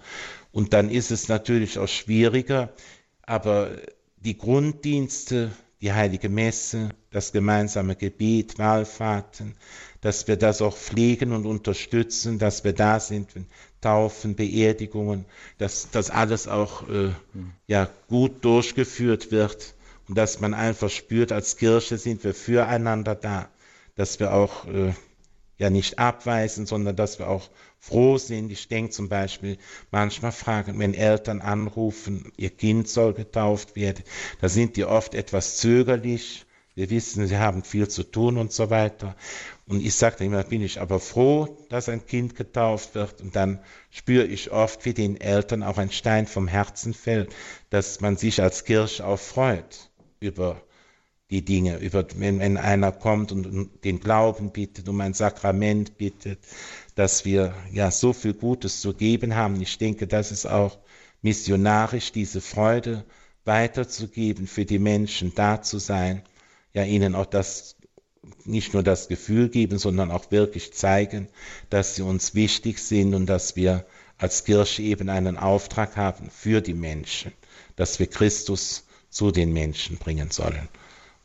Und 0.51 0.73
dann 0.73 0.89
ist 0.89 1.11
es 1.11 1.29
natürlich 1.29 1.79
auch 1.79 1.87
schwieriger, 1.87 2.73
aber 3.21 3.77
die 4.17 4.37
Grunddienste, 4.37 5.53
die 5.79 5.93
heilige 5.93 6.27
Messe, 6.27 6.89
das 7.09 7.31
gemeinsame 7.31 7.95
Gebet, 7.95 8.59
Wahlfahrten, 8.59 9.55
dass 10.03 10.27
wir 10.27 10.35
das 10.35 10.61
auch 10.61 10.75
pflegen 10.75 11.31
und 11.31 11.45
unterstützen, 11.45 12.37
dass 12.37 12.65
wir 12.65 12.73
da 12.73 12.99
sind, 12.99 13.35
wenn 13.35 13.45
Taufen, 13.79 14.35
Beerdigungen, 14.35 15.25
dass 15.57 15.89
das 15.91 16.09
alles 16.09 16.47
auch 16.49 16.87
äh, 16.89 17.11
ja, 17.67 17.89
gut 18.09 18.43
durchgeführt 18.43 19.31
wird 19.31 19.73
und 20.09 20.17
dass 20.17 20.41
man 20.41 20.53
einfach 20.53 20.89
spürt, 20.89 21.31
als 21.31 21.55
Kirche 21.55 21.97
sind 21.97 22.23
wir 22.25 22.33
füreinander 22.33 23.15
da, 23.15 23.47
dass 23.95 24.19
wir 24.19 24.33
auch 24.33 24.67
äh, 24.67 24.93
ja 25.57 25.69
nicht 25.69 25.99
abweisen, 25.99 26.65
sondern 26.65 26.97
dass 26.97 27.17
wir 27.17 27.29
auch 27.29 27.49
froh 27.79 28.17
sind. 28.17 28.51
Ich 28.51 28.67
denke 28.67 28.91
zum 28.91 29.07
Beispiel 29.07 29.57
manchmal 29.89 30.33
fragen, 30.33 30.79
wenn 30.79 30.93
Eltern 30.93 31.39
anrufen, 31.39 32.33
ihr 32.35 32.49
Kind 32.49 32.89
soll 32.89 33.13
getauft 33.13 33.77
werden, 33.77 34.03
da 34.41 34.49
sind 34.49 34.75
die 34.75 34.83
oft 34.83 35.15
etwas 35.15 35.57
zögerlich. 35.57 36.45
Wir 36.75 36.89
wissen, 36.89 37.27
sie 37.27 37.37
haben 37.37 37.63
viel 37.63 37.87
zu 37.87 38.03
tun 38.03 38.37
und 38.37 38.51
so 38.51 38.71
weiter. 38.71 39.15
Und 39.65 39.83
ich 39.83 39.95
sage 39.95 40.25
immer, 40.25 40.43
bin 40.43 40.61
ich 40.61 40.81
aber 40.81 40.99
froh, 40.99 41.57
dass 41.69 41.87
ein 41.87 42.05
Kind 42.05 42.35
getauft 42.35 42.95
wird. 42.95 43.21
Und 43.21 43.35
dann 43.35 43.59
spüre 43.89 44.25
ich 44.25 44.51
oft, 44.51 44.83
wie 44.85 44.93
den 44.93 45.19
Eltern 45.19 45.63
auch 45.63 45.77
ein 45.77 45.91
Stein 45.91 46.27
vom 46.27 46.47
Herzen 46.47 46.93
fällt, 46.93 47.33
dass 47.69 48.01
man 48.01 48.17
sich 48.17 48.41
als 48.41 48.65
Kirche 48.65 49.05
auch 49.05 49.19
freut 49.19 49.89
über 50.19 50.61
die 51.29 51.45
Dinge, 51.45 51.77
über, 51.77 52.05
wenn, 52.17 52.39
wenn 52.39 52.57
einer 52.57 52.91
kommt 52.91 53.31
und, 53.31 53.47
und 53.47 53.83
den 53.85 53.99
Glauben 53.99 54.51
bittet, 54.51 54.89
um 54.89 54.99
ein 55.01 55.13
Sakrament 55.13 55.97
bittet, 55.97 56.39
dass 56.95 57.25
wir 57.25 57.55
ja 57.71 57.89
so 57.89 58.13
viel 58.13 58.33
Gutes 58.33 58.81
zu 58.81 58.93
geben 58.93 59.33
haben. 59.35 59.59
Ich 59.61 59.77
denke, 59.77 60.07
das 60.07 60.31
ist 60.31 60.45
auch 60.45 60.77
missionarisch, 61.21 62.11
diese 62.11 62.41
Freude 62.41 63.05
weiterzugeben, 63.45 64.45
für 64.45 64.65
die 64.65 64.79
Menschen 64.79 65.33
da 65.33 65.61
zu 65.61 65.79
sein, 65.79 66.21
ja 66.73 66.83
ihnen 66.83 67.15
auch 67.15 67.25
das 67.25 67.77
nicht 68.45 68.73
nur 68.73 68.83
das 68.83 69.07
Gefühl 69.07 69.49
geben, 69.49 69.77
sondern 69.77 70.11
auch 70.11 70.31
wirklich 70.31 70.73
zeigen, 70.73 71.27
dass 71.69 71.95
sie 71.95 72.01
uns 72.01 72.35
wichtig 72.35 72.79
sind 72.79 73.13
und 73.13 73.25
dass 73.25 73.55
wir 73.55 73.85
als 74.17 74.43
Kirche 74.45 74.81
eben 74.83 75.09
einen 75.09 75.37
Auftrag 75.37 75.97
haben 75.97 76.29
für 76.29 76.61
die 76.61 76.73
Menschen, 76.73 77.33
dass 77.75 77.99
wir 77.99 78.07
Christus 78.07 78.85
zu 79.09 79.31
den 79.31 79.51
Menschen 79.53 79.97
bringen 79.97 80.31
sollen. 80.31 80.67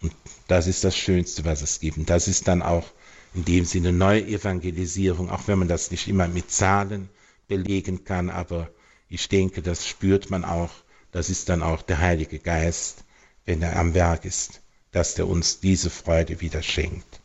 Und 0.00 0.12
das 0.46 0.66
ist 0.66 0.84
das 0.84 0.96
Schönste, 0.96 1.44
was 1.44 1.62
es 1.62 1.80
gibt. 1.80 1.98
Und 1.98 2.11
das 2.11 2.28
ist 2.28 2.48
dann 2.48 2.62
auch 2.62 2.87
in 3.34 3.44
dem 3.44 3.64
Sinne 3.64 3.92
Neuevangelisierung, 3.92 5.30
auch 5.30 5.46
wenn 5.46 5.58
man 5.58 5.68
das 5.68 5.90
nicht 5.90 6.08
immer 6.08 6.28
mit 6.28 6.50
Zahlen 6.50 7.08
belegen 7.46 8.04
kann, 8.04 8.30
aber 8.30 8.70
ich 9.08 9.28
denke, 9.28 9.62
das 9.62 9.87
spürt 9.87 10.30
man 10.30 10.44
auch. 10.44 10.70
Das 11.12 11.30
ist 11.30 11.48
dann 11.48 11.62
auch 11.62 11.82
der 11.82 11.98
Heilige 11.98 12.38
Geist, 12.38 13.04
wenn 13.46 13.62
er 13.62 13.76
am 13.76 13.94
Werk 13.94 14.24
ist, 14.24 14.61
dass 14.92 15.18
er 15.18 15.29
uns 15.29 15.61
diese 15.61 15.90
Freude 15.90 16.40
wieder 16.40 16.62
schenkt. 16.62 17.20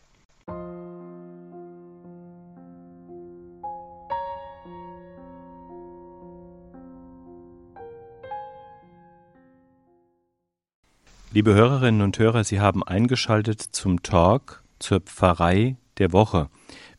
Liebe 11.31 11.55
Hörerinnen 11.55 12.01
und 12.01 12.19
Hörer, 12.19 12.43
Sie 12.43 12.59
haben 12.59 12.83
eingeschaltet 12.83 13.59
zum 13.59 14.03
Talk 14.03 14.61
zur 14.77 14.99
Pfarrei 14.99 15.77
der 15.97 16.11
Woche. 16.11 16.47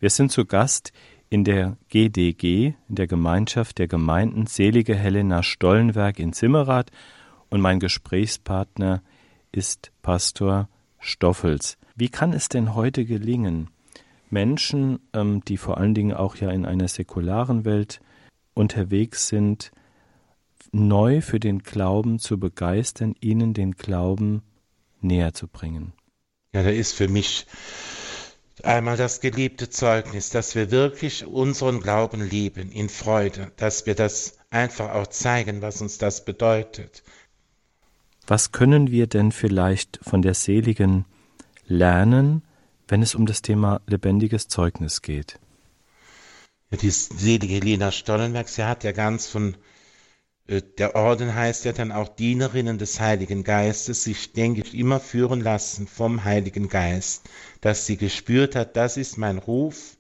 Wir 0.00 0.11
sind 0.11 0.33
zu 0.33 0.44
Gast 0.44 0.92
in 1.31 1.44
der 1.44 1.77
GDG, 1.88 2.74
in 2.88 2.94
der 2.96 3.07
Gemeinschaft 3.07 3.79
der 3.79 3.87
Gemeinden 3.87 4.46
Selige 4.46 4.96
Helena 4.96 5.44
Stollenberg 5.44 6.18
in 6.18 6.33
Zimmerath 6.33 6.90
und 7.48 7.61
mein 7.61 7.79
Gesprächspartner 7.79 9.03
ist 9.55 9.93
Pastor 10.03 10.69
Stoffels. 10.99 11.79
Wie 11.95 12.09
kann 12.09 12.33
es 12.33 12.49
denn 12.49 12.75
heute 12.75 13.05
gelingen, 13.05 13.71
Menschen, 14.31 14.99
ähm, 15.12 15.45
die 15.45 15.57
vor 15.57 15.79
allen 15.79 15.95
Dingen 15.95 16.12
auch 16.12 16.37
ja 16.37 16.51
in 16.51 16.67
einer 16.67 16.88
säkularen 16.88 17.64
Welt 17.64 18.01
unterwegs 18.53 19.29
sind, 19.29 19.71
neu 20.73 21.21
für 21.21 21.38
den 21.38 21.61
Glauben 21.61 22.19
zu 22.19 22.38
begeistern, 22.38 23.14
ihnen 23.21 23.55
den 23.55 23.73
Glauben 23.73 24.43
näher 25.01 25.35
zu 25.35 25.47
bringen. 25.47 25.93
Ja, 26.53 26.64
da 26.64 26.71
ist 26.71 26.95
für 26.95 27.09
mich 27.09 27.47
einmal 28.64 28.97
das 28.97 29.21
geliebte 29.21 29.71
Zeugnis, 29.71 30.31
dass 30.31 30.57
wir 30.57 30.73
wirklich 30.73 31.27
unseren 31.27 31.81
Glauben 31.81 32.29
lieben 32.29 32.73
in 32.73 32.88
Freude, 32.88 33.53
dass 33.57 33.87
wir 33.87 33.95
das 33.95 34.38
einfach 34.51 34.90
auch 34.95 35.07
zeigen, 35.07 35.62
was 35.62 35.81
uns 35.81 35.99
das 35.99 36.25
bedeutet. 36.25 37.04
Was 38.26 38.52
können 38.52 38.90
wir 38.90 39.06
denn 39.06 39.32
vielleicht 39.32 40.00
von 40.02 40.22
der 40.22 40.34
Seligen 40.34 41.04
lernen, 41.66 42.42
wenn 42.88 43.02
es 43.02 43.14
um 43.14 43.26
das 43.26 43.42
Thema 43.42 43.82
lebendiges 43.87 44.48
Zeugnis 44.48 45.02
geht? 45.02 45.38
Ja, 46.70 46.78
die 46.78 46.90
selige 46.90 47.58
Lena 47.58 47.90
Stollenberg, 47.90 48.48
sie 48.48 48.64
hat 48.64 48.82
ja 48.84 48.92
ganz 48.92 49.26
von 49.26 49.56
äh, 50.46 50.62
der 50.78 50.94
Orden 50.94 51.34
heißt 51.34 51.64
ja 51.64 51.72
dann 51.72 51.92
auch 51.92 52.08
Dienerinnen 52.08 52.78
des 52.78 53.00
Heiligen 53.00 53.44
Geistes, 53.44 54.04
sich, 54.04 54.32
denke 54.32 54.62
ich, 54.62 54.74
immer 54.74 55.00
führen 55.00 55.40
lassen 55.40 55.87
vom 55.87 56.24
Heiligen 56.24 56.68
Geist, 56.68 57.28
dass 57.60 57.87
sie 57.87 57.96
gespürt 57.96 58.54
hat, 58.56 58.76
das 58.76 58.96
ist 58.96 59.18
mein 59.18 59.38
Ruf 59.38 59.96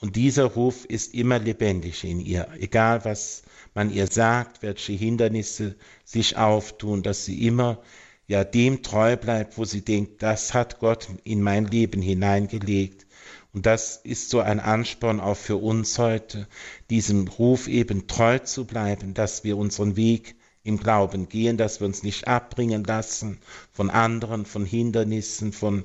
und 0.00 0.16
dieser 0.16 0.44
Ruf 0.44 0.84
ist 0.84 1.14
immer 1.14 1.38
lebendig 1.38 2.04
in 2.04 2.20
ihr, 2.20 2.48
egal 2.58 3.04
was 3.04 3.42
man 3.74 3.90
ihr 3.90 4.06
sagt, 4.06 4.62
welche 4.62 4.92
Hindernisse 4.92 5.76
sich 6.04 6.36
auftun, 6.36 7.02
dass 7.02 7.24
sie 7.24 7.46
immer 7.46 7.82
ja 8.26 8.44
dem 8.44 8.82
treu 8.82 9.16
bleibt, 9.16 9.58
wo 9.58 9.64
sie 9.64 9.82
denkt, 9.82 10.22
das 10.22 10.54
hat 10.54 10.78
Gott 10.78 11.08
in 11.24 11.42
mein 11.42 11.66
Leben 11.66 12.02
hineingelegt. 12.02 13.06
Und 13.52 13.66
das 13.66 13.96
ist 13.96 14.30
so 14.30 14.40
ein 14.40 14.60
Ansporn 14.60 15.20
auch 15.20 15.36
für 15.36 15.56
uns 15.56 15.98
heute, 15.98 16.46
diesem 16.90 17.26
Ruf 17.26 17.66
eben 17.66 18.06
treu 18.06 18.38
zu 18.38 18.66
bleiben, 18.66 19.14
dass 19.14 19.42
wir 19.42 19.56
unseren 19.56 19.96
Weg 19.96 20.36
im 20.62 20.78
Glauben 20.78 21.28
gehen, 21.28 21.56
dass 21.56 21.80
wir 21.80 21.86
uns 21.86 22.02
nicht 22.02 22.28
abbringen 22.28 22.84
lassen 22.84 23.38
von 23.72 23.88
anderen, 23.88 24.44
von 24.44 24.66
Hindernissen, 24.66 25.52
von 25.52 25.84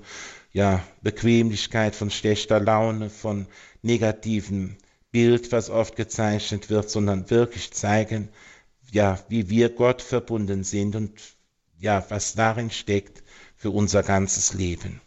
ja, 0.52 0.84
Bequemlichkeit, 1.02 1.96
von 1.96 2.12
schlechter 2.12 2.60
Laune, 2.60 3.10
von 3.10 3.48
negativem 3.82 4.76
Bild, 5.14 5.52
was 5.52 5.70
oft 5.70 5.96
gezeichnet 5.96 6.70
wird, 6.72 6.90
sondern 6.90 7.30
wirklich 7.30 7.72
zeigen, 7.72 8.30
ja, 8.92 9.20
wie 9.30 9.50
wir 9.50 9.70
Gott 9.70 10.02
verbunden 10.02 10.64
sind 10.64 10.96
und 10.96 11.12
ja, 11.78 12.04
was 12.10 12.34
darin 12.34 12.72
steckt 12.72 13.24
für 13.56 13.70
unser 13.70 14.02
ganzes 14.04 14.54
Leben. 14.54 15.02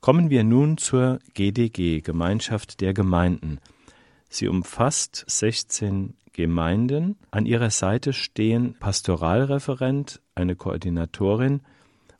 Kommen 0.00 0.30
wir 0.30 0.44
nun 0.44 0.76
zur 0.76 1.18
GDG, 1.34 2.00
Gemeinschaft 2.02 2.80
der 2.80 2.92
Gemeinden. 2.94 3.58
Sie 4.28 4.48
umfasst 4.48 5.24
16 5.26 6.14
Gemeinden. 6.32 7.16
An 7.30 7.46
ihrer 7.46 7.70
Seite 7.70 8.12
stehen 8.12 8.76
Pastoralreferent, 8.78 10.20
eine 10.34 10.56
Koordinatorin 10.56 11.62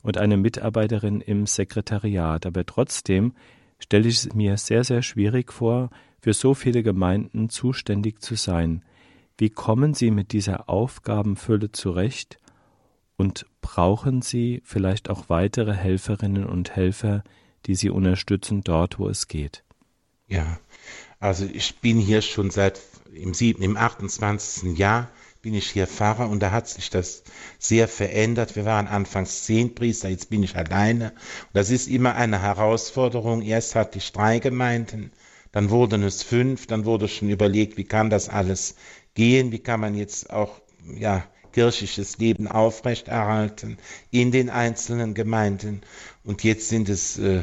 und 0.01 0.17
eine 0.17 0.37
Mitarbeiterin 0.37 1.21
im 1.21 1.45
Sekretariat. 1.45 2.45
Aber 2.47 2.65
trotzdem 2.65 3.33
stelle 3.77 4.07
ich 4.07 4.25
es 4.25 4.33
mir 4.33 4.57
sehr, 4.57 4.83
sehr 4.83 5.03
schwierig 5.03 5.53
vor, 5.53 5.91
für 6.21 6.33
so 6.33 6.53
viele 6.53 6.83
Gemeinden 6.83 7.49
zuständig 7.49 8.21
zu 8.21 8.35
sein. 8.35 8.83
Wie 9.37 9.49
kommen 9.49 9.93
Sie 9.93 10.11
mit 10.11 10.31
dieser 10.33 10.69
Aufgabenfülle 10.69 11.71
zurecht? 11.71 12.37
Und 13.17 13.45
brauchen 13.61 14.21
Sie 14.21 14.61
vielleicht 14.63 15.09
auch 15.09 15.29
weitere 15.29 15.73
Helferinnen 15.73 16.45
und 16.45 16.75
Helfer, 16.75 17.23
die 17.65 17.75
sie 17.75 17.89
unterstützen 17.89 18.63
dort, 18.63 18.99
wo 18.99 19.07
es 19.07 19.27
geht. 19.27 19.63
Ja, 20.27 20.59
also 21.19 21.45
ich 21.45 21.79
bin 21.79 21.99
hier 21.99 22.21
schon 22.21 22.49
seit 22.49 22.79
im, 23.13 23.33
sieben, 23.33 23.61
im 23.61 23.77
28. 23.77 24.77
Jahr 24.77 25.09
bin 25.41 25.53
ich 25.55 25.71
hier 25.71 25.87
Pfarrer 25.87 26.29
und 26.29 26.39
da 26.39 26.51
hat 26.51 26.67
sich 26.67 26.89
das 26.89 27.23
sehr 27.57 27.87
verändert. 27.87 28.55
Wir 28.55 28.65
waren 28.65 28.87
anfangs 28.87 29.43
zehn 29.43 29.73
Priester, 29.73 30.09
jetzt 30.09 30.29
bin 30.29 30.43
ich 30.43 30.55
alleine. 30.55 31.11
Und 31.11 31.53
das 31.53 31.71
ist 31.71 31.87
immer 31.87 32.15
eine 32.15 32.41
Herausforderung. 32.41 33.41
Erst 33.41 33.75
hatte 33.75 33.97
ich 33.97 34.11
drei 34.11 34.39
Gemeinden, 34.39 35.11
dann 35.51 35.69
wurden 35.69 36.03
es 36.03 36.23
fünf, 36.23 36.67
dann 36.67 36.85
wurde 36.85 37.07
schon 37.07 37.29
überlegt, 37.29 37.77
wie 37.77 37.83
kann 37.83 38.09
das 38.09 38.29
alles 38.29 38.75
gehen, 39.13 39.51
wie 39.51 39.59
kann 39.59 39.79
man 39.79 39.95
jetzt 39.95 40.31
auch, 40.31 40.61
ja, 40.95 41.25
kirchliches 41.51 42.17
Leben 42.17 42.47
aufrechterhalten 42.47 43.77
in 44.09 44.31
den 44.31 44.49
einzelnen 44.49 45.13
Gemeinden. 45.13 45.81
Und 46.23 46.43
jetzt 46.43 46.69
sind 46.69 46.89
es, 46.89 47.17
äh, 47.19 47.41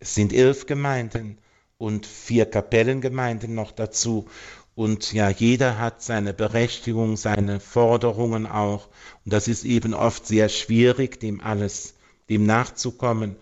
es 0.00 0.14
sind 0.14 0.32
elf 0.32 0.66
Gemeinden 0.66 1.38
und 1.78 2.06
vier 2.06 2.46
Kapellengemeinden 2.46 3.54
noch 3.54 3.72
dazu. 3.72 4.26
Und 4.74 5.12
ja, 5.12 5.28
jeder 5.28 5.78
hat 5.78 6.02
seine 6.02 6.34
Berechtigung, 6.34 7.16
seine 7.16 7.60
Forderungen 7.60 8.46
auch. 8.46 8.88
Und 9.24 9.32
das 9.32 9.46
ist 9.46 9.64
eben 9.64 9.94
oft 9.94 10.26
sehr 10.26 10.48
schwierig, 10.48 11.20
dem 11.20 11.40
alles, 11.40 11.94
dem 12.28 12.46
nachzukommen. 12.46 13.36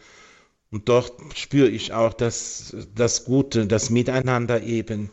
Und 0.73 0.89
dort 0.89 1.13
spüre 1.37 1.69
ich 1.69 1.93
auch 1.93 2.15
das, 2.15 2.75
das 2.95 3.25
Gute, 3.27 3.67
das 3.67 3.91
Miteinander 3.91 4.63
eben 4.63 5.11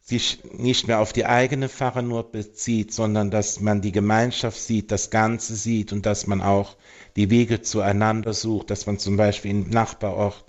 sich 0.00 0.42
nicht 0.56 0.88
mehr 0.88 1.00
auf 1.00 1.12
die 1.12 1.26
eigene 1.26 1.68
Pfarre 1.68 2.02
nur 2.02 2.32
bezieht, 2.32 2.94
sondern 2.94 3.30
dass 3.30 3.60
man 3.60 3.82
die 3.82 3.92
Gemeinschaft 3.92 4.58
sieht, 4.58 4.90
das 4.90 5.10
Ganze 5.10 5.54
sieht 5.56 5.92
und 5.92 6.06
dass 6.06 6.26
man 6.26 6.40
auch 6.40 6.76
die 7.16 7.28
Wege 7.28 7.60
zueinander 7.60 8.32
sucht, 8.32 8.70
dass 8.70 8.86
man 8.86 8.98
zum 8.98 9.18
Beispiel 9.18 9.50
im 9.50 9.68
Nachbarort 9.68 10.46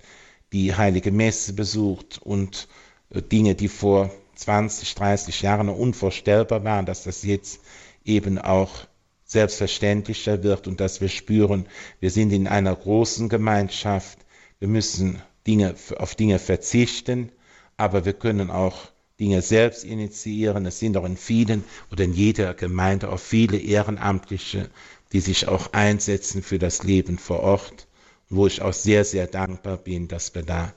die 0.54 0.74
heilige 0.74 1.12
Messe 1.12 1.52
besucht 1.52 2.18
und 2.22 2.66
äh, 3.10 3.20
Dinge, 3.20 3.54
die 3.54 3.68
vor 3.68 4.10
20, 4.36 4.94
30 4.94 5.42
Jahren 5.42 5.68
unvorstellbar 5.68 6.64
waren, 6.64 6.86
dass 6.86 7.04
das 7.04 7.22
jetzt 7.24 7.60
eben 8.06 8.38
auch 8.38 8.86
selbstverständlicher 9.26 10.42
wird 10.42 10.66
und 10.66 10.80
dass 10.80 11.02
wir 11.02 11.10
spüren, 11.10 11.66
wir 12.00 12.10
sind 12.10 12.32
in 12.32 12.48
einer 12.48 12.74
großen 12.74 13.28
Gemeinschaft, 13.28 14.18
wir 14.60 14.68
müssen 14.68 15.20
Dinge, 15.46 15.74
auf 15.98 16.14
Dinge 16.14 16.38
verzichten, 16.38 17.32
aber 17.76 18.04
wir 18.04 18.12
können 18.12 18.50
auch 18.50 18.90
Dinge 19.18 19.42
selbst 19.42 19.84
initiieren. 19.84 20.66
Es 20.66 20.78
sind 20.78 20.96
auch 20.96 21.04
in 21.04 21.16
vielen 21.16 21.64
oder 21.90 22.04
in 22.04 22.12
jeder 22.12 22.54
Gemeinde 22.54 23.10
auch 23.10 23.18
viele 23.18 23.58
Ehrenamtliche, 23.58 24.70
die 25.12 25.20
sich 25.20 25.48
auch 25.48 25.72
einsetzen 25.72 26.42
für 26.42 26.58
das 26.58 26.82
Leben 26.82 27.18
vor 27.18 27.40
Ort, 27.40 27.88
wo 28.28 28.46
ich 28.46 28.62
auch 28.62 28.72
sehr, 28.72 29.04
sehr 29.04 29.26
dankbar 29.26 29.76
bin, 29.76 30.08
dass 30.08 30.34
wir 30.34 30.42
da 30.42 30.72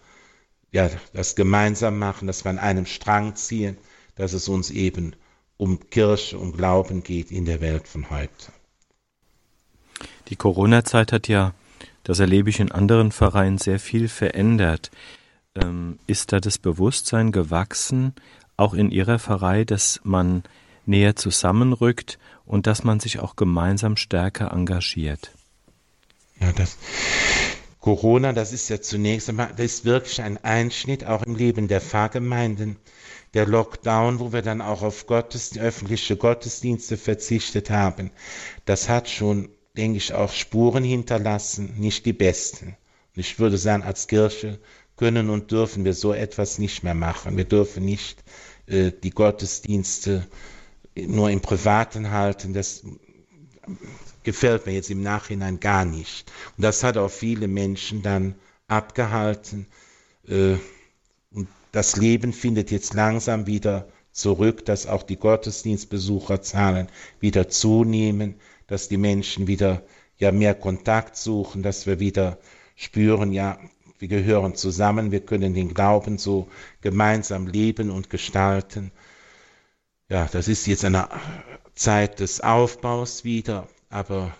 ja, 0.71 0.89
das 1.13 1.35
gemeinsam 1.35 1.99
machen, 1.99 2.25
dass 2.25 2.43
wir 2.43 2.49
an 2.49 2.57
einem 2.57 2.85
Strang 2.85 3.35
ziehen, 3.35 3.77
dass 4.15 4.33
es 4.33 4.49
uns 4.49 4.71
eben 4.71 5.15
um 5.57 5.89
Kirche, 5.89 6.37
um 6.37 6.51
Glauben 6.51 7.03
geht 7.03 7.31
in 7.31 7.45
der 7.45 7.61
Welt 7.61 7.87
von 7.87 8.09
heute. 8.09 8.51
Die 10.29 10.35
Corona-Zeit 10.35 11.11
hat 11.11 11.27
ja, 11.27 11.53
das 12.03 12.19
erlebe 12.19 12.49
ich 12.49 12.59
in 12.59 12.71
anderen 12.71 13.11
Vereinen, 13.11 13.57
sehr 13.57 13.79
viel 13.79 14.07
verändert. 14.07 14.91
Ähm, 15.55 15.99
ist 16.07 16.31
da 16.31 16.39
das 16.39 16.57
Bewusstsein 16.57 17.31
gewachsen, 17.31 18.13
auch 18.57 18.73
in 18.73 18.91
Ihrer 18.91 19.19
Pfarrei, 19.19 19.65
dass 19.65 19.99
man 20.03 20.43
näher 20.85 21.15
zusammenrückt 21.15 22.19
und 22.45 22.67
dass 22.67 22.83
man 22.83 22.99
sich 22.99 23.19
auch 23.19 23.35
gemeinsam 23.35 23.97
stärker 23.97 24.51
engagiert? 24.51 25.31
Ja, 26.39 26.51
das 26.51 26.77
Corona, 27.79 28.31
das 28.31 28.53
ist 28.53 28.69
ja 28.69 28.81
zunächst 28.81 29.29
einmal, 29.29 29.49
das 29.49 29.65
ist 29.65 29.85
wirklich 29.85 30.21
ein 30.21 30.37
Einschnitt 30.43 31.05
auch 31.05 31.21
im 31.23 31.35
Leben 31.35 31.67
der 31.67 31.81
Pfarrgemeinden. 31.81 32.77
Der 33.33 33.47
Lockdown, 33.47 34.19
wo 34.19 34.31
wir 34.31 34.41
dann 34.41 34.61
auch 34.61 34.83
auf 34.83 35.07
Gottes, 35.07 35.57
öffentliche 35.57 36.15
Gottesdienste 36.15 36.97
verzichtet 36.97 37.69
haben, 37.69 38.11
das 38.65 38.89
hat 38.89 39.09
schon, 39.09 39.49
denke 39.75 39.97
ich, 39.97 40.13
auch 40.13 40.31
Spuren 40.31 40.83
hinterlassen, 40.83 41.73
nicht 41.77 42.05
die 42.05 42.13
besten. 42.13 42.77
Und 43.15 43.19
ich 43.19 43.39
würde 43.39 43.57
sagen, 43.57 43.83
als 43.83 44.07
Kirche 44.07 44.59
können 44.95 45.29
und 45.29 45.51
dürfen 45.51 45.85
wir 45.85 45.93
so 45.93 46.13
etwas 46.13 46.59
nicht 46.59 46.83
mehr 46.83 46.93
machen. 46.93 47.37
Wir 47.37 47.45
dürfen 47.45 47.83
nicht 47.85 48.23
äh, 48.67 48.91
die 48.91 49.09
Gottesdienste 49.09 50.27
nur 50.95 51.29
im 51.29 51.41
Privaten 51.41 52.11
halten. 52.11 52.53
Das 52.53 52.83
gefällt 54.23 54.65
mir 54.65 54.73
jetzt 54.73 54.91
im 54.91 55.01
Nachhinein 55.01 55.59
gar 55.59 55.85
nicht. 55.85 56.31
Und 56.57 56.63
das 56.63 56.83
hat 56.83 56.97
auch 56.97 57.09
viele 57.09 57.47
Menschen 57.47 58.03
dann 58.03 58.35
abgehalten. 58.67 59.67
Äh, 60.27 60.57
und 61.31 61.47
das 61.71 61.95
Leben 61.95 62.33
findet 62.33 62.69
jetzt 62.69 62.93
langsam 62.93 63.47
wieder 63.47 63.87
zurück, 64.11 64.65
dass 64.65 64.85
auch 64.85 65.01
die 65.01 65.17
Gottesdienstbesucherzahlen 65.17 66.87
wieder 67.19 67.49
zunehmen, 67.49 68.35
dass 68.73 68.87
die 68.87 68.97
Menschen 68.97 69.45
wieder 69.45 69.83
ja 70.17 70.31
mehr 70.31 70.55
Kontakt 70.55 71.15
suchen, 71.15 71.61
dass 71.61 71.85
wir 71.85 71.99
wieder 71.99 72.39
spüren, 72.75 73.31
ja, 73.31 73.59
wir 73.99 74.07
gehören 74.07 74.55
zusammen, 74.55 75.11
wir 75.11 75.19
können 75.19 75.53
den 75.53 75.75
Glauben 75.75 76.17
so 76.17 76.47
gemeinsam 76.81 77.45
leben 77.45 77.91
und 77.91 78.09
gestalten. 78.09 78.91
Ja, 80.09 80.27
das 80.31 80.47
ist 80.47 80.65
jetzt 80.65 80.85
eine 80.85 81.07
Zeit 81.75 82.19
des 82.19 82.41
Aufbaus 82.41 83.23
wieder, 83.23 83.67
aber 83.91 84.35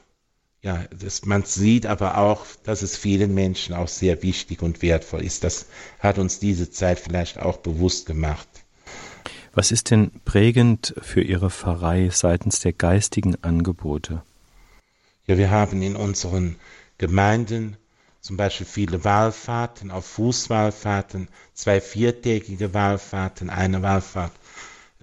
ja, 0.64 0.84
das, 1.00 1.28
man 1.28 1.44
sieht 1.44 1.86
aber 1.86 2.18
auch, 2.18 2.44
dass 2.64 2.82
es 2.82 2.98
vielen 2.98 3.36
Menschen 3.36 3.76
auch 3.76 3.88
sehr 3.88 4.24
wichtig 4.24 4.64
und 4.64 4.82
wertvoll 4.82 5.24
ist. 5.24 5.44
Das 5.44 5.68
hat 6.00 6.18
uns 6.18 6.40
diese 6.40 6.72
Zeit 6.72 7.00
vielleicht 7.00 7.38
auch 7.38 7.58
bewusst 7.58 8.08
gemacht. 8.08 8.48
Was 9.56 9.72
ist 9.72 9.92
denn 9.92 10.12
prägend 10.26 10.96
für 11.00 11.22
Ihre 11.22 11.52
Pfarrei 11.52 12.10
seitens 12.12 12.60
der 12.60 12.74
geistigen 12.74 13.36
Angebote? 13.44 14.24
Ja, 15.28 15.38
wir 15.38 15.52
haben 15.52 15.84
in 15.84 15.96
unseren 15.96 16.56
Gemeinden 16.98 17.78
zum 18.20 18.36
Beispiel 18.36 18.66
viele 18.66 19.04
Wallfahrten, 19.04 19.92
auf 19.92 20.06
Fußwallfahrten, 20.06 21.28
zwei 21.54 21.82
viertägige 21.82 22.74
Wallfahrten, 22.74 23.52
eine 23.52 23.82
Wallfahrt, 23.84 24.32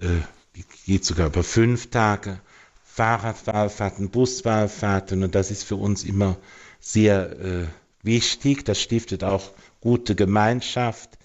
äh, 0.01 0.07
die 0.55 0.65
geht 0.85 1.05
sogar 1.05 1.27
über 1.27 1.43
fünf 1.43 1.89
Tage, 1.89 2.41
Fahrradwallfahrten, 2.83 4.09
Buswallfahrten 4.09 5.23
und 5.23 5.33
das 5.33 5.49
ist 5.49 5.63
für 5.63 5.77
uns 5.77 6.03
immer 6.03 6.35
sehr 6.81 7.39
äh, 7.39 7.67
wichtig. 8.03 8.65
Das 8.65 8.81
stiftet 8.81 9.23
auch 9.23 9.51
gute 9.79 10.13
Gemeinschaft 10.15 11.17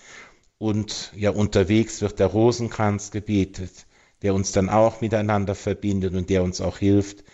und 0.59 1.13
ja 1.15 1.31
unterwegs 1.31 2.01
wird 2.01 2.19
der 2.19 2.29
Rosenkranz 2.29 3.11
gebetet, 3.11 3.87
der 4.23 4.35
uns 4.35 4.53
dann 4.53 4.69
auch 4.69 5.01
miteinander 5.01 5.55
verbindet 5.55 6.15
und 6.15 6.31
der 6.31 6.43
uns 6.43 6.61
auch 6.61 6.79
hilft, 6.79 7.25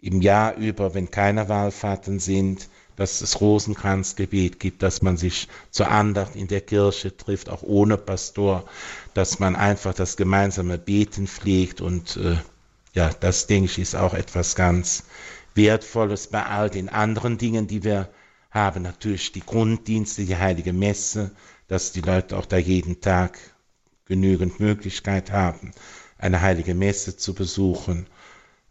im 0.00 0.20
Jahr 0.20 0.56
über, 0.56 0.94
wenn 0.94 1.10
keine 1.10 1.48
Wallfahrten 1.48 2.18
sind, 2.18 2.68
dass 2.96 3.20
es 3.20 3.40
Rosenkranzgebet 3.40 4.60
gibt, 4.60 4.82
dass 4.82 5.00
man 5.00 5.16
sich 5.16 5.48
zur 5.70 5.90
Andacht 5.90 6.36
in 6.36 6.48
der 6.48 6.60
Kirche 6.60 7.16
trifft, 7.16 7.48
auch 7.48 7.62
ohne 7.62 7.96
Pastor, 7.96 8.64
dass 9.14 9.38
man 9.38 9.56
einfach 9.56 9.94
das 9.94 10.16
gemeinsame 10.16 10.76
Beten 10.76 11.26
pflegt 11.26 11.80
und 11.80 12.16
äh, 12.16 12.36
ja, 12.94 13.10
das 13.20 13.46
denke 13.46 13.66
ich 13.66 13.78
ist 13.78 13.96
auch 13.96 14.12
etwas 14.12 14.54
ganz 14.54 15.04
Wertvolles 15.54 16.26
bei 16.26 16.44
all 16.44 16.68
den 16.68 16.88
anderen 16.88 17.38
Dingen, 17.38 17.66
die 17.66 17.84
wir 17.84 18.08
haben. 18.50 18.82
Natürlich 18.82 19.32
die 19.32 19.40
Grunddienste, 19.40 20.24
die 20.24 20.36
heilige 20.36 20.72
Messe, 20.72 21.30
dass 21.72 21.90
die 21.90 22.02
Leute 22.02 22.36
auch 22.36 22.44
da 22.44 22.58
jeden 22.58 23.00
Tag 23.00 23.38
genügend 24.04 24.60
Möglichkeit 24.60 25.32
haben, 25.32 25.72
eine 26.18 26.42
heilige 26.42 26.74
Messe 26.74 27.16
zu 27.16 27.32
besuchen, 27.32 28.08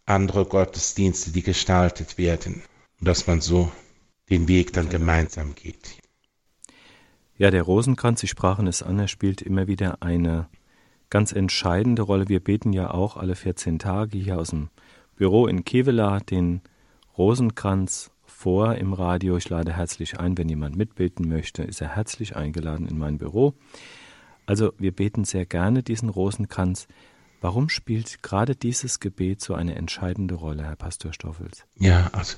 andere 0.05 0.45
Gottesdienste, 0.45 1.31
die 1.31 1.41
gestaltet 1.41 2.19
werden 2.19 2.61
und 2.99 3.07
dass 3.07 3.25
man 3.25 3.41
so 3.41 3.71
den 4.29 4.47
Weg 4.47 4.73
dann 4.73 4.87
gemeinsam 4.87 5.55
geht. 5.55 5.97
Ja, 7.39 7.49
der 7.49 7.63
Rosenkranz, 7.63 8.21
Sie 8.21 8.27
sprachen 8.27 8.67
es 8.67 8.83
an, 8.83 8.99
er 8.99 9.07
spielt 9.07 9.41
immer 9.41 9.65
wieder 9.65 10.03
eine 10.03 10.47
ganz 11.09 11.31
entscheidende 11.31 12.03
Rolle. 12.03 12.29
Wir 12.29 12.39
beten 12.39 12.71
ja 12.71 12.91
auch 12.91 13.17
alle 13.17 13.35
14 13.35 13.79
Tage 13.79 14.19
hier 14.19 14.37
aus 14.37 14.51
dem 14.51 14.69
Büro 15.15 15.47
in 15.47 15.65
Kevela 15.65 16.19
den 16.19 16.61
Rosenkranz 17.17 18.10
vor 18.41 18.73
im 18.73 18.93
Radio. 18.93 19.37
Ich 19.37 19.49
lade 19.49 19.77
herzlich 19.77 20.19
ein, 20.19 20.35
wenn 20.35 20.49
jemand 20.49 20.75
mitbeten 20.75 21.29
möchte, 21.29 21.61
ist 21.61 21.79
er 21.79 21.95
herzlich 21.95 22.35
eingeladen 22.35 22.87
in 22.87 22.97
mein 22.97 23.19
Büro. 23.19 23.53
Also 24.47 24.73
wir 24.79 24.95
beten 24.95 25.25
sehr 25.25 25.45
gerne 25.45 25.83
diesen 25.83 26.09
Rosenkranz. 26.09 26.87
Warum 27.39 27.69
spielt 27.69 28.23
gerade 28.23 28.55
dieses 28.55 28.99
Gebet 28.99 29.41
so 29.41 29.53
eine 29.53 29.75
entscheidende 29.75 30.33
Rolle, 30.33 30.63
Herr 30.63 30.75
Pastor 30.75 31.13
Stoffels? 31.13 31.65
Ja, 31.77 32.09
also 32.13 32.35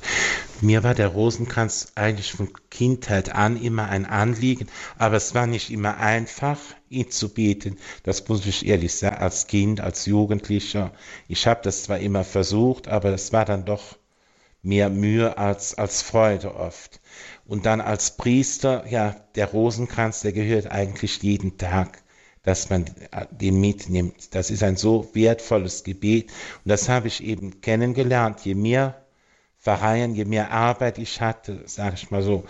mir 0.59 0.83
war 0.83 0.93
der 0.93 1.07
Rosenkranz 1.07 1.93
eigentlich 1.95 2.33
von 2.33 2.49
Kindheit 2.69 3.33
an 3.33 3.55
immer 3.55 3.87
ein 3.87 4.05
Anliegen, 4.05 4.67
aber 4.97 5.15
es 5.15 5.33
war 5.33 5.47
nicht 5.47 5.71
immer 5.71 5.99
einfach, 5.99 6.59
ihn 6.89 7.11
zu 7.11 7.33
beten. 7.33 7.77
Das 8.03 8.27
muss 8.27 8.45
ich 8.45 8.65
ehrlich 8.65 8.93
sagen, 8.93 9.17
als 9.17 9.47
Kind, 9.47 9.79
als 9.79 10.05
Jugendlicher. 10.05 10.91
Ich 11.29 11.47
habe 11.47 11.61
das 11.63 11.83
zwar 11.83 11.99
immer 11.99 12.25
versucht, 12.25 12.89
aber 12.89 13.13
es 13.13 13.31
war 13.31 13.45
dann 13.45 13.63
doch 13.63 13.97
mehr 14.63 14.89
Mühe 14.89 15.37
als, 15.37 15.75
als 15.77 16.01
Freude 16.01 16.55
oft. 16.55 16.99
Und 17.45 17.65
dann 17.65 17.81
als 17.81 18.17
Priester, 18.17 18.85
ja, 18.87 19.15
der 19.35 19.47
Rosenkranz, 19.47 20.21
der 20.21 20.31
gehört 20.31 20.71
eigentlich 20.71 21.21
jeden 21.21 21.57
Tag 21.57 22.03
dass 22.43 22.69
man 22.69 22.85
den 23.31 23.59
mitnimmt. 23.59 24.35
Das 24.35 24.51
ist 24.51 24.63
ein 24.63 24.75
so 24.75 25.09
wertvolles 25.13 25.83
Gebet 25.83 26.29
und 26.63 26.69
das 26.69 26.89
habe 26.89 27.07
ich 27.07 27.23
eben 27.23 27.61
kennengelernt. 27.61 28.41
Je 28.41 28.53
mehr 28.53 29.01
Pfarreien, 29.59 30.13
je 30.13 30.25
mehr 30.25 30.51
Arbeit 30.51 30.97
ich 30.97 31.21
hatte, 31.21 31.63
sage 31.65 31.95
ich 31.95 32.11
mal 32.11 32.21
so, 32.21 32.43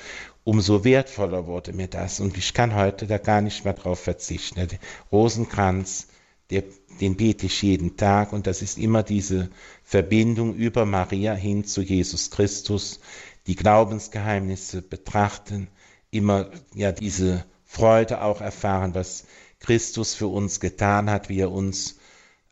umso 0.43 0.83
wertvoller 0.83 1.45
wurde 1.45 1.73
mir 1.73 1.87
das 1.87 2.19
und 2.19 2.35
ich 2.37 2.55
kann 2.55 2.75
heute 2.75 3.05
da 3.05 3.19
gar 3.19 3.41
nicht 3.41 3.65
mehr 3.65 3.73
drauf 3.73 3.99
verzichten. 3.99 4.67
Der 4.67 4.79
Rosenkranz, 5.11 6.07
der, 6.49 6.63
den 6.99 7.15
bete 7.15 7.45
ich 7.45 7.61
jeden 7.61 7.95
Tag 7.95 8.33
und 8.33 8.47
das 8.47 8.63
ist 8.63 8.79
immer 8.79 9.03
diese 9.03 9.51
Verbindung 9.93 10.55
über 10.55 10.87
Maria 10.87 11.35
hin 11.35 11.65
zu 11.65 11.83
Jesus 11.83 12.31
Christus, 12.31 12.99
die 13.45 13.55
Glaubensgeheimnisse 13.55 14.81
betrachten, 14.81 15.67
immer 16.09 16.49
ja 16.73 16.91
diese 16.91 17.45
Freude 17.63 18.23
auch 18.23 18.41
erfahren, 18.41 18.95
was 18.95 19.25
Christus 19.59 20.15
für 20.15 20.25
uns 20.25 20.59
getan 20.59 21.11
hat, 21.11 21.29
wie 21.29 21.41
er 21.41 21.51
uns 21.51 21.99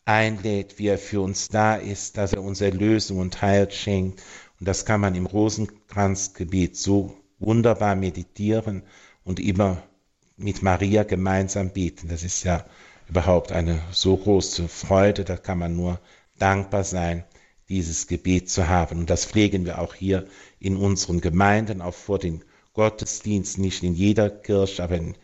einlädt, 0.04 0.78
wie 0.78 0.86
er 0.86 0.98
für 0.98 1.20
uns 1.20 1.48
da 1.48 1.74
ist, 1.74 2.16
dass 2.16 2.32
er 2.32 2.44
uns 2.44 2.60
Erlösung 2.60 3.18
und 3.18 3.42
Heil 3.42 3.68
schenkt. 3.72 4.22
Und 4.60 4.68
das 4.68 4.86
kann 4.86 5.00
man 5.00 5.16
im 5.16 5.26
Rosenkranzgebet 5.26 6.76
so 6.76 7.16
wunderbar 7.40 7.96
meditieren 7.96 8.84
und 9.24 9.40
immer 9.40 9.82
mit 10.36 10.62
Maria 10.62 11.02
gemeinsam 11.02 11.70
beten. 11.70 12.06
Das 12.06 12.22
ist 12.22 12.44
ja 12.44 12.64
überhaupt 13.08 13.50
eine 13.50 13.80
so 13.90 14.16
große 14.16 14.68
Freude, 14.68 15.24
da 15.24 15.36
kann 15.36 15.58
man 15.58 15.74
nur 15.74 15.98
dankbar 16.38 16.84
sein, 16.84 17.24
dieses 17.72 18.06
Gebet 18.06 18.50
zu 18.50 18.68
haben. 18.68 19.00
Und 19.00 19.10
das 19.10 19.24
pflegen 19.24 19.64
wir 19.64 19.80
auch 19.80 19.94
hier 19.94 20.26
in 20.60 20.76
unseren 20.76 21.20
Gemeinden, 21.20 21.80
auch 21.80 21.94
vor 21.94 22.18
den 22.18 22.44
Gottesdiensten, 22.74 23.64
nicht 23.64 23.82
in 23.82 23.94
jeder 23.94 24.30
Kirche, 24.30 24.84
aber 24.84 24.96
in 24.96 25.14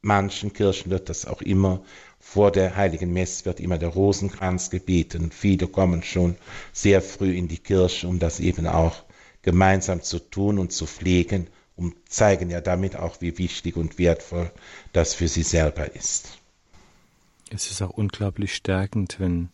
manchen 0.00 0.52
Kirchen 0.52 0.90
wird 0.90 1.08
das 1.08 1.26
auch 1.26 1.40
immer 1.42 1.82
vor 2.22 2.52
der 2.52 2.76
heiligen 2.76 3.12
Messe 3.12 3.44
wird 3.44 3.58
immer 3.58 3.78
der 3.78 3.88
Rosenkranz 3.88 4.70
gebeten. 4.70 5.32
Viele 5.32 5.66
kommen 5.66 6.02
schon 6.04 6.36
sehr 6.72 7.02
früh 7.02 7.36
in 7.36 7.48
die 7.48 7.58
Kirche, 7.58 8.06
um 8.06 8.20
das 8.20 8.38
eben 8.38 8.66
auch 8.66 9.02
gemeinsam 9.42 10.02
zu 10.02 10.20
tun 10.20 10.60
und 10.60 10.72
zu 10.72 10.86
pflegen, 10.86 11.48
um 11.74 11.94
zeigen 12.08 12.48
ja 12.48 12.60
damit 12.60 12.94
auch, 12.94 13.20
wie 13.20 13.36
wichtig 13.38 13.76
und 13.76 13.98
wertvoll 13.98 14.50
das 14.92 15.14
für 15.14 15.26
sie 15.26 15.42
selber 15.42 15.94
ist. 15.96 16.38
Es 17.50 17.70
ist 17.70 17.82
auch 17.82 17.90
unglaublich 17.90 18.54
stärkend, 18.54 19.16
wenn 19.18 19.50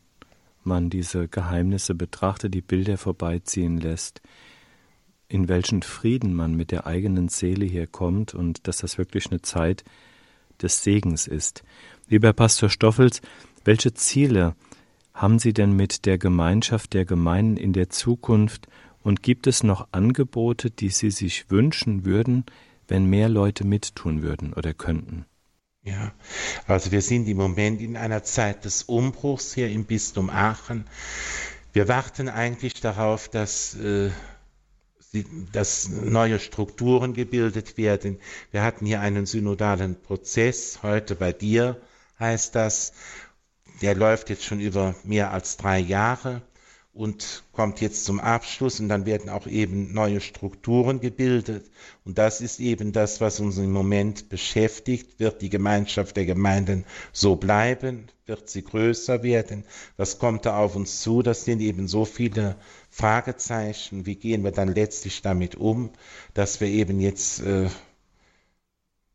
man 0.69 0.91
diese 0.91 1.27
Geheimnisse 1.27 1.95
betrachtet, 1.95 2.55
die 2.55 2.61
Bilder 2.61 2.97
vorbeiziehen 2.97 3.81
lässt, 3.81 4.21
in 5.29 5.49
welchen 5.49 5.83
Frieden 5.83 6.35
man 6.35 6.55
mit 6.55 6.71
der 6.71 6.87
eigenen 6.87 7.29
Seele 7.29 7.67
hier 7.67 7.87
kommt 7.87 8.35
und 8.35 8.69
dass 8.69 8.79
das 8.79 8.99
wirklich 8.99 9.31
eine 9.31 9.43
Zeit 9.43 9.85
des 10.63 10.83
Segens 10.83 11.27
ist. 11.27 11.65
Lieber 12.09 12.33
Pastor 12.33 12.71
Stoffels, 12.71 13.21
welche 13.65 13.93
Ziele 13.95 14.55
haben 15.13 15.39
Sie 15.39 15.53
denn 15.53 15.73
mit 15.73 16.07
der 16.07 16.17
Gemeinschaft 16.17 16.95
der 16.95 17.05
Gemeinden 17.05 17.57
in 17.57 17.73
der 17.73 17.91
Zukunft 17.91 18.69
und 19.03 19.23
gibt 19.23 19.47
es 19.47 19.63
noch 19.63 19.89
Angebote, 19.93 20.71
die 20.71 20.91
Sie 20.91 21.11
sich 21.11 21.51
wünschen 21.51 22.05
würden, 22.05 22.45
wenn 22.87 23.05
mehr 23.07 23.29
Leute 23.29 23.67
mittun 23.67 24.23
würden 24.23 24.53
oder 24.53 24.75
könnten? 24.75 25.27
Ja, 25.89 26.13
also 26.67 26.93
wir 26.93 27.01
sind 27.01 27.27
im 27.29 27.39
Moment 27.39 27.81
in 27.81 27.97
einer 27.97 28.23
Zeit 28.23 28.67
des 28.67 28.83
Umbruchs 28.83 29.55
hier 29.55 29.71
im 29.71 29.87
Bistum 29.87 30.29
Aachen. 30.29 30.85
Wir 31.73 31.89
warten 31.89 32.29
eigentlich 32.29 32.75
darauf, 32.83 33.31
dass 33.31 33.75
äh, 33.77 34.11
dass 35.55 35.89
neue 35.89 36.39
Strukturen 36.39 37.15
gebildet 37.15 37.79
werden. 37.79 38.21
Wir 38.51 38.63
hatten 38.63 38.85
hier 38.85 39.01
einen 39.01 39.25
synodalen 39.25 39.99
Prozess, 39.99 40.81
heute 40.83 41.15
bei 41.15 41.33
dir 41.33 41.81
heißt 42.21 42.55
das. 42.55 42.93
Der 43.81 43.95
läuft 43.95 44.29
jetzt 44.29 44.45
schon 44.45 44.61
über 44.61 44.95
mehr 45.05 45.33
als 45.33 45.57
drei 45.57 45.79
Jahre 45.79 46.43
und 46.99 47.45
kommt 47.53 47.81
jetzt 47.81 48.05
zum 48.05 48.19
Abschluss 48.19 48.81
und 48.81 48.89
dann 48.89 49.07
werden 49.07 49.31
auch 49.31 49.47
eben 49.47 49.93
neue 49.93 50.21
Strukturen 50.21 50.99
gebildet. 50.99 51.71
Und 52.05 52.19
das 52.19 52.41
ist 52.41 52.59
eben 52.59 52.91
das, 52.91 53.21
was 53.21 53.39
uns 53.39 53.57
im 53.59 53.71
Moment 53.71 54.29
beschäftigt. 54.29 55.21
Wird 55.21 55.41
die 55.41 55.49
Gemeinschaft 55.49 56.17
der 56.17 56.27
Gemeinden 56.27 56.85
so 57.13 57.37
bleiben? 57.37 58.09
Wird 58.27 58.51
sie 58.51 58.65
größer 58.65 59.23
werden? 59.23 59.63
Was 59.97 60.19
kommt 60.19 60.45
da 60.45 60.59
auf 60.59 60.75
uns 60.75 61.01
zu? 61.01 61.23
Das 61.23 61.45
sind 61.45 61.61
eben 61.61 61.87
so 61.87 62.05
viele 62.05 62.57
Fragezeichen. 62.91 64.05
Wie 64.05 64.17
gehen 64.17 64.43
wir 64.43 64.51
dann 64.51 64.75
letztlich 64.75 65.23
damit 65.23 65.55
um, 65.55 65.91
dass 66.35 66.61
wir 66.61 66.67
eben 66.67 66.99
jetzt, 66.99 67.39
äh, 67.43 67.69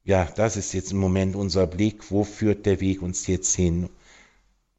ja, 0.06 0.24
das 0.38 0.56
ist 0.56 0.74
jetzt 0.74 0.94
im 0.94 1.00
Moment 1.00 1.36
unser 1.36 1.68
Blick. 1.68 2.12
Wo 2.12 2.24
führt 2.24 2.66
der 2.66 2.80
Weg 2.80 3.02
uns 3.02 3.28
jetzt 3.28 3.54
hin? 3.54 3.90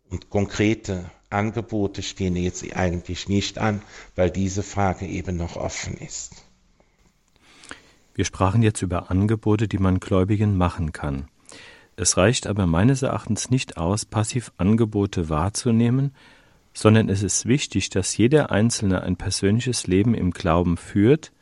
Und 0.09 0.31
konkrete 0.31 1.11
Angebote 1.35 2.03
stehen 2.03 2.37
jetzt 2.37 2.65
eigentlich 2.77 3.29
nicht 3.29 3.59
an, 3.59 3.83
weil 4.17 4.31
diese 4.31 4.63
Frage 4.63 5.07
eben 5.07 5.37
noch 5.37 5.57
offen 5.57 5.97
ist. 5.97 6.45
Wir 8.15 8.25
sprachen 8.25 8.63
jetzt 8.63 8.81
über 8.83 9.11
Angebote, 9.11 9.67
die 9.67 9.79
man 9.79 10.01
Gläubigen 10.01 10.57
machen 10.57 10.93
kann. 10.93 11.29
Es 11.97 12.17
reicht 12.17 12.47
aber 12.47 12.67
meines 12.67 13.03
Erachtens 13.03 13.51
nicht 13.51 13.77
aus, 13.77 14.05
passiv 14.05 14.53
Angebote 14.57 15.29
wahrzunehmen, 15.29 16.13
sondern 16.73 17.09
es 17.09 17.23
ist 17.23 17.47
wichtig, 17.47 17.91
dass 17.91 18.17
jeder 18.17 18.51
Einzelne 18.51 19.03
ein 19.03 19.17
persönliches 19.17 19.87
Leben 19.87 20.15
im 20.15 20.33
Glauben 20.33 20.77
führt, 20.77 21.33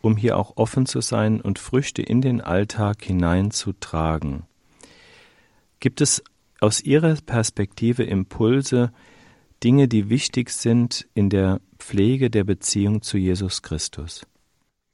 um 0.00 0.16
hier 0.16 0.36
auch 0.36 0.56
offen 0.56 0.86
zu 0.86 1.00
sein 1.00 1.40
und 1.40 1.58
Früchte 1.58 2.02
in 2.02 2.20
den 2.20 2.40
Alltag 2.40 3.02
hineinzutragen. 3.02 4.44
Gibt 5.80 6.00
es 6.00 6.22
aus 6.60 6.80
Ihrer 6.80 7.14
Perspektive 7.14 8.04
Impulse, 8.04 8.92
Dinge, 9.64 9.88
die 9.88 10.08
wichtig 10.08 10.50
sind 10.50 11.08
in 11.14 11.30
der 11.30 11.60
Pflege 11.78 12.30
der 12.30 12.44
Beziehung 12.44 13.02
zu 13.02 13.18
Jesus 13.18 13.62
Christus? 13.62 14.26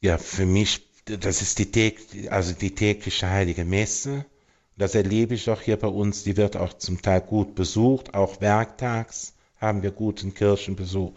Ja, 0.00 0.18
für 0.18 0.46
mich, 0.46 0.86
das 1.04 1.42
ist 1.42 1.58
die, 1.58 2.28
also 2.30 2.52
die 2.52 2.74
tägliche 2.74 3.28
heilige 3.28 3.64
Messe. 3.64 4.26
Das 4.76 4.94
erlebe 4.94 5.34
ich 5.34 5.48
auch 5.50 5.60
hier 5.60 5.76
bei 5.76 5.88
uns. 5.88 6.24
Die 6.24 6.36
wird 6.36 6.56
auch 6.56 6.72
zum 6.74 7.00
Teil 7.00 7.20
gut 7.20 7.54
besucht, 7.54 8.14
auch 8.14 8.40
werktags 8.40 9.34
haben 9.60 9.82
wir 9.82 9.92
guten 9.92 10.34
Kirchenbesuch. 10.34 11.12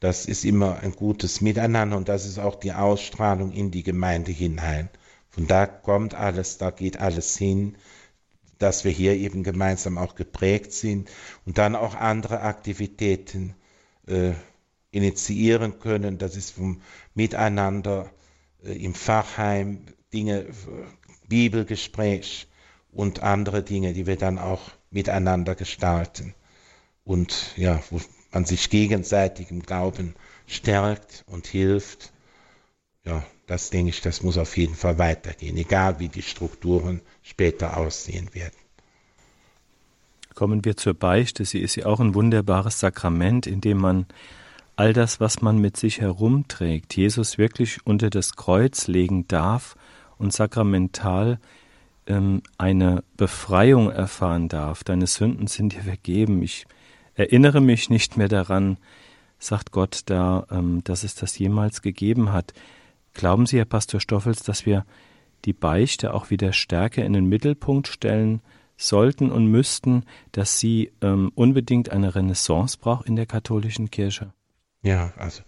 Das 0.00 0.26
ist 0.26 0.44
immer 0.44 0.80
ein 0.80 0.92
gutes 0.92 1.40
Miteinander 1.40 1.96
und 1.96 2.08
das 2.08 2.26
ist 2.26 2.38
auch 2.38 2.56
die 2.56 2.72
Ausstrahlung 2.72 3.52
in 3.52 3.70
die 3.70 3.84
Gemeinde 3.84 4.32
hinein. 4.32 4.88
Von 5.30 5.46
da 5.46 5.66
kommt 5.66 6.14
alles, 6.14 6.58
da 6.58 6.70
geht 6.70 6.98
alles 6.98 7.36
hin 7.36 7.76
dass 8.62 8.84
wir 8.84 8.92
hier 8.92 9.14
eben 9.14 9.42
gemeinsam 9.42 9.98
auch 9.98 10.14
geprägt 10.14 10.72
sind 10.72 11.10
und 11.44 11.58
dann 11.58 11.74
auch 11.74 11.96
andere 11.96 12.42
Aktivitäten 12.42 13.54
äh, 14.06 14.32
initiieren 14.92 15.80
können. 15.80 16.18
Das 16.18 16.36
ist 16.36 16.52
vom 16.52 16.80
Miteinander 17.14 18.08
äh, 18.64 18.72
im 18.72 18.94
Fachheim, 18.94 19.86
Dinge, 20.12 20.46
Bibelgespräch 21.26 22.46
und 22.92 23.22
andere 23.22 23.64
Dinge, 23.64 23.94
die 23.94 24.06
wir 24.06 24.16
dann 24.16 24.38
auch 24.38 24.70
miteinander 24.90 25.56
gestalten. 25.56 26.34
Und 27.04 27.56
ja, 27.56 27.82
wo 27.90 28.00
man 28.30 28.44
sich 28.44 28.70
gegenseitig 28.70 29.50
im 29.50 29.62
Glauben 29.62 30.14
stärkt 30.46 31.24
und 31.26 31.48
hilft. 31.48 32.12
Ja, 33.04 33.24
das 33.46 33.70
denke 33.70 33.90
ich, 33.90 34.00
das 34.00 34.22
muss 34.22 34.38
auf 34.38 34.56
jeden 34.56 34.74
Fall 34.74 34.98
weitergehen, 34.98 35.56
egal 35.56 35.98
wie 35.98 36.08
die 36.08 36.22
Strukturen 36.22 37.00
später 37.22 37.76
aussehen 37.76 38.34
werden. 38.34 38.54
Kommen 40.34 40.64
wir 40.64 40.76
zur 40.76 40.94
Beichte. 40.94 41.44
Sie 41.44 41.58
ist 41.58 41.76
ja 41.76 41.86
auch 41.86 42.00
ein 42.00 42.14
wunderbares 42.14 42.80
Sakrament, 42.80 43.46
in 43.46 43.60
dem 43.60 43.78
man 43.78 44.06
all 44.76 44.92
das, 44.92 45.20
was 45.20 45.42
man 45.42 45.58
mit 45.58 45.76
sich 45.76 46.00
herumträgt, 46.00 46.96
Jesus 46.96 47.36
wirklich 47.36 47.84
unter 47.84 48.08
das 48.08 48.36
Kreuz 48.36 48.86
legen 48.86 49.28
darf 49.28 49.76
und 50.16 50.32
sakramental 50.32 51.38
ähm, 52.06 52.42
eine 52.58 53.04
Befreiung 53.16 53.90
erfahren 53.90 54.48
darf. 54.48 54.84
Deine 54.84 55.06
Sünden 55.06 55.46
sind 55.46 55.74
dir 55.74 55.82
vergeben. 55.82 56.42
Ich 56.42 56.66
erinnere 57.14 57.60
mich 57.60 57.90
nicht 57.90 58.16
mehr 58.16 58.28
daran, 58.28 58.78
sagt 59.38 59.72
Gott 59.72 60.00
da, 60.06 60.46
ähm, 60.50 60.82
dass 60.84 61.04
es 61.04 61.14
das 61.14 61.38
jemals 61.38 61.82
gegeben 61.82 62.32
hat. 62.32 62.54
Glauben 63.14 63.46
Sie, 63.46 63.58
Herr 63.58 63.64
Pastor 63.64 64.00
Stoffels, 64.00 64.42
dass 64.42 64.66
wir 64.66 64.84
die 65.44 65.52
Beichte 65.52 66.14
auch 66.14 66.30
wieder 66.30 66.52
stärker 66.52 67.04
in 67.04 67.12
den 67.12 67.26
Mittelpunkt 67.26 67.88
stellen 67.88 68.40
sollten 68.76 69.30
und 69.30 69.46
müssten, 69.46 70.04
dass 70.32 70.58
sie 70.58 70.92
ähm, 71.00 71.30
unbedingt 71.34 71.90
eine 71.90 72.14
Renaissance 72.14 72.78
braucht 72.78 73.06
in 73.06 73.16
der 73.16 73.26
katholischen 73.26 73.90
Kirche? 73.90 74.32
Ja, 74.82 75.12
also 75.16 75.42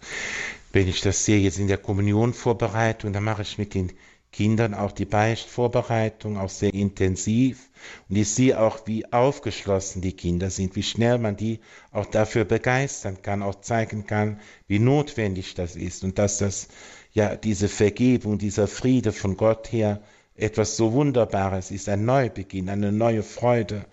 wenn 0.71 0.87
ich 0.87 1.01
das 1.01 1.25
sehe 1.25 1.39
jetzt 1.39 1.59
in 1.59 1.67
der 1.67 1.77
Kommunionvorbereitung, 1.77 3.13
da 3.13 3.19
mache 3.19 3.41
ich 3.41 3.57
mit 3.57 3.73
den 3.73 3.91
Kindern 4.31 4.73
auch 4.73 4.91
die 4.91 5.05
Beichtvorbereitung 5.05 6.37
auch 6.37 6.49
sehr 6.49 6.73
intensiv 6.73 7.69
und 8.09 8.17
ich 8.17 8.29
sehe 8.29 8.59
auch, 8.59 8.85
wie 8.85 9.11
aufgeschlossen 9.13 10.01
die 10.01 10.11
Kinder 10.11 10.49
sind, 10.49 10.75
wie 10.75 10.83
schnell 10.83 11.19
man 11.19 11.37
die 11.37 11.61
auch 11.91 12.05
dafür 12.05 12.43
begeistern 12.43 13.21
kann, 13.21 13.41
auch 13.41 13.61
zeigen 13.61 14.05
kann, 14.05 14.41
wie 14.67 14.79
notwendig 14.79 15.53
das 15.53 15.77
ist 15.77 16.03
und 16.03 16.19
dass 16.19 16.39
das 16.39 16.67
ja 17.15 17.35
diese 17.35 17.69
Vergebung, 17.69 18.37
dieser 18.37 18.67
Friede 18.67 19.11
von 19.11 19.37
Gott 19.37 19.71
her 19.71 20.01
etwas 20.35 20.75
so 20.75 20.91
Wunderbares 20.91 21.71
ist, 21.71 21.89
ein 21.89 22.05
Neubeginn, 22.05 22.69
eine 22.69 22.91
neue 22.91 23.23
Freude, 23.23 23.85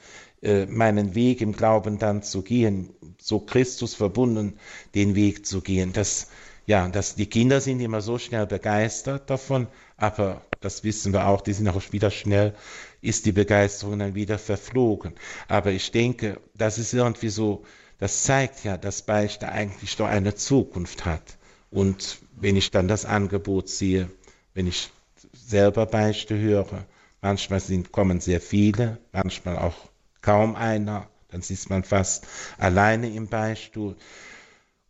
äh, 0.43 0.67
meinen 0.67 1.14
Weg 1.14 1.41
im 1.41 1.53
Glauben 1.53 1.99
dann 1.99 2.25
zu 2.25 2.43
gehen, 2.43 2.91
so 3.18 3.39
Christus 3.39 3.95
verbunden 3.95 4.59
den 4.97 5.14
Weg 5.14 5.47
zu 5.47 5.61
gehen. 5.61 5.93
Das, 5.93 6.27
ja, 6.66 6.89
das, 6.89 7.14
die 7.14 7.27
Kinder 7.27 7.61
sind 7.61 7.79
immer 7.79 8.01
so 8.01 8.18
schnell 8.18 8.47
begeistert 8.47 9.31
davon, 9.31 9.68
aber 9.97 10.43
das 10.61 10.83
wissen 10.83 11.12
wir 11.12 11.29
auch, 11.29 11.43
die 11.43 11.53
sind 11.53 11.68
auch 11.68 11.81
wieder 11.93 12.11
schnell, 12.11 12.55
ist 13.03 13.25
die 13.25 13.33
Begeisterung 13.33 14.01
dann 14.01 14.16
wieder 14.16 14.39
verflogen. 14.39 15.12
Aber 15.47 15.70
ich 15.70 15.93
denke, 15.93 16.41
das 16.55 16.77
ist 16.77 16.93
irgendwie 16.93 17.29
so, 17.29 17.62
das 17.99 18.25
zeigt 18.25 18.64
ja, 18.64 18.77
dass 18.77 19.03
Beichte 19.03 19.49
eigentlich 19.49 19.95
doch 19.97 20.09
eine 20.09 20.35
Zukunft 20.35 21.05
hat. 21.05 21.37
Und 21.70 22.18
wenn 22.43 22.57
ich 22.57 22.72
dann 22.72 22.88
das 22.88 23.05
Angebot 23.05 23.68
sehe, 23.68 24.11
wenn 24.53 24.66
ich 24.66 24.90
selber 25.32 25.86
Beichte 25.86 26.36
höre, 26.36 26.84
manchmal 27.20 27.61
sind, 27.61 27.93
kommen 27.93 28.20
sehr 28.20 28.40
viele, 28.40 28.99
manchmal 29.12 29.57
auch 29.59 29.76
kaum 30.22 30.57
einer, 30.57 31.09
dann 31.28 31.40
sitzt 31.40 31.70
man 31.70 31.84
fast 31.84 32.26
alleine 32.59 33.14
im 33.14 33.28
Beistuhl. 33.28 33.97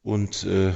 Und 0.02 0.44
äh, 0.44 0.72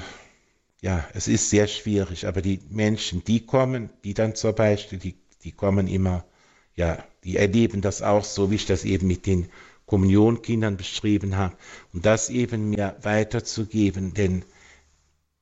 ja, 0.83 1.05
es 1.15 1.29
ist 1.29 1.49
sehr 1.49 1.67
schwierig, 1.67 2.27
aber 2.27 2.43
die 2.43 2.61
Menschen, 2.69 3.25
die 3.25 3.47
kommen, 3.47 3.89
die 4.05 4.13
dann 4.13 4.35
zur 4.35 4.53
Beichte, 4.53 4.99
die, 4.99 5.17
die 5.45 5.53
kommen 5.53 5.89
immer, 5.89 6.27
ja, 6.75 7.03
die 7.25 7.39
erleben 7.39 7.81
das 7.81 8.03
auch 8.03 8.23
so, 8.23 8.51
wie 8.51 8.57
ich 8.57 8.67
das 8.67 8.85
eben 8.85 9.07
mit 9.07 9.25
den 9.25 9.49
Kommunionkindern 9.87 10.77
beschrieben 10.77 11.37
habe, 11.37 11.57
und 11.95 12.05
das 12.05 12.29
eben 12.29 12.69
mir 12.69 12.97
weiterzugeben, 13.01 14.13
denn 14.13 14.45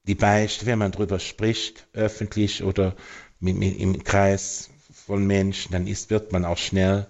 die 0.07 0.15
Beichte, 0.15 0.67
wenn 0.67 0.79
man 0.79 0.93
darüber 0.93 1.19
spricht, 1.19 1.87
öffentlich 1.93 2.63
oder 2.63 2.95
mit, 3.41 3.57
mit, 3.57 3.79
im 3.79 4.05
Kreis 4.05 4.71
von 4.93 5.27
Menschen, 5.27 5.73
dann 5.73 5.87
ist, 5.87 6.11
wird 6.11 6.33
man 6.33 6.45
auch 6.45 6.59
schnell, 6.59 7.07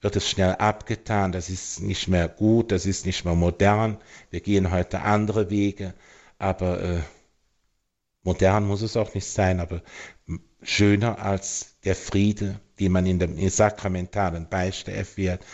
wird 0.00 0.16
es 0.16 0.28
schnell 0.28 0.54
abgetan, 0.54 1.32
das 1.32 1.50
ist 1.50 1.80
nicht 1.80 2.08
mehr 2.08 2.28
gut, 2.28 2.70
das 2.72 2.86
ist 2.86 3.06
nicht 3.06 3.24
mehr 3.24 3.34
modern, 3.34 3.98
wir 4.30 4.40
gehen 4.40 4.70
heute 4.70 5.00
andere 5.00 5.50
Wege, 5.50 5.94
aber 6.38 6.82
äh, 6.82 7.00
modern 8.22 8.66
muss 8.66 8.82
es 8.82 8.96
auch 8.96 9.14
nicht 9.14 9.26
sein, 9.26 9.58
aber 9.58 9.82
schöner 10.62 11.18
als 11.20 11.74
der 11.84 11.96
Friede, 11.96 12.60
den 12.78 12.92
man 12.92 13.06
in 13.06 13.18
dem 13.18 13.48
sakramentalen 13.48 14.48
Beichte 14.48 14.92
erfährt. 14.92 15.44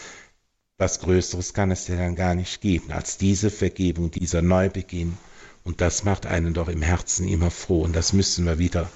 Was 0.77 1.01
Größeres 1.01 1.55
kann 1.55 1.71
es 1.71 1.87
ja 1.89 1.97
dann 1.97 2.17
gar 2.17 2.35
nicht 2.35 2.61
geben 2.61 2.91
als 2.91 3.17
diese 3.17 3.51
Vergebung, 3.51 4.11
dieser 4.11 4.43
Neubeginn. 4.43 5.17
Und 5.65 5.81
das 5.81 6.05
macht 6.05 6.27
einen 6.27 6.55
doch 6.55 6.69
im 6.69 6.83
Herzen 6.83 7.27
immer 7.27 7.51
froh. 7.51 7.83
Und 7.83 7.97
das 7.97 8.13
müssen 8.13 8.45
wir 8.47 8.59
wieder 8.59 8.89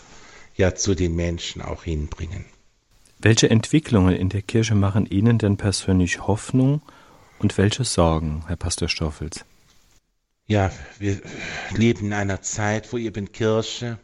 ja 0.55 0.75
zu 0.75 0.95
den 0.95 1.17
Menschen 1.17 1.63
auch 1.63 1.85
hinbringen. 1.85 2.45
Welche 3.19 3.51
Entwicklungen 3.51 4.15
in 4.15 4.29
der 4.29 4.43
Kirche 4.43 4.75
machen 4.75 5.07
Ihnen 5.07 5.39
denn 5.39 5.57
persönlich 5.57 6.27
Hoffnung 6.27 6.83
und 7.39 7.59
welche 7.59 7.85
Sorgen, 7.85 8.45
Herr 8.47 8.57
Pastor 8.57 8.89
Stoffels? 8.89 9.45
Ja, 10.47 10.71
wir 10.99 11.21
leben 11.77 12.07
in 12.07 12.13
einer 12.13 12.43
Zeit, 12.43 12.93
wo 12.93 12.99
eben 12.99 13.33
Kirche 13.33 13.99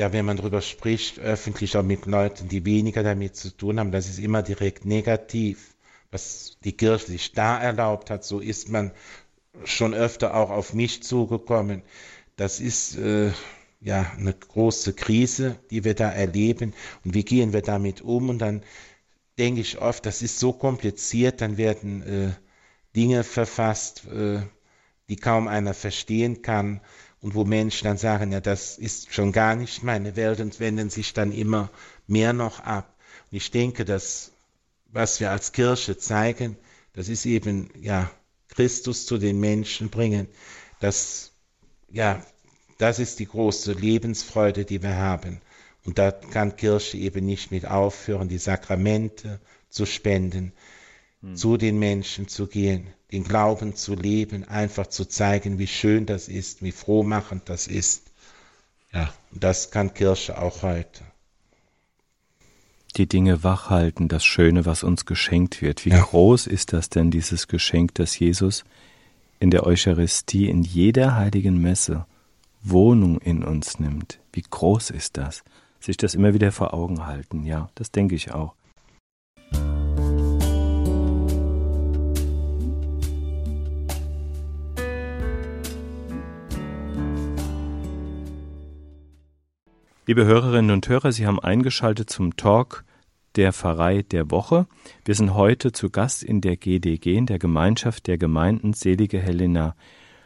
ja, 0.00 0.14
wenn 0.14 0.24
man 0.24 0.38
darüber 0.38 0.62
spricht, 0.62 1.18
öffentlich 1.18 1.76
auch 1.76 1.82
mit 1.82 2.06
Leuten, 2.06 2.48
die 2.48 2.64
weniger 2.64 3.02
damit 3.02 3.36
zu 3.36 3.54
tun 3.54 3.78
haben, 3.78 3.92
das 3.92 4.08
ist 4.08 4.18
immer 4.18 4.42
direkt 4.42 4.86
negativ. 4.86 5.74
Was 6.10 6.56
die 6.64 6.72
Kirche 6.72 7.08
sich 7.08 7.32
da 7.32 7.60
erlaubt 7.60 8.08
hat, 8.08 8.24
so 8.24 8.40
ist 8.40 8.70
man 8.70 8.92
schon 9.64 9.94
öfter 9.94 10.34
auch 10.34 10.50
auf 10.50 10.74
mich 10.74 11.02
zugekommen. 11.02 11.82
Das 12.36 12.60
ist 12.60 12.96
äh, 12.96 13.32
ja 13.80 14.10
eine 14.16 14.32
große 14.32 14.92
Krise, 14.94 15.58
die 15.70 15.84
wir 15.84 15.94
da 15.94 16.10
erleben. 16.10 16.74
Und 17.04 17.14
wie 17.14 17.24
gehen 17.24 17.52
wir 17.52 17.62
damit 17.62 18.02
um? 18.02 18.28
Und 18.28 18.38
dann 18.38 18.62
denke 19.38 19.60
ich 19.60 19.78
oft, 19.78 20.06
das 20.06 20.22
ist 20.22 20.38
so 20.38 20.52
kompliziert, 20.52 21.40
dann 21.40 21.56
werden 21.56 22.02
äh, 22.02 22.32
Dinge 22.96 23.24
verfasst, 23.24 24.06
äh, 24.06 24.40
die 25.08 25.16
kaum 25.16 25.48
einer 25.48 25.74
verstehen 25.74 26.42
kann 26.42 26.80
und 27.20 27.34
wo 27.34 27.44
Menschen 27.44 27.84
dann 27.84 27.98
sagen, 27.98 28.32
ja, 28.32 28.40
das 28.40 28.78
ist 28.78 29.12
schon 29.12 29.32
gar 29.32 29.56
nicht 29.56 29.82
meine 29.82 30.16
Welt 30.16 30.40
und 30.40 30.60
wenden 30.60 30.90
sich 30.90 31.12
dann 31.12 31.32
immer 31.32 31.70
mehr 32.06 32.32
noch 32.32 32.60
ab. 32.60 32.96
Und 33.30 33.36
ich 33.36 33.50
denke, 33.50 33.84
dass 33.84 34.32
was 34.92 35.20
wir 35.20 35.30
als 35.30 35.52
Kirche 35.52 35.96
zeigen, 35.98 36.56
das 36.92 37.08
ist 37.08 37.24
eben, 37.26 37.70
ja, 37.80 38.10
Christus 38.54 39.06
zu 39.06 39.18
den 39.18 39.40
Menschen 39.40 39.90
bringen. 39.90 40.28
Das, 40.80 41.32
ja, 41.90 42.24
das 42.78 42.98
ist 42.98 43.18
die 43.18 43.26
große 43.26 43.72
Lebensfreude, 43.72 44.64
die 44.64 44.82
wir 44.82 44.96
haben. 44.96 45.40
Und 45.84 45.98
da 45.98 46.10
kann 46.10 46.56
Kirche 46.56 46.98
eben 46.98 47.26
nicht 47.26 47.50
mit 47.50 47.66
aufhören, 47.66 48.28
die 48.28 48.38
Sakramente 48.38 49.40
zu 49.70 49.86
spenden, 49.86 50.52
hm. 51.20 51.36
zu 51.36 51.56
den 51.56 51.78
Menschen 51.78 52.28
zu 52.28 52.46
gehen, 52.46 52.88
den 53.12 53.24
Glauben 53.24 53.76
zu 53.76 53.94
leben, 53.94 54.44
einfach 54.44 54.86
zu 54.86 55.04
zeigen, 55.04 55.58
wie 55.58 55.66
schön 55.66 56.06
das 56.06 56.28
ist, 56.28 56.62
wie 56.62 56.72
frohmachend 56.72 57.48
das 57.48 57.66
ist. 57.66 58.10
Ja, 58.92 59.12
und 59.30 59.42
das 59.44 59.70
kann 59.70 59.94
Kirche 59.94 60.40
auch 60.40 60.62
heute. 60.62 61.04
Die 62.96 63.06
Dinge 63.06 63.44
wachhalten, 63.44 64.08
das 64.08 64.24
Schöne, 64.24 64.66
was 64.66 64.82
uns 64.82 65.06
geschenkt 65.06 65.62
wird. 65.62 65.84
Wie 65.84 65.90
ja. 65.90 66.02
groß 66.02 66.46
ist 66.46 66.72
das 66.72 66.88
denn, 66.90 67.10
dieses 67.10 67.46
Geschenk, 67.48 67.94
das 67.94 68.18
Jesus 68.18 68.64
in 69.38 69.50
der 69.50 69.64
Eucharistie, 69.66 70.48
in 70.48 70.62
jeder 70.62 71.16
heiligen 71.16 71.60
Messe 71.60 72.06
Wohnung 72.62 73.18
in 73.18 73.44
uns 73.44 73.78
nimmt? 73.78 74.18
Wie 74.32 74.42
groß 74.42 74.90
ist 74.90 75.16
das? 75.16 75.44
Sich 75.78 75.96
das 75.96 76.14
immer 76.14 76.34
wieder 76.34 76.52
vor 76.52 76.74
Augen 76.74 77.06
halten, 77.06 77.44
ja, 77.44 77.70
das 77.74 77.90
denke 77.90 78.14
ich 78.14 78.32
auch. 78.32 78.54
Liebe 90.10 90.24
Hörerinnen 90.24 90.72
und 90.72 90.88
Hörer, 90.88 91.12
Sie 91.12 91.24
haben 91.24 91.38
eingeschaltet 91.38 92.10
zum 92.10 92.34
Talk 92.34 92.84
der 93.36 93.52
Pfarrei 93.52 94.02
der 94.02 94.32
Woche. 94.32 94.66
Wir 95.04 95.14
sind 95.14 95.34
heute 95.34 95.70
zu 95.70 95.88
Gast 95.88 96.24
in 96.24 96.40
der 96.40 96.56
GDG, 96.56 97.14
in 97.14 97.26
der 97.26 97.38
Gemeinschaft 97.38 98.08
der 98.08 98.18
Gemeinden 98.18 98.72
Selige 98.72 99.20
Helena 99.20 99.76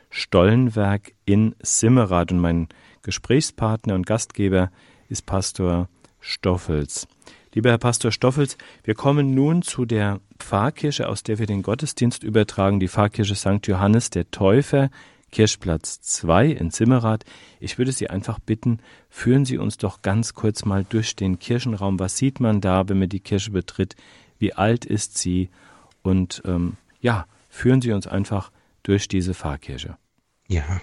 Stollenwerk 0.09 1.13
in 1.27 1.55
Simmerath. 1.61 2.33
Und 2.33 2.39
mein 2.39 2.69
Gesprächspartner 3.03 3.95
und 3.95 4.07
Gastgeber 4.07 4.71
ist 5.11 5.27
Pastor 5.27 5.91
Stoffels. 6.19 7.07
Lieber 7.53 7.69
Herr 7.69 7.77
Pastor 7.77 8.11
Stoffels, 8.11 8.57
wir 8.85 8.95
kommen 8.95 9.35
nun 9.35 9.61
zu 9.61 9.85
der 9.85 10.19
Pfarrkirche, 10.39 11.11
aus 11.11 11.25
der 11.25 11.39
wir 11.39 11.47
den 11.47 11.61
Gottesdienst 11.61 12.25
übertragen, 12.25 12.81
die 12.81 12.89
Pfarrkirche 12.89 13.35
St. 13.35 13.67
Johannes 13.67 14.09
der 14.09 14.31
Täufer 14.31 14.89
Kirchplatz 15.35 16.01
2 16.01 16.47
in 16.47 16.71
Zimmerath. 16.71 17.25
Ich 17.59 17.77
würde 17.77 17.91
Sie 17.91 18.09
einfach 18.09 18.39
bitten, 18.39 18.79
führen 19.11 19.45
Sie 19.45 19.59
uns 19.59 19.77
doch 19.79 20.01
ganz 20.01 20.33
kurz 20.35 20.65
mal 20.65 20.85
durch 20.89 21.17
den 21.17 21.41
Kirchenraum. 21.41 21.99
Was 21.99 22.17
sieht 22.17 22.39
man 22.39 22.61
da, 22.61 22.89
wenn 22.89 23.01
man 23.01 23.09
die 23.09 23.19
Kirche 23.19 23.51
betritt? 23.51 23.97
Wie 24.39 24.55
alt 24.55 24.85
ist 24.85 25.19
sie? 25.19 25.51
Und 26.03 26.41
ähm, 26.45 26.77
ja, 27.01 27.27
führen 27.51 27.83
Sie 27.83 27.91
uns 27.91 28.07
einfach 28.07 28.53
durch 28.85 29.09
diese 29.09 29.35
Pfarrkirche. 29.35 29.97
Ja, 30.47 30.81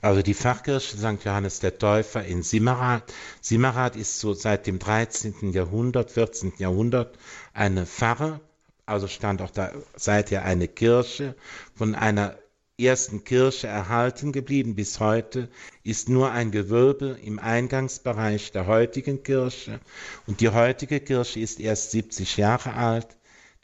also 0.00 0.22
die 0.22 0.34
Pfarrkirche 0.34 0.96
St. 0.96 1.24
Johannes 1.24 1.58
der 1.58 1.76
Täufer 1.76 2.24
in 2.24 2.44
Simmerath. 2.44 3.12
Simmerath 3.40 3.96
ist 3.96 4.20
so 4.20 4.32
seit 4.32 4.68
dem 4.68 4.78
13. 4.78 5.50
Jahrhundert, 5.52 6.12
14. 6.12 6.52
Jahrhundert 6.58 7.18
eine 7.52 7.84
Pfarre, 7.84 8.38
also 8.86 9.08
stand 9.08 9.42
auch 9.42 9.50
da 9.50 9.72
seither 9.96 10.44
eine 10.44 10.68
Kirche 10.68 11.34
von 11.74 11.96
einer 11.96 12.36
ersten 12.78 13.24
Kirche 13.24 13.66
erhalten 13.66 14.30
geblieben 14.30 14.76
bis 14.76 15.00
heute 15.00 15.48
ist 15.82 16.08
nur 16.08 16.30
ein 16.30 16.52
Gewölbe 16.52 17.18
im 17.22 17.40
Eingangsbereich 17.40 18.52
der 18.52 18.66
heutigen 18.66 19.24
Kirche 19.24 19.80
und 20.26 20.40
die 20.40 20.50
heutige 20.50 21.00
Kirche 21.00 21.40
ist 21.40 21.58
erst 21.58 21.90
70 21.90 22.36
Jahre 22.36 22.74
alt, 22.74 23.08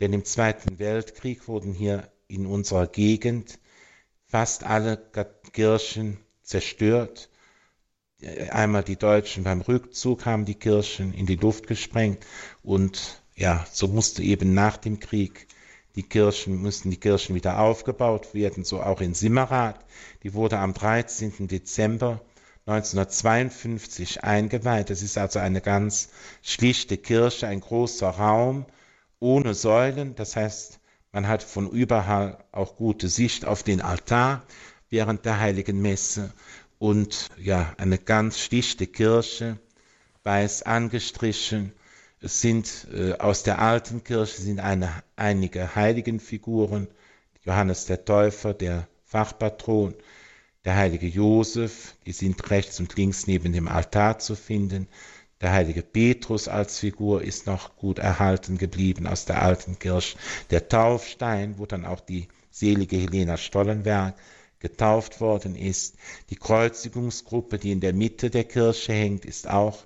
denn 0.00 0.12
im 0.12 0.24
Zweiten 0.24 0.80
Weltkrieg 0.80 1.46
wurden 1.46 1.72
hier 1.72 2.10
in 2.26 2.44
unserer 2.44 2.88
Gegend 2.88 3.60
fast 4.26 4.64
alle 4.64 4.96
Kirchen 5.52 6.18
zerstört. 6.42 7.30
Einmal 8.50 8.82
die 8.82 8.96
Deutschen 8.96 9.44
beim 9.44 9.60
Rückzug 9.60 10.26
haben 10.26 10.44
die 10.44 10.56
Kirchen 10.56 11.14
in 11.14 11.26
die 11.26 11.36
Luft 11.36 11.68
gesprengt 11.68 12.26
und 12.64 13.22
ja, 13.36 13.64
so 13.70 13.86
musste 13.86 14.22
eben 14.22 14.54
nach 14.54 14.76
dem 14.76 14.98
Krieg 14.98 15.46
die 15.96 16.02
Kirchen 16.02 16.60
müssen 16.60 16.90
die 16.90 16.96
Kirchen 16.96 17.34
wieder 17.34 17.60
aufgebaut 17.60 18.34
werden, 18.34 18.64
so 18.64 18.82
auch 18.82 19.00
in 19.00 19.14
Simmerath. 19.14 19.84
Die 20.22 20.34
wurde 20.34 20.58
am 20.58 20.74
13. 20.74 21.46
Dezember 21.46 22.20
1952 22.66 24.24
eingeweiht. 24.24 24.90
Das 24.90 25.02
ist 25.02 25.18
also 25.18 25.38
eine 25.38 25.60
ganz 25.60 26.08
schlichte 26.42 26.96
Kirche, 26.96 27.46
ein 27.46 27.60
großer 27.60 28.08
Raum 28.08 28.66
ohne 29.20 29.54
Säulen. 29.54 30.14
Das 30.16 30.34
heißt, 30.34 30.80
man 31.12 31.28
hat 31.28 31.42
von 31.42 31.70
überall 31.70 32.44
auch 32.50 32.76
gute 32.76 33.08
Sicht 33.08 33.44
auf 33.44 33.62
den 33.62 33.80
Altar 33.80 34.42
während 34.90 35.24
der 35.24 35.38
heiligen 35.38 35.80
Messe 35.80 36.32
und 36.78 37.28
ja, 37.38 37.72
eine 37.78 37.98
ganz 37.98 38.40
schlichte 38.40 38.86
Kirche, 38.86 39.58
weiß 40.24 40.62
angestrichen 40.62 41.72
es 42.24 42.40
sind 42.40 42.86
äh, 42.94 43.12
aus 43.18 43.42
der 43.42 43.58
alten 43.58 44.02
Kirche 44.02 44.40
sind 44.40 44.58
eine, 44.58 44.90
einige 45.14 45.74
Heiligenfiguren, 45.74 46.88
Johannes 47.44 47.84
der 47.84 48.06
Täufer, 48.06 48.54
der 48.54 48.88
Fachpatron, 49.04 49.94
der 50.64 50.74
heilige 50.74 51.06
Josef, 51.06 51.94
die 52.06 52.12
sind 52.12 52.50
rechts 52.50 52.80
und 52.80 52.96
links 52.96 53.26
neben 53.26 53.52
dem 53.52 53.68
Altar 53.68 54.18
zu 54.18 54.36
finden. 54.36 54.88
Der 55.42 55.52
heilige 55.52 55.82
Petrus 55.82 56.48
als 56.48 56.78
Figur 56.78 57.20
ist 57.22 57.46
noch 57.46 57.76
gut 57.76 57.98
erhalten 57.98 58.56
geblieben 58.56 59.06
aus 59.06 59.26
der 59.26 59.42
alten 59.42 59.78
Kirche. 59.78 60.16
Der 60.48 60.68
Taufstein, 60.68 61.58
wo 61.58 61.66
dann 61.66 61.84
auch 61.84 62.00
die 62.00 62.28
selige 62.50 62.96
Helena 62.96 63.36
Stollenberg 63.36 64.14
getauft 64.60 65.20
worden 65.20 65.56
ist. 65.56 65.96
Die 66.30 66.36
Kreuzigungsgruppe, 66.36 67.58
die 67.58 67.72
in 67.72 67.80
der 67.80 67.92
Mitte 67.92 68.30
der 68.30 68.44
Kirche 68.44 68.94
hängt, 68.94 69.26
ist 69.26 69.46
auch 69.46 69.84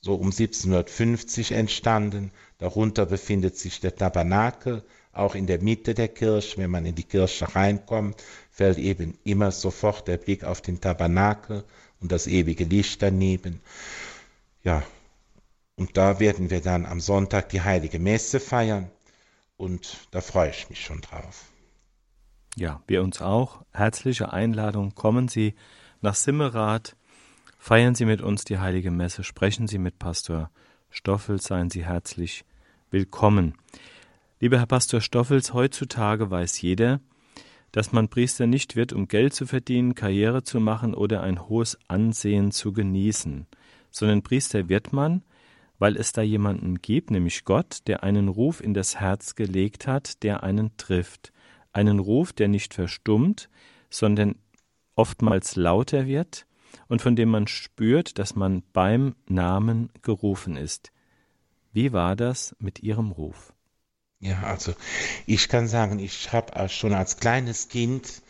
so 0.00 0.14
um 0.14 0.26
1750 0.26 1.52
entstanden. 1.52 2.30
Darunter 2.58 3.06
befindet 3.06 3.56
sich 3.56 3.80
der 3.80 3.94
Tabernakel, 3.94 4.82
auch 5.12 5.34
in 5.34 5.46
der 5.46 5.60
Mitte 5.60 5.94
der 5.94 6.08
Kirche. 6.08 6.58
Wenn 6.58 6.70
man 6.70 6.86
in 6.86 6.94
die 6.94 7.04
Kirche 7.04 7.54
reinkommt, 7.54 8.22
fällt 8.50 8.78
eben 8.78 9.18
immer 9.24 9.50
sofort 9.52 10.08
der 10.08 10.16
Blick 10.16 10.44
auf 10.44 10.60
den 10.60 10.80
Tabernakel 10.80 11.64
und 12.00 12.12
das 12.12 12.26
ewige 12.26 12.64
Licht 12.64 13.02
daneben. 13.02 13.60
Ja, 14.62 14.82
und 15.76 15.96
da 15.96 16.20
werden 16.20 16.50
wir 16.50 16.60
dann 16.60 16.84
am 16.84 17.00
Sonntag 17.00 17.48
die 17.48 17.62
heilige 17.62 17.98
Messe 17.98 18.40
feiern. 18.40 18.90
und 19.56 20.08
da 20.10 20.22
freue 20.22 20.50
ich 20.50 20.70
mich 20.70 20.82
schon 20.82 21.02
drauf. 21.02 21.44
Ja, 22.56 22.82
wir 22.86 23.02
uns 23.02 23.20
auch. 23.20 23.62
Herzliche 23.72 24.32
Einladung. 24.32 24.94
Kommen 24.94 25.28
Sie 25.28 25.54
nach 26.00 26.14
Simmerath. 26.14 26.96
Feiern 27.62 27.94
Sie 27.94 28.06
mit 28.06 28.22
uns 28.22 28.44
die 28.44 28.58
heilige 28.58 28.90
Messe. 28.90 29.22
Sprechen 29.22 29.68
Sie 29.68 29.76
mit 29.76 29.98
Pastor 29.98 30.50
Stoffels. 30.88 31.44
Seien 31.44 31.68
Sie 31.68 31.84
herzlich 31.84 32.46
willkommen. 32.90 33.54
Lieber 34.40 34.58
Herr 34.58 34.66
Pastor 34.66 35.02
Stoffels, 35.02 35.52
heutzutage 35.52 36.30
weiß 36.30 36.62
jeder, 36.62 37.00
dass 37.70 37.92
man 37.92 38.08
Priester 38.08 38.46
nicht 38.46 38.76
wird, 38.76 38.94
um 38.94 39.08
Geld 39.08 39.34
zu 39.34 39.46
verdienen, 39.46 39.94
Karriere 39.94 40.42
zu 40.42 40.58
machen 40.58 40.94
oder 40.94 41.22
ein 41.22 41.48
hohes 41.48 41.78
Ansehen 41.86 42.50
zu 42.50 42.72
genießen, 42.72 43.46
sondern 43.90 44.22
Priester 44.22 44.70
wird 44.70 44.94
man, 44.94 45.22
weil 45.78 45.98
es 45.98 46.12
da 46.12 46.22
jemanden 46.22 46.80
gibt, 46.80 47.10
nämlich 47.10 47.44
Gott, 47.44 47.80
der 47.86 48.02
einen 48.02 48.28
Ruf 48.28 48.62
in 48.62 48.72
das 48.72 48.98
Herz 48.98 49.34
gelegt 49.34 49.86
hat, 49.86 50.22
der 50.22 50.42
einen 50.42 50.78
trifft, 50.78 51.30
einen 51.74 51.98
Ruf, 51.98 52.32
der 52.32 52.48
nicht 52.48 52.72
verstummt, 52.72 53.50
sondern 53.90 54.36
oftmals 54.96 55.56
lauter 55.56 56.06
wird 56.06 56.46
und 56.88 57.02
von 57.02 57.16
dem 57.16 57.28
man 57.30 57.46
spürt, 57.46 58.18
dass 58.18 58.36
man 58.36 58.62
beim 58.72 59.14
Namen 59.28 59.90
gerufen 60.02 60.56
ist. 60.56 60.92
Wie 61.72 61.92
war 61.92 62.16
das 62.16 62.54
mit 62.58 62.80
Ihrem 62.80 63.12
Ruf? 63.12 63.52
Ja, 64.20 64.42
also 64.42 64.74
ich 65.26 65.48
kann 65.48 65.66
sagen, 65.66 65.98
ich 65.98 66.32
habe 66.32 66.68
schon 66.68 66.92
als 66.92 67.16
kleines 67.16 67.68
Kind 67.68 68.22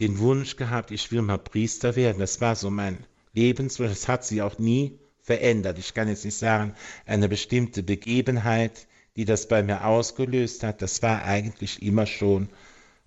den 0.00 0.18
Wunsch 0.18 0.56
gehabt, 0.56 0.90
ich 0.90 1.12
will 1.12 1.22
mal 1.22 1.38
Priester 1.38 1.94
werden. 1.94 2.18
Das 2.18 2.40
war 2.40 2.56
so 2.56 2.70
mein 2.70 2.98
Lebenswunsch. 3.32 3.90
Das 3.90 4.08
hat 4.08 4.24
sich 4.24 4.42
auch 4.42 4.58
nie 4.58 4.98
verändert. 5.22 5.78
Ich 5.78 5.94
kann 5.94 6.08
jetzt 6.08 6.24
nicht 6.24 6.36
sagen, 6.36 6.74
eine 7.06 7.28
bestimmte 7.28 7.82
Begebenheit, 7.82 8.86
die 9.16 9.24
das 9.24 9.46
bei 9.46 9.62
mir 9.62 9.84
ausgelöst 9.84 10.62
hat, 10.62 10.82
das 10.82 11.02
war 11.02 11.22
eigentlich 11.24 11.82
immer 11.82 12.06
schon 12.06 12.48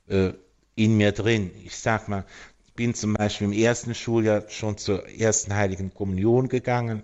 äh, 0.08 0.34
in 0.76 0.96
mir 0.96 1.12
drin. 1.12 1.52
Ich 1.64 1.76
sag 1.76 2.08
mal, 2.08 2.26
bin 2.76 2.94
zum 2.94 3.14
Beispiel 3.14 3.48
im 3.48 3.54
ersten 3.54 3.94
Schuljahr 3.94 4.50
schon 4.50 4.78
zur 4.78 5.08
ersten 5.08 5.56
Heiligen 5.56 5.94
Kommunion 5.94 6.50
gegangen, 6.50 7.04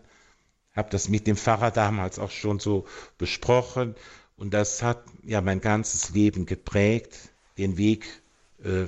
habe 0.75 0.89
das 0.89 1.09
mit 1.09 1.27
dem 1.27 1.35
Pfarrer 1.35 1.71
damals 1.71 2.19
auch 2.19 2.31
schon 2.31 2.59
so 2.59 2.85
besprochen 3.17 3.95
und 4.37 4.53
das 4.53 4.81
hat 4.81 5.03
ja 5.23 5.41
mein 5.41 5.61
ganzes 5.61 6.11
Leben 6.11 6.45
geprägt, 6.45 7.17
den 7.57 7.77
Weg 7.77 8.05
äh, 8.63 8.85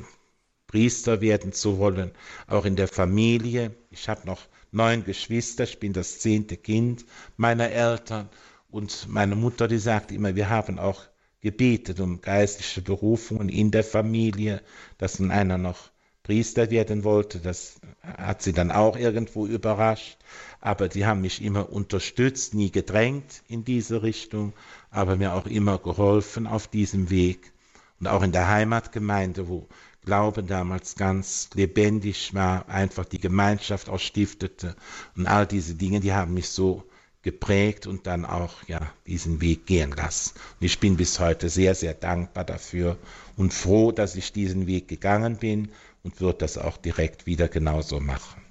Priester 0.68 1.20
werden 1.20 1.52
zu 1.52 1.78
wollen, 1.78 2.12
auch 2.48 2.64
in 2.64 2.78
der 2.78 2.88
Familie. 2.88 3.76
Ich 3.90 4.08
habe 4.08 4.26
noch 4.26 4.48
neun 4.72 5.04
Geschwister, 5.04 5.66
ich 5.66 5.80
bin 5.80 5.92
das 5.92 6.20
zehnte 6.20 6.56
Kind 6.56 7.06
meiner 7.36 7.70
Eltern 7.70 8.30
und 8.70 9.08
meine 9.10 9.36
Mutter, 9.36 9.68
die 9.68 9.78
sagt 9.78 10.12
immer, 10.14 10.36
wir 10.36 10.50
haben 10.50 10.80
auch 10.80 11.04
gebetet 11.42 12.00
um 12.00 12.22
geistliche 12.22 12.82
Berufungen 12.82 13.50
in 13.50 13.72
der 13.72 13.84
Familie, 13.84 14.62
dass 14.98 15.20
nun 15.20 15.32
einer 15.32 15.58
noch 15.58 15.91
Priester 16.24 16.70
werden 16.70 17.04
wollte. 17.04 17.40
Das 17.40 17.80
hat 18.02 18.42
sie 18.42 18.54
dann 18.54 18.72
auch 18.72 18.96
irgendwo 18.96 19.48
überrascht. 19.48 20.18
Aber 20.60 20.88
die 20.88 21.06
haben 21.06 21.22
mich 21.22 21.42
immer 21.42 21.72
unterstützt, 21.72 22.54
nie 22.54 22.72
gedrängt 22.72 23.44
in 23.48 23.66
diese 23.66 24.04
Richtung, 24.04 24.54
aber 24.92 25.16
mir 25.16 25.34
auch 25.34 25.48
immer 25.48 25.80
geholfen 25.80 26.46
auf 26.46 26.68
diesem 26.68 27.10
Weg. 27.10 27.52
Und 28.00 28.08
auch 28.08 28.22
in 28.22 28.32
der 28.32 28.48
Heimatgemeinde, 28.48 29.48
wo 29.48 29.68
Glaube 30.04 30.44
damals 30.44 30.96
ganz 30.96 31.50
lebendig 31.54 32.34
war, 32.34 32.68
einfach 32.68 33.06
die 33.06 33.20
Gemeinschaft 33.20 33.88
auch 33.88 34.00
stiftete. 34.00 34.76
Und 35.16 35.28
all 35.28 35.46
diese 35.46 35.76
Dinge, 35.76 36.00
die 36.00 36.14
haben 36.14 36.34
mich 36.34 36.50
so 36.50 36.84
geprägt 37.22 37.86
und 37.86 38.08
dann 38.08 38.26
auch 38.26 38.64
ja 38.68 38.92
diesen 39.06 39.42
Weg 39.42 39.68
gehen 39.68 39.92
lassen. 39.92 40.34
Und 40.60 40.66
ich 40.66 40.80
bin 40.80 40.98
bis 40.98 41.20
heute 41.20 41.50
sehr, 41.50 41.76
sehr 41.76 41.94
dankbar 41.94 42.46
dafür 42.46 42.98
und 43.38 43.54
froh, 43.54 43.92
dass 43.92 44.16
ich 44.16 44.34
diesen 44.34 44.66
Weg 44.66 44.88
gegangen 44.88 45.38
bin 45.38 45.70
und 46.04 46.20
würde 46.20 46.40
das 46.40 46.58
auch 46.58 46.78
direkt 46.78 47.26
wieder 47.26 47.48
genauso 47.48 48.00
machen. 48.00 48.42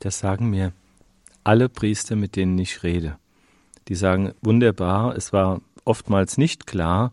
Das 0.00 0.18
sagen 0.18 0.50
mir 0.50 0.72
alle 1.44 1.68
Priester, 1.68 2.16
mit 2.16 2.36
denen 2.36 2.58
ich 2.58 2.82
rede. 2.82 3.18
Die 3.88 3.94
sagen, 3.94 4.32
wunderbar, 4.40 5.14
es 5.14 5.32
war 5.32 5.60
oftmals 5.84 6.38
nicht 6.38 6.66
klar, 6.66 7.12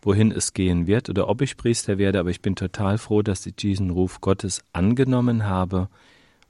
wohin 0.00 0.32
es 0.32 0.52
gehen 0.52 0.86
wird 0.86 1.08
oder 1.08 1.28
ob 1.28 1.42
ich 1.42 1.56
Priester 1.56 1.98
werde, 1.98 2.20
aber 2.20 2.30
ich 2.30 2.40
bin 2.40 2.56
total 2.56 2.98
froh, 2.98 3.22
dass 3.22 3.46
ich 3.46 3.54
diesen 3.54 3.90
Ruf 3.90 4.20
Gottes 4.20 4.64
angenommen 4.72 5.46
habe, 5.46 5.88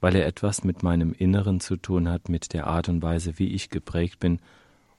weil 0.01 0.17
er 0.17 0.27
etwas 0.27 0.65
mit 0.65 0.83
meinem 0.83 1.13
Inneren 1.13 1.61
zu 1.61 1.77
tun 1.77 2.09
hat, 2.09 2.29
mit 2.29 2.53
der 2.53 2.67
Art 2.67 2.89
und 2.89 3.03
Weise, 3.03 3.39
wie 3.39 3.49
ich 3.49 3.71
geprägt 3.71 4.21
bin, 4.21 4.41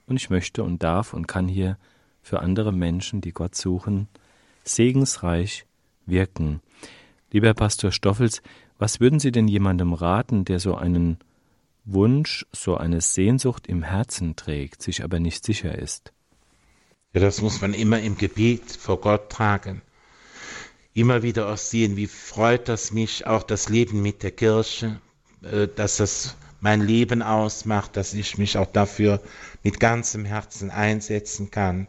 und 0.06 0.18
ich 0.18 0.30
möchte 0.30 0.64
und 0.64 0.84
darf 0.84 1.14
und 1.14 1.28
kann 1.28 1.48
hier 1.48 1.78
für 2.22 2.40
andere 2.40 2.72
Menschen, 2.72 3.22
die 3.22 3.32
Gott 3.32 3.56
suchen, 3.56 4.08
segensreich 4.64 5.66
wirken. 6.06 6.62
Lieber 7.34 7.56
Pastor 7.56 7.92
Stoffels, 7.92 8.44
was 8.78 9.00
würden 9.00 9.20
Sie 9.20 9.32
denn 9.32 9.48
jemandem 9.48 9.94
raten, 9.94 10.46
der 10.46 10.60
so 10.60 10.76
einen 10.76 11.18
Wunsch, 11.84 12.46
so 12.52 12.78
eine 12.78 13.02
Sehnsucht 13.02 13.66
im 13.66 13.82
Herzen 13.82 14.36
trägt, 14.36 14.84
sich 14.84 15.04
aber 15.04 15.20
nicht 15.20 15.44
sicher 15.44 15.76
ist? 15.76 16.14
Ja, 17.12 17.22
das 17.22 17.42
muss 17.42 17.60
man 17.60 17.74
immer 17.74 18.00
im 18.00 18.20
Gebet 18.20 18.72
vor 18.74 19.02
Gott 19.02 19.32
tragen. 19.32 19.82
Immer 20.94 21.24
wieder 21.24 21.52
auch 21.52 21.58
sehen, 21.58 21.98
wie 21.98 22.06
freut 22.06 22.70
das 22.70 22.92
mich, 22.94 23.26
auch 23.26 23.42
das 23.42 23.68
Leben 23.68 24.04
mit 24.04 24.22
der 24.22 24.32
Kirche, 24.32 25.02
äh, 25.42 25.68
dass 25.68 25.98
das 25.98 26.36
mein 26.62 26.82
Leben 26.82 27.24
ausmacht, 27.24 27.98
dass 27.98 28.14
ich 28.14 28.38
mich 28.38 28.60
auch 28.60 28.68
dafür 28.68 29.20
mit 29.64 29.80
ganzem 29.80 30.24
Herzen 30.24 30.70
einsetzen 30.70 31.50
kann. 31.50 31.88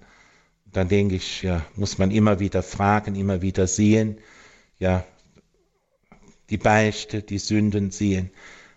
Dann 0.72 0.88
denke 0.88 1.16
ich, 1.16 1.42
ja, 1.42 1.66
muss 1.76 1.98
man 1.98 2.10
immer 2.10 2.40
wieder 2.40 2.62
fragen, 2.62 3.14
immer 3.14 3.42
wieder 3.42 3.66
sehen, 3.66 4.16
ja, 4.78 5.04
die 6.50 6.58
Beichte, 6.58 7.22
die 7.22 7.38
Sünden 7.38 7.90
sehen. 7.90 8.30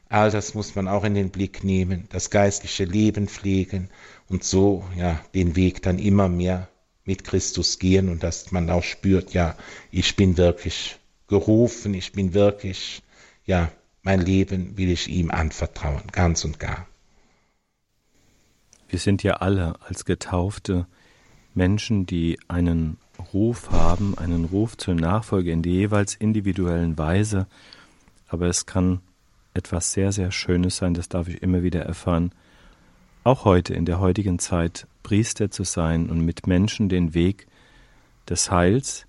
All 0.10 0.32
das 0.32 0.54
muss 0.54 0.76
man 0.76 0.88
auch 0.88 1.04
in 1.04 1.16
den 1.16 1.32
Blick 1.32 1.64
nehmen, 1.64 2.08
das 2.10 2.30
geistliche 2.30 2.86
Leben 2.86 3.28
pflegen 3.28 3.90
und 4.30 4.44
so 4.44 4.86
ja 4.96 5.20
den 5.34 5.56
Weg 5.56 5.82
dann 5.82 6.00
immer 6.00 6.30
mehr 6.30 6.70
mit 7.04 7.24
Christus 7.24 7.80
gehen 7.80 8.10
und 8.10 8.24
dass 8.24 8.52
man 8.52 8.70
auch 8.70 8.84
spürt, 8.84 9.34
ja, 9.34 9.56
ich 9.92 10.16
bin 10.16 10.38
wirklich 10.38 10.98
gerufen, 11.28 11.94
ich 11.94 12.12
bin 12.12 12.34
wirklich, 12.34 13.02
ja, 13.46 13.72
mein 14.02 14.22
Leben 14.22 14.78
will 14.78 14.90
ich 14.90 15.08
ihm 15.08 15.32
anvertrauen, 15.32 16.04
ganz 16.12 16.46
und 16.46 16.60
gar. 16.60 16.88
Wir 18.90 19.00
sind 19.00 19.24
ja 19.24 19.34
alle 19.36 19.76
als 19.82 20.06
Getaufte 20.06 20.88
Menschen, 21.54 22.06
die 22.06 22.40
einen 22.48 22.98
Ruf 23.34 23.72
haben, 23.72 24.18
einen 24.18 24.46
Ruf 24.46 24.78
zur 24.78 24.96
Nachfolge 24.96 25.52
in 25.52 25.62
der 25.62 25.72
jeweils 25.72 26.16
individuellen 26.16 26.98
Weise, 26.98 27.48
aber 28.28 28.48
es 28.48 28.66
kann 28.66 29.02
etwas 29.54 29.92
sehr, 29.92 30.12
sehr 30.12 30.32
Schönes 30.32 30.78
sein, 30.78 30.94
das 30.94 31.10
darf 31.10 31.28
ich 31.28 31.42
immer 31.42 31.64
wieder 31.64 31.82
erfahren, 31.82 32.32
auch 33.24 33.46
heute 33.46 33.74
in 33.74 33.86
der 33.86 34.00
heutigen 34.00 34.40
Zeit 34.40 34.88
Priester 35.04 35.52
zu 35.52 35.64
sein 35.64 36.10
und 36.10 36.22
mit 36.22 36.48
Menschen 36.48 36.90
den 36.90 37.14
Weg 37.14 37.48
des 38.30 38.52
Heils 38.52 39.08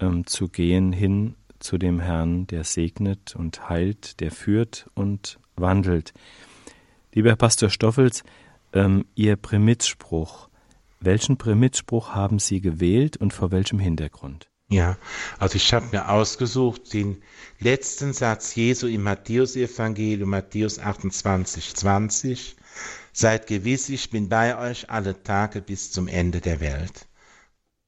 ähm, 0.00 0.26
zu 0.26 0.48
gehen 0.48 0.92
hin 0.92 1.34
zu 1.58 1.78
dem 1.78 2.00
Herrn, 2.00 2.46
der 2.46 2.64
segnet 2.64 3.36
und 3.36 3.68
heilt, 3.68 4.20
der 4.20 4.30
führt 4.30 4.88
und 4.94 5.38
wandelt. 5.56 6.14
Lieber 7.12 7.36
Pastor 7.36 7.70
Stoffels, 7.70 8.24
ähm, 8.72 9.04
Ihr 9.14 9.36
Prämitzspruch, 9.36 10.49
welchen 11.00 11.36
Prämitzspruch 11.36 12.10
haben 12.14 12.38
Sie 12.38 12.60
gewählt 12.60 13.16
und 13.16 13.32
vor 13.32 13.50
welchem 13.50 13.78
Hintergrund? 13.78 14.50
Ja, 14.68 14.96
also 15.38 15.56
ich 15.56 15.74
habe 15.74 15.88
mir 15.90 16.10
ausgesucht 16.10 16.92
den 16.92 17.22
letzten 17.58 18.12
Satz 18.12 18.54
Jesu 18.54 18.86
im 18.86 19.02
Matthäusevangelium, 19.02 20.30
Matthäus 20.30 20.78
28, 20.78 21.74
20. 21.74 22.56
Seid 23.12 23.48
gewiss, 23.48 23.88
ich 23.88 24.10
bin 24.10 24.28
bei 24.28 24.56
euch 24.56 24.88
alle 24.88 25.20
Tage 25.24 25.60
bis 25.60 25.90
zum 25.90 26.06
Ende 26.06 26.40
der 26.40 26.60
Welt. 26.60 27.08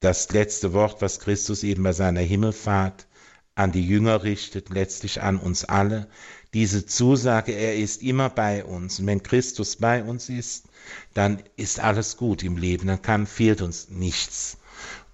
Das 0.01 0.29
letzte 0.33 0.73
Wort, 0.73 1.01
was 1.01 1.21
Christus 1.21 1.63
eben 1.63 1.83
bei 1.83 1.93
seiner 1.93 2.19
Himmelfahrt 2.19 3.07
an 3.55 3.71
die 3.71 3.85
Jünger 3.85 4.23
richtet, 4.23 4.69
letztlich 4.69 5.21
an 5.21 5.37
uns 5.37 5.65
alle. 5.65 6.07
Diese 6.53 6.85
Zusage, 6.85 7.51
er 7.51 7.75
ist 7.75 8.01
immer 8.01 8.29
bei 8.29 8.63
uns. 8.63 8.99
Und 8.99 9.07
wenn 9.07 9.23
Christus 9.23 9.75
bei 9.75 10.03
uns 10.03 10.29
ist, 10.29 10.65
dann 11.13 11.41
ist 11.55 11.79
alles 11.79 12.17
gut 12.17 12.43
im 12.43 12.57
Leben, 12.57 12.87
dann 12.87 13.01
kann, 13.01 13.27
fehlt 13.27 13.61
uns 13.61 13.89
nichts. 13.89 14.57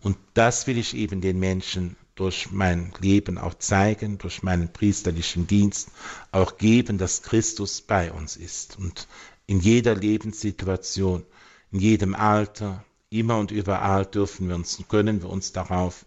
Und 0.02 0.18
das 0.34 0.68
will 0.68 0.78
ich 0.78 0.96
eben 0.96 1.22
den 1.22 1.40
Menschen 1.40 1.96
durch 2.16 2.52
mein 2.52 2.92
Leben 3.00 3.38
auch 3.38 3.54
zeigen, 3.54 4.18
durch 4.18 4.44
meinen 4.44 4.72
priesterlichen 4.74 5.48
Dienst 5.48 5.90
auch 6.32 6.58
geben, 6.58 6.98
dass 6.98 7.24
Christus 7.24 7.82
bei 7.82 8.12
uns 8.12 8.36
ist 8.36 8.78
und 8.78 9.08
in 9.48 9.62
jeder 9.62 9.96
Lebenssituation, 9.96 11.26
in 11.72 11.80
jedem 11.80 12.14
Alter, 12.14 12.84
immer 13.10 13.38
und 13.38 13.52
überall 13.52 14.06
dürfen 14.06 14.50
wir 14.50 14.56
uns, 14.56 14.84
können 14.90 15.22
wir 15.22 15.30
uns 15.30 15.54
darauf 15.54 16.06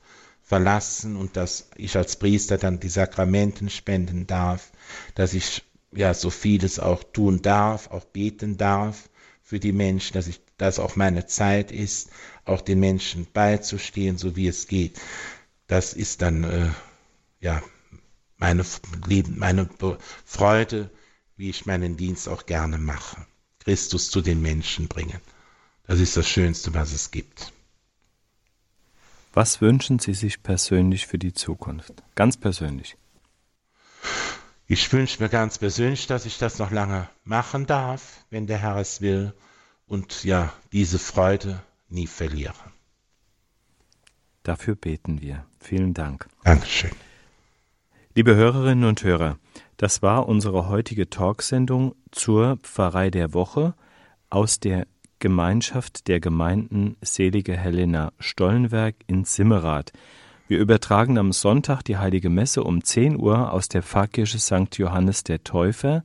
verlassen 0.52 1.16
und 1.16 1.38
dass 1.38 1.70
ich 1.76 1.96
als 1.96 2.16
Priester 2.16 2.58
dann 2.58 2.78
die 2.78 2.90
Sakramenten 2.90 3.70
spenden 3.70 4.26
darf, 4.26 4.70
dass 5.14 5.32
ich 5.32 5.62
ja 5.92 6.12
so 6.12 6.28
vieles 6.28 6.78
auch 6.78 7.02
tun 7.04 7.40
darf, 7.40 7.90
auch 7.90 8.04
beten 8.04 8.58
darf 8.58 9.08
für 9.42 9.58
die 9.58 9.72
Menschen, 9.72 10.12
dass 10.12 10.26
ich 10.26 10.42
da 10.58 10.68
es 10.68 10.78
auch 10.78 10.94
meine 10.94 11.24
Zeit 11.24 11.72
ist, 11.72 12.10
auch 12.44 12.60
den 12.60 12.80
Menschen 12.80 13.26
beizustehen, 13.32 14.18
so 14.18 14.36
wie 14.36 14.46
es 14.46 14.66
geht. 14.66 15.00
Das 15.68 15.94
ist 15.94 16.20
dann 16.20 16.44
äh, 16.44 16.68
ja 17.40 17.62
meine, 18.36 18.62
meine 19.34 19.70
Freude, 20.26 20.90
wie 21.38 21.48
ich 21.48 21.64
meinen 21.64 21.96
Dienst 21.96 22.28
auch 22.28 22.44
gerne 22.44 22.76
mache. 22.76 23.24
Christus 23.60 24.10
zu 24.10 24.20
den 24.20 24.42
Menschen 24.42 24.86
bringen. 24.86 25.22
Das 25.86 25.98
ist 25.98 26.14
das 26.14 26.28
Schönste, 26.28 26.74
was 26.74 26.92
es 26.92 27.10
gibt. 27.10 27.54
Was 29.32 29.62
wünschen 29.62 29.98
Sie 29.98 30.12
sich 30.12 30.42
persönlich 30.42 31.06
für 31.06 31.18
die 31.18 31.32
Zukunft? 31.32 32.02
Ganz 32.14 32.36
persönlich. 32.36 32.96
Ich 34.66 34.92
wünsche 34.92 35.22
mir 35.22 35.28
ganz 35.30 35.58
persönlich, 35.58 36.06
dass 36.06 36.26
ich 36.26 36.38
das 36.38 36.58
noch 36.58 36.70
lange 36.70 37.08
machen 37.24 37.66
darf, 37.66 38.24
wenn 38.30 38.46
der 38.46 38.58
Herr 38.58 38.76
es 38.76 39.00
will, 39.00 39.32
und 39.86 40.24
ja, 40.24 40.52
diese 40.72 40.98
Freude 40.98 41.62
nie 41.88 42.06
verliere. 42.06 42.54
Dafür 44.42 44.74
beten 44.74 45.20
wir. 45.20 45.46
Vielen 45.60 45.94
Dank. 45.94 46.28
Dankeschön. 46.44 46.90
Liebe 48.14 48.34
Hörerinnen 48.34 48.84
und 48.84 49.02
Hörer, 49.02 49.38
das 49.78 50.02
war 50.02 50.28
unsere 50.28 50.68
heutige 50.68 51.08
Talksendung 51.08 51.94
zur 52.10 52.58
Pfarrei 52.58 53.10
der 53.10 53.32
Woche 53.32 53.74
aus 54.28 54.60
der 54.60 54.86
Gemeinschaft 55.22 56.08
der 56.08 56.18
Gemeinden 56.18 56.96
Selige 57.00 57.56
Helena 57.56 58.12
Stollenberg 58.18 58.96
in 59.06 59.22
Simmerath. 59.22 59.92
Wir 60.48 60.58
übertragen 60.58 61.16
am 61.16 61.30
Sonntag 61.30 61.84
die 61.84 61.96
Heilige 61.96 62.28
Messe 62.28 62.64
um 62.64 62.82
10 62.82 63.20
Uhr 63.20 63.52
aus 63.52 63.68
der 63.68 63.84
Pfarrkirche 63.84 64.40
St. 64.40 64.76
Johannes 64.78 65.22
der 65.22 65.44
Täufer, 65.44 66.02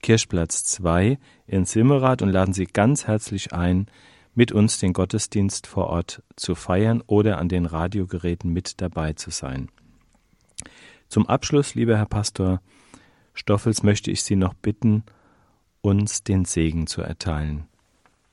Kirchplatz 0.00 0.64
2 0.64 1.18
in 1.46 1.66
Simmerath 1.66 2.22
und 2.22 2.30
laden 2.30 2.54
Sie 2.54 2.64
ganz 2.64 3.06
herzlich 3.06 3.52
ein, 3.52 3.88
mit 4.34 4.52
uns 4.52 4.78
den 4.78 4.94
Gottesdienst 4.94 5.66
vor 5.66 5.88
Ort 5.88 6.22
zu 6.36 6.54
feiern 6.54 7.02
oder 7.06 7.36
an 7.36 7.50
den 7.50 7.66
Radiogeräten 7.66 8.54
mit 8.54 8.80
dabei 8.80 9.12
zu 9.12 9.28
sein. 9.28 9.68
Zum 11.10 11.26
Abschluss, 11.26 11.74
lieber 11.74 11.98
Herr 11.98 12.06
Pastor 12.06 12.62
Stoffels, 13.34 13.82
möchte 13.82 14.10
ich 14.10 14.22
Sie 14.22 14.34
noch 14.34 14.54
bitten, 14.54 15.04
uns 15.82 16.22
den 16.22 16.46
Segen 16.46 16.86
zu 16.86 17.02
erteilen. 17.02 17.68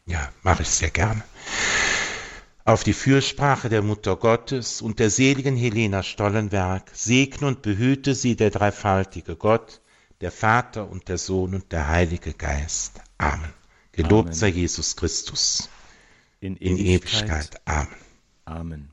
Ja, 0.06 0.32
mache 0.41 0.64
ich 0.64 0.70
sehr 0.70 0.89
gerne. 0.89 1.24
Auf 2.66 2.84
die 2.84 2.93
Fürsprache 2.93 3.70
der 3.70 3.82
Mutter 3.82 4.16
Gottes 4.16 4.82
und 4.82 4.99
der 4.99 5.10
seligen 5.10 5.58
Helena 5.58 6.01
Stollenberg 6.01 6.89
segne 6.93 7.47
und 7.47 7.62
behüte 7.62 8.16
sie 8.16 8.36
der 8.36 8.51
dreifaltige 8.51 9.36
Gott, 9.36 9.82
der 10.22 10.32
Vater 10.32 10.89
und 10.89 11.10
der 11.10 11.18
Sohn 11.18 11.56
und 11.56 11.72
der 11.72 11.89
Heilige 11.89 12.34
Geist. 12.34 13.01
Amen. 13.18 13.54
Gelobt 13.91 14.30
Amen. 14.30 14.34
sei 14.34 14.47
Jesus 14.47 14.95
Christus. 14.95 15.70
In 16.39 16.56
Ewigkeit. 16.58 16.70
In 16.70 16.86
Ewigkeit. 16.86 17.62
Amen. 17.66 17.88
Amen. 18.45 18.93